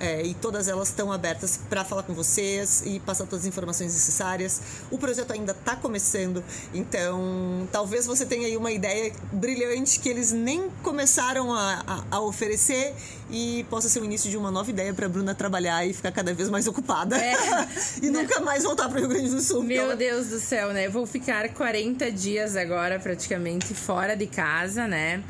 É, 0.01 0.23
e 0.23 0.33
todas 0.33 0.67
elas 0.67 0.89
estão 0.89 1.13
abertas 1.13 1.61
para 1.69 1.85
falar 1.85 2.05
com 2.05 2.15
vocês 2.15 2.83
e 2.87 2.99
passar 3.01 3.27
todas 3.27 3.41
as 3.41 3.47
informações 3.47 3.93
necessárias. 3.93 4.63
O 4.91 4.97
projeto 4.97 5.31
ainda 5.35 5.53
está 5.53 5.77
começando, 5.77 6.43
então 6.73 7.69
talvez 7.71 8.07
você 8.07 8.25
tenha 8.25 8.47
aí 8.47 8.57
uma 8.57 8.73
ideia 8.73 9.13
brilhante 9.31 10.01
que 10.01 10.09
eles 10.09 10.33
nem 10.33 10.71
começaram 10.83 11.53
a, 11.53 11.85
a, 11.87 12.17
a 12.17 12.21
oferecer 12.21 12.95
e 13.31 13.65
possa 13.71 13.89
ser 13.89 14.01
o 14.01 14.05
início 14.05 14.31
de 14.31 14.37
uma 14.37 14.51
nova 14.51 14.71
ideia 14.71 14.93
para 14.93 15.09
Bruna 15.09 15.35
trabalhar 15.35 15.87
e 15.87 15.93
ficar 15.93 16.13
cada 16.13 16.35
vez 16.35 16.49
mais 16.51 16.67
ocupada. 16.67 17.17
É, 17.17 17.35
e 18.03 18.11
né? 18.11 18.23
nunca 18.23 18.41
mais 18.41 18.65
voltar 18.65 18.89
para 18.89 18.99
o 18.99 19.01
Rio 19.01 19.09
Grande 19.09 19.31
do 19.31 19.41
Sul. 19.41 19.63
Meu 19.63 19.85
ela... 19.85 19.97
Deus 19.97 20.29
do 20.29 20.41
céu, 20.41 20.73
né? 20.73 20.87
Eu 20.87 20.91
vou 20.91 21.07
ficar 21.07 21.49
40 21.49 22.11
dias 22.11 22.57
agora 22.57 22.99
praticamente 22.99 23.73
fora 23.75 24.17
de 24.17 24.27
casa, 24.27 24.87
né? 24.87 25.23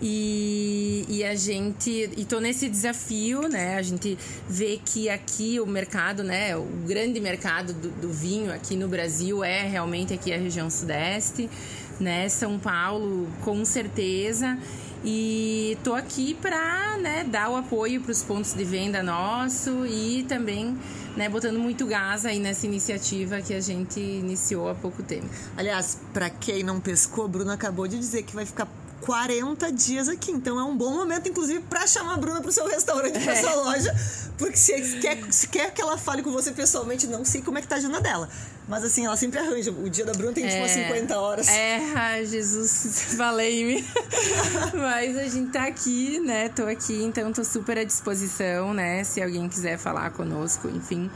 E, 0.00 1.04
e, 1.08 1.24
a 1.24 1.34
gente 1.34 2.08
e 2.16 2.24
tô 2.24 2.38
nesse 2.38 2.68
desafio 2.68 3.48
né 3.48 3.74
a 3.74 3.82
gente 3.82 4.16
vê 4.48 4.78
que 4.84 5.10
aqui 5.10 5.58
o 5.58 5.66
mercado 5.66 6.22
né 6.22 6.56
o 6.56 6.62
grande 6.86 7.18
mercado 7.18 7.72
do, 7.72 7.90
do, 7.90 8.12
vinho 8.12 8.52
aqui 8.52 8.76
no 8.76 8.86
Brasil 8.86 9.42
é 9.42 9.62
realmente 9.62 10.14
aqui 10.14 10.32
a 10.32 10.38
região 10.38 10.70
sudeste 10.70 11.50
né 11.98 12.28
São 12.28 12.60
Paulo 12.60 13.26
com 13.42 13.64
certeza 13.64 14.56
e 15.04 15.78
tô 15.84 15.94
aqui 15.94 16.34
para 16.34 16.96
né, 16.98 17.24
dar 17.24 17.50
o 17.50 17.56
apoio 17.56 18.00
para 18.00 18.10
os 18.10 18.22
pontos 18.22 18.54
de 18.54 18.64
venda 18.64 19.02
nosso 19.02 19.86
e 19.86 20.24
também 20.28 20.76
né, 21.16 21.28
botando 21.28 21.58
muito 21.58 21.86
gás 21.86 22.24
aí 22.26 22.38
nessa 22.38 22.66
iniciativa 22.66 23.40
que 23.40 23.54
a 23.54 23.60
gente 23.60 24.00
iniciou 24.00 24.68
há 24.68 24.74
pouco 24.74 25.02
tempo. 25.02 25.28
Aliás, 25.56 26.00
para 26.12 26.30
quem 26.30 26.62
não 26.62 26.80
pescou, 26.80 27.24
a 27.24 27.28
Bruna 27.28 27.54
acabou 27.54 27.86
de 27.86 27.98
dizer 27.98 28.22
que 28.22 28.34
vai 28.34 28.46
ficar 28.46 28.68
40 29.02 29.72
dias 29.72 30.08
aqui. 30.08 30.30
Então 30.30 30.58
é 30.58 30.64
um 30.64 30.76
bom 30.76 30.92
momento, 30.92 31.28
inclusive, 31.28 31.60
para 31.60 31.86
chamar 31.86 32.14
a 32.14 32.16
Bruna 32.16 32.40
pro 32.40 32.52
seu 32.52 32.66
restaurante, 32.66 33.18
pra 33.18 33.32
é. 33.32 33.40
sua 33.40 33.54
loja. 33.54 33.94
Porque 34.36 34.56
se 34.56 34.98
quer, 34.98 35.32
se 35.32 35.48
quer 35.48 35.72
que 35.72 35.80
ela 35.80 35.98
fale 35.98 36.22
com 36.22 36.30
você 36.30 36.52
pessoalmente, 36.52 37.06
não 37.06 37.24
sei 37.24 37.42
como 37.42 37.58
é 37.58 37.62
que 37.62 37.68
tá 37.68 37.74
a 37.76 37.78
agenda 37.78 38.00
dela. 38.00 38.28
Mas 38.68 38.84
assim, 38.84 39.06
ela 39.06 39.16
sempre 39.16 39.38
arranja. 39.38 39.72
O 39.72 39.88
dia 39.88 40.04
da 40.04 40.12
Bruna 40.12 40.32
tem 40.32 40.46
tipo, 40.46 40.56
é, 40.56 40.68
tipo 40.68 40.88
50 40.88 41.18
horas. 41.18 41.48
É, 41.48 42.22
Jesus, 42.24 43.14
falei-me. 43.16 43.84
Mas 44.74 45.16
a 45.16 45.24
gente 45.24 45.50
tá 45.50 45.64
aqui, 45.64 46.20
né? 46.20 46.50
Tô 46.50 46.66
aqui, 46.66 47.02
então 47.02 47.32
tô 47.32 47.42
super 47.42 47.78
à 47.78 47.84
disposição, 47.84 48.74
né? 48.74 49.02
Se 49.04 49.22
alguém 49.22 49.48
quiser 49.48 49.78
falar 49.78 50.10
conosco, 50.10 50.68
enfim. 50.68 51.10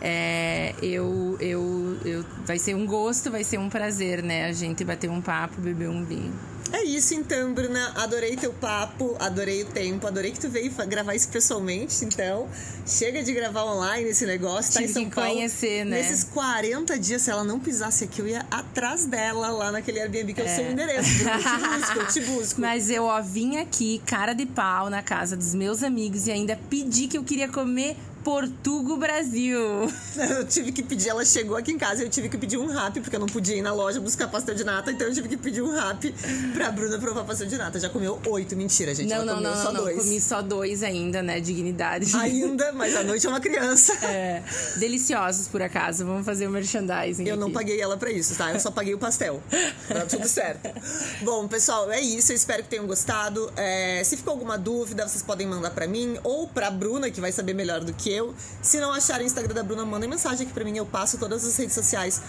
É, 0.00 0.74
eu, 0.82 1.36
eu, 1.40 1.96
eu, 2.04 2.24
vai 2.44 2.58
ser 2.58 2.74
um 2.74 2.86
gosto, 2.86 3.30
vai 3.30 3.44
ser 3.44 3.58
um 3.58 3.68
prazer, 3.68 4.22
né? 4.22 4.46
A 4.46 4.52
gente 4.52 4.84
bater 4.84 5.10
um 5.10 5.20
papo, 5.20 5.60
beber 5.60 5.88
um 5.88 6.04
vinho. 6.04 6.32
É 6.72 6.84
isso 6.84 7.14
então, 7.14 7.52
Bruna. 7.52 7.92
Adorei 7.96 8.34
teu 8.36 8.52
papo, 8.52 9.14
adorei 9.20 9.62
o 9.62 9.66
tempo, 9.66 10.06
adorei 10.06 10.32
que 10.32 10.40
tu 10.40 10.48
veio 10.48 10.72
gravar 10.88 11.14
isso 11.14 11.28
pessoalmente. 11.28 12.04
Então, 12.04 12.48
chega 12.86 13.22
de 13.22 13.32
gravar 13.32 13.64
online 13.64 14.08
esse 14.08 14.24
negócio, 14.24 14.72
tá 14.72 14.80
Tive 14.80 14.90
em 14.90 14.94
São 14.94 15.04
que 15.04 15.14
Paulo. 15.14 15.30
conhecer, 15.30 15.84
né? 15.84 16.00
Nesses 16.00 16.24
40 16.24 16.98
dias, 16.98 17.22
se 17.22 17.30
ela 17.30 17.44
não 17.44 17.60
pisasse 17.60 18.04
aqui, 18.04 18.20
eu 18.20 18.26
ia 18.26 18.46
atrás 18.50 19.04
dela 19.04 19.48
lá 19.48 19.70
naquele 19.70 20.00
Airbnb 20.00 20.32
que 20.32 20.40
é. 20.40 20.44
eu 20.44 20.48
sei 20.48 20.68
o 20.68 20.72
endereço. 20.72 21.18
Bruna, 21.18 21.36
eu 21.36 21.42
te 21.42 21.78
busco, 21.78 21.98
eu 21.98 22.06
te 22.08 22.20
busco. 22.32 22.60
Mas 22.60 22.90
eu, 22.90 23.04
ó, 23.04 23.20
vim 23.20 23.58
aqui, 23.58 24.00
cara 24.06 24.32
de 24.32 24.46
pau, 24.46 24.88
na 24.88 25.02
casa 25.02 25.36
dos 25.36 25.54
meus 25.54 25.82
amigos 25.82 26.26
e 26.26 26.32
ainda 26.32 26.58
pedi 26.70 27.06
que 27.06 27.18
eu 27.18 27.24
queria 27.24 27.48
comer 27.48 27.96
Portugo 28.24 28.96
Brasil. 28.96 29.58
Eu 30.30 30.46
tive 30.46 30.72
que 30.72 30.82
pedir, 30.82 31.08
ela 31.08 31.24
chegou 31.24 31.56
aqui 31.56 31.72
em 31.72 31.78
casa 31.78 32.02
e 32.02 32.06
eu 32.06 32.10
tive 32.10 32.28
que 32.28 32.36
pedir 32.38 32.56
um 32.56 32.66
rap, 32.66 33.00
porque 33.00 33.16
eu 33.16 33.20
não 33.20 33.26
podia 33.26 33.56
ir 33.56 33.62
na 33.62 33.72
loja 33.72 34.00
buscar 34.00 34.28
pastel 34.28 34.54
de 34.54 34.62
nata, 34.62 34.92
então 34.92 35.06
eu 35.06 35.14
tive 35.14 35.28
que 35.28 35.36
pedir 35.36 35.62
um 35.62 35.72
rap 35.72 36.14
pra 36.54 36.70
Bruna 36.70 36.98
provar 36.98 37.24
pastel 37.24 37.46
de 37.46 37.56
nata. 37.56 37.80
Já 37.80 37.88
comeu 37.88 38.20
oito, 38.26 38.54
mentira, 38.54 38.94
gente. 38.94 39.08
Não, 39.08 39.16
ela 39.16 39.24
não, 39.24 39.34
comeu 39.36 39.50
não, 39.50 39.62
só 39.62 39.72
não, 39.72 39.80
dois. 39.82 40.02
comi 40.02 40.20
só 40.20 40.42
dois 40.42 40.82
ainda, 40.82 41.22
né? 41.22 41.40
Dignidade. 41.40 42.14
Ainda, 42.16 42.72
mas 42.72 42.94
a 42.94 43.02
noite 43.02 43.26
é 43.26 43.28
uma 43.28 43.40
criança. 43.40 43.92
É. 44.12 44.42
Deliciosos, 44.76 45.48
por 45.48 45.62
acaso. 45.62 46.04
Vamos 46.04 46.26
fazer 46.26 46.46
o 46.46 46.50
merchandising. 46.50 47.24
Eu 47.24 47.34
aqui. 47.34 47.40
não 47.40 47.50
paguei 47.50 47.80
ela 47.80 47.96
pra 47.96 48.10
isso, 48.10 48.34
tá? 48.36 48.52
Eu 48.52 48.60
só 48.60 48.70
paguei 48.70 48.92
o 48.92 48.98
pastel. 48.98 49.42
Tá 49.88 50.04
tudo 50.04 50.28
certo. 50.28 50.68
Bom, 51.22 51.48
pessoal, 51.48 51.90
é 51.90 52.00
isso. 52.00 52.32
Eu 52.32 52.36
espero 52.36 52.62
que 52.62 52.68
tenham 52.68 52.86
gostado. 52.86 53.50
É, 53.56 54.02
se 54.04 54.16
ficou 54.16 54.32
alguma 54.32 54.58
dúvida, 54.58 55.08
vocês 55.08 55.22
podem 55.22 55.46
mandar 55.46 55.70
pra 55.70 55.86
mim 55.86 56.18
ou 56.24 56.46
pra 56.46 56.70
Bruna, 56.70 57.10
que 57.10 57.20
vai 57.20 57.32
saber 57.32 57.54
melhor 57.54 57.80
do 57.80 57.92
que 57.94 58.11
Se 58.60 58.80
não 58.80 58.92
acharem 58.92 59.24
o 59.24 59.26
Instagram 59.26 59.54
da 59.54 59.62
Bruna, 59.62 59.84
mandem 59.84 60.08
mensagem 60.08 60.46
aqui 60.46 60.52
pra 60.52 60.64
mim. 60.64 60.76
Eu 60.76 60.86
passo 60.86 61.18
todas 61.18 61.44
as 61.46 61.56
redes 61.56 61.74
sociais 61.74 62.20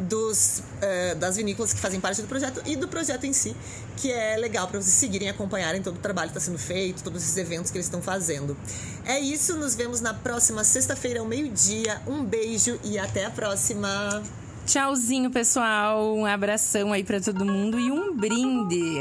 dos, 0.00 0.58
uh, 0.60 1.16
das 1.16 1.36
vinícolas 1.36 1.72
que 1.72 1.80
fazem 1.80 2.00
parte 2.00 2.22
do 2.22 2.28
projeto 2.28 2.62
e 2.64 2.76
do 2.76 2.86
projeto 2.86 3.24
em 3.24 3.32
si, 3.32 3.56
que 3.96 4.12
é 4.12 4.36
legal 4.36 4.68
para 4.68 4.80
vocês 4.80 4.94
seguirem 4.94 5.28
e 5.28 5.30
acompanharem 5.30 5.82
todo 5.82 5.96
o 5.96 6.00
trabalho 6.00 6.30
que 6.30 6.38
está 6.38 6.50
sendo 6.50 6.58
feito, 6.58 7.02
todos 7.02 7.22
esses 7.22 7.36
eventos 7.36 7.70
que 7.70 7.76
eles 7.76 7.86
estão 7.86 8.00
fazendo. 8.00 8.56
É 9.04 9.18
isso, 9.18 9.56
nos 9.56 9.74
vemos 9.74 10.00
na 10.00 10.14
próxima 10.14 10.62
sexta-feira 10.62 11.20
ao 11.20 11.26
meio-dia. 11.26 12.00
Um 12.06 12.24
beijo 12.24 12.78
e 12.84 12.98
até 12.98 13.24
a 13.24 13.30
próxima! 13.30 14.22
Tchauzinho, 14.66 15.30
pessoal. 15.30 16.14
Um 16.14 16.26
abração 16.26 16.92
aí 16.92 17.02
para 17.02 17.20
todo 17.20 17.44
mundo 17.44 17.80
e 17.80 17.90
um 17.90 18.14
brinde. 18.14 19.00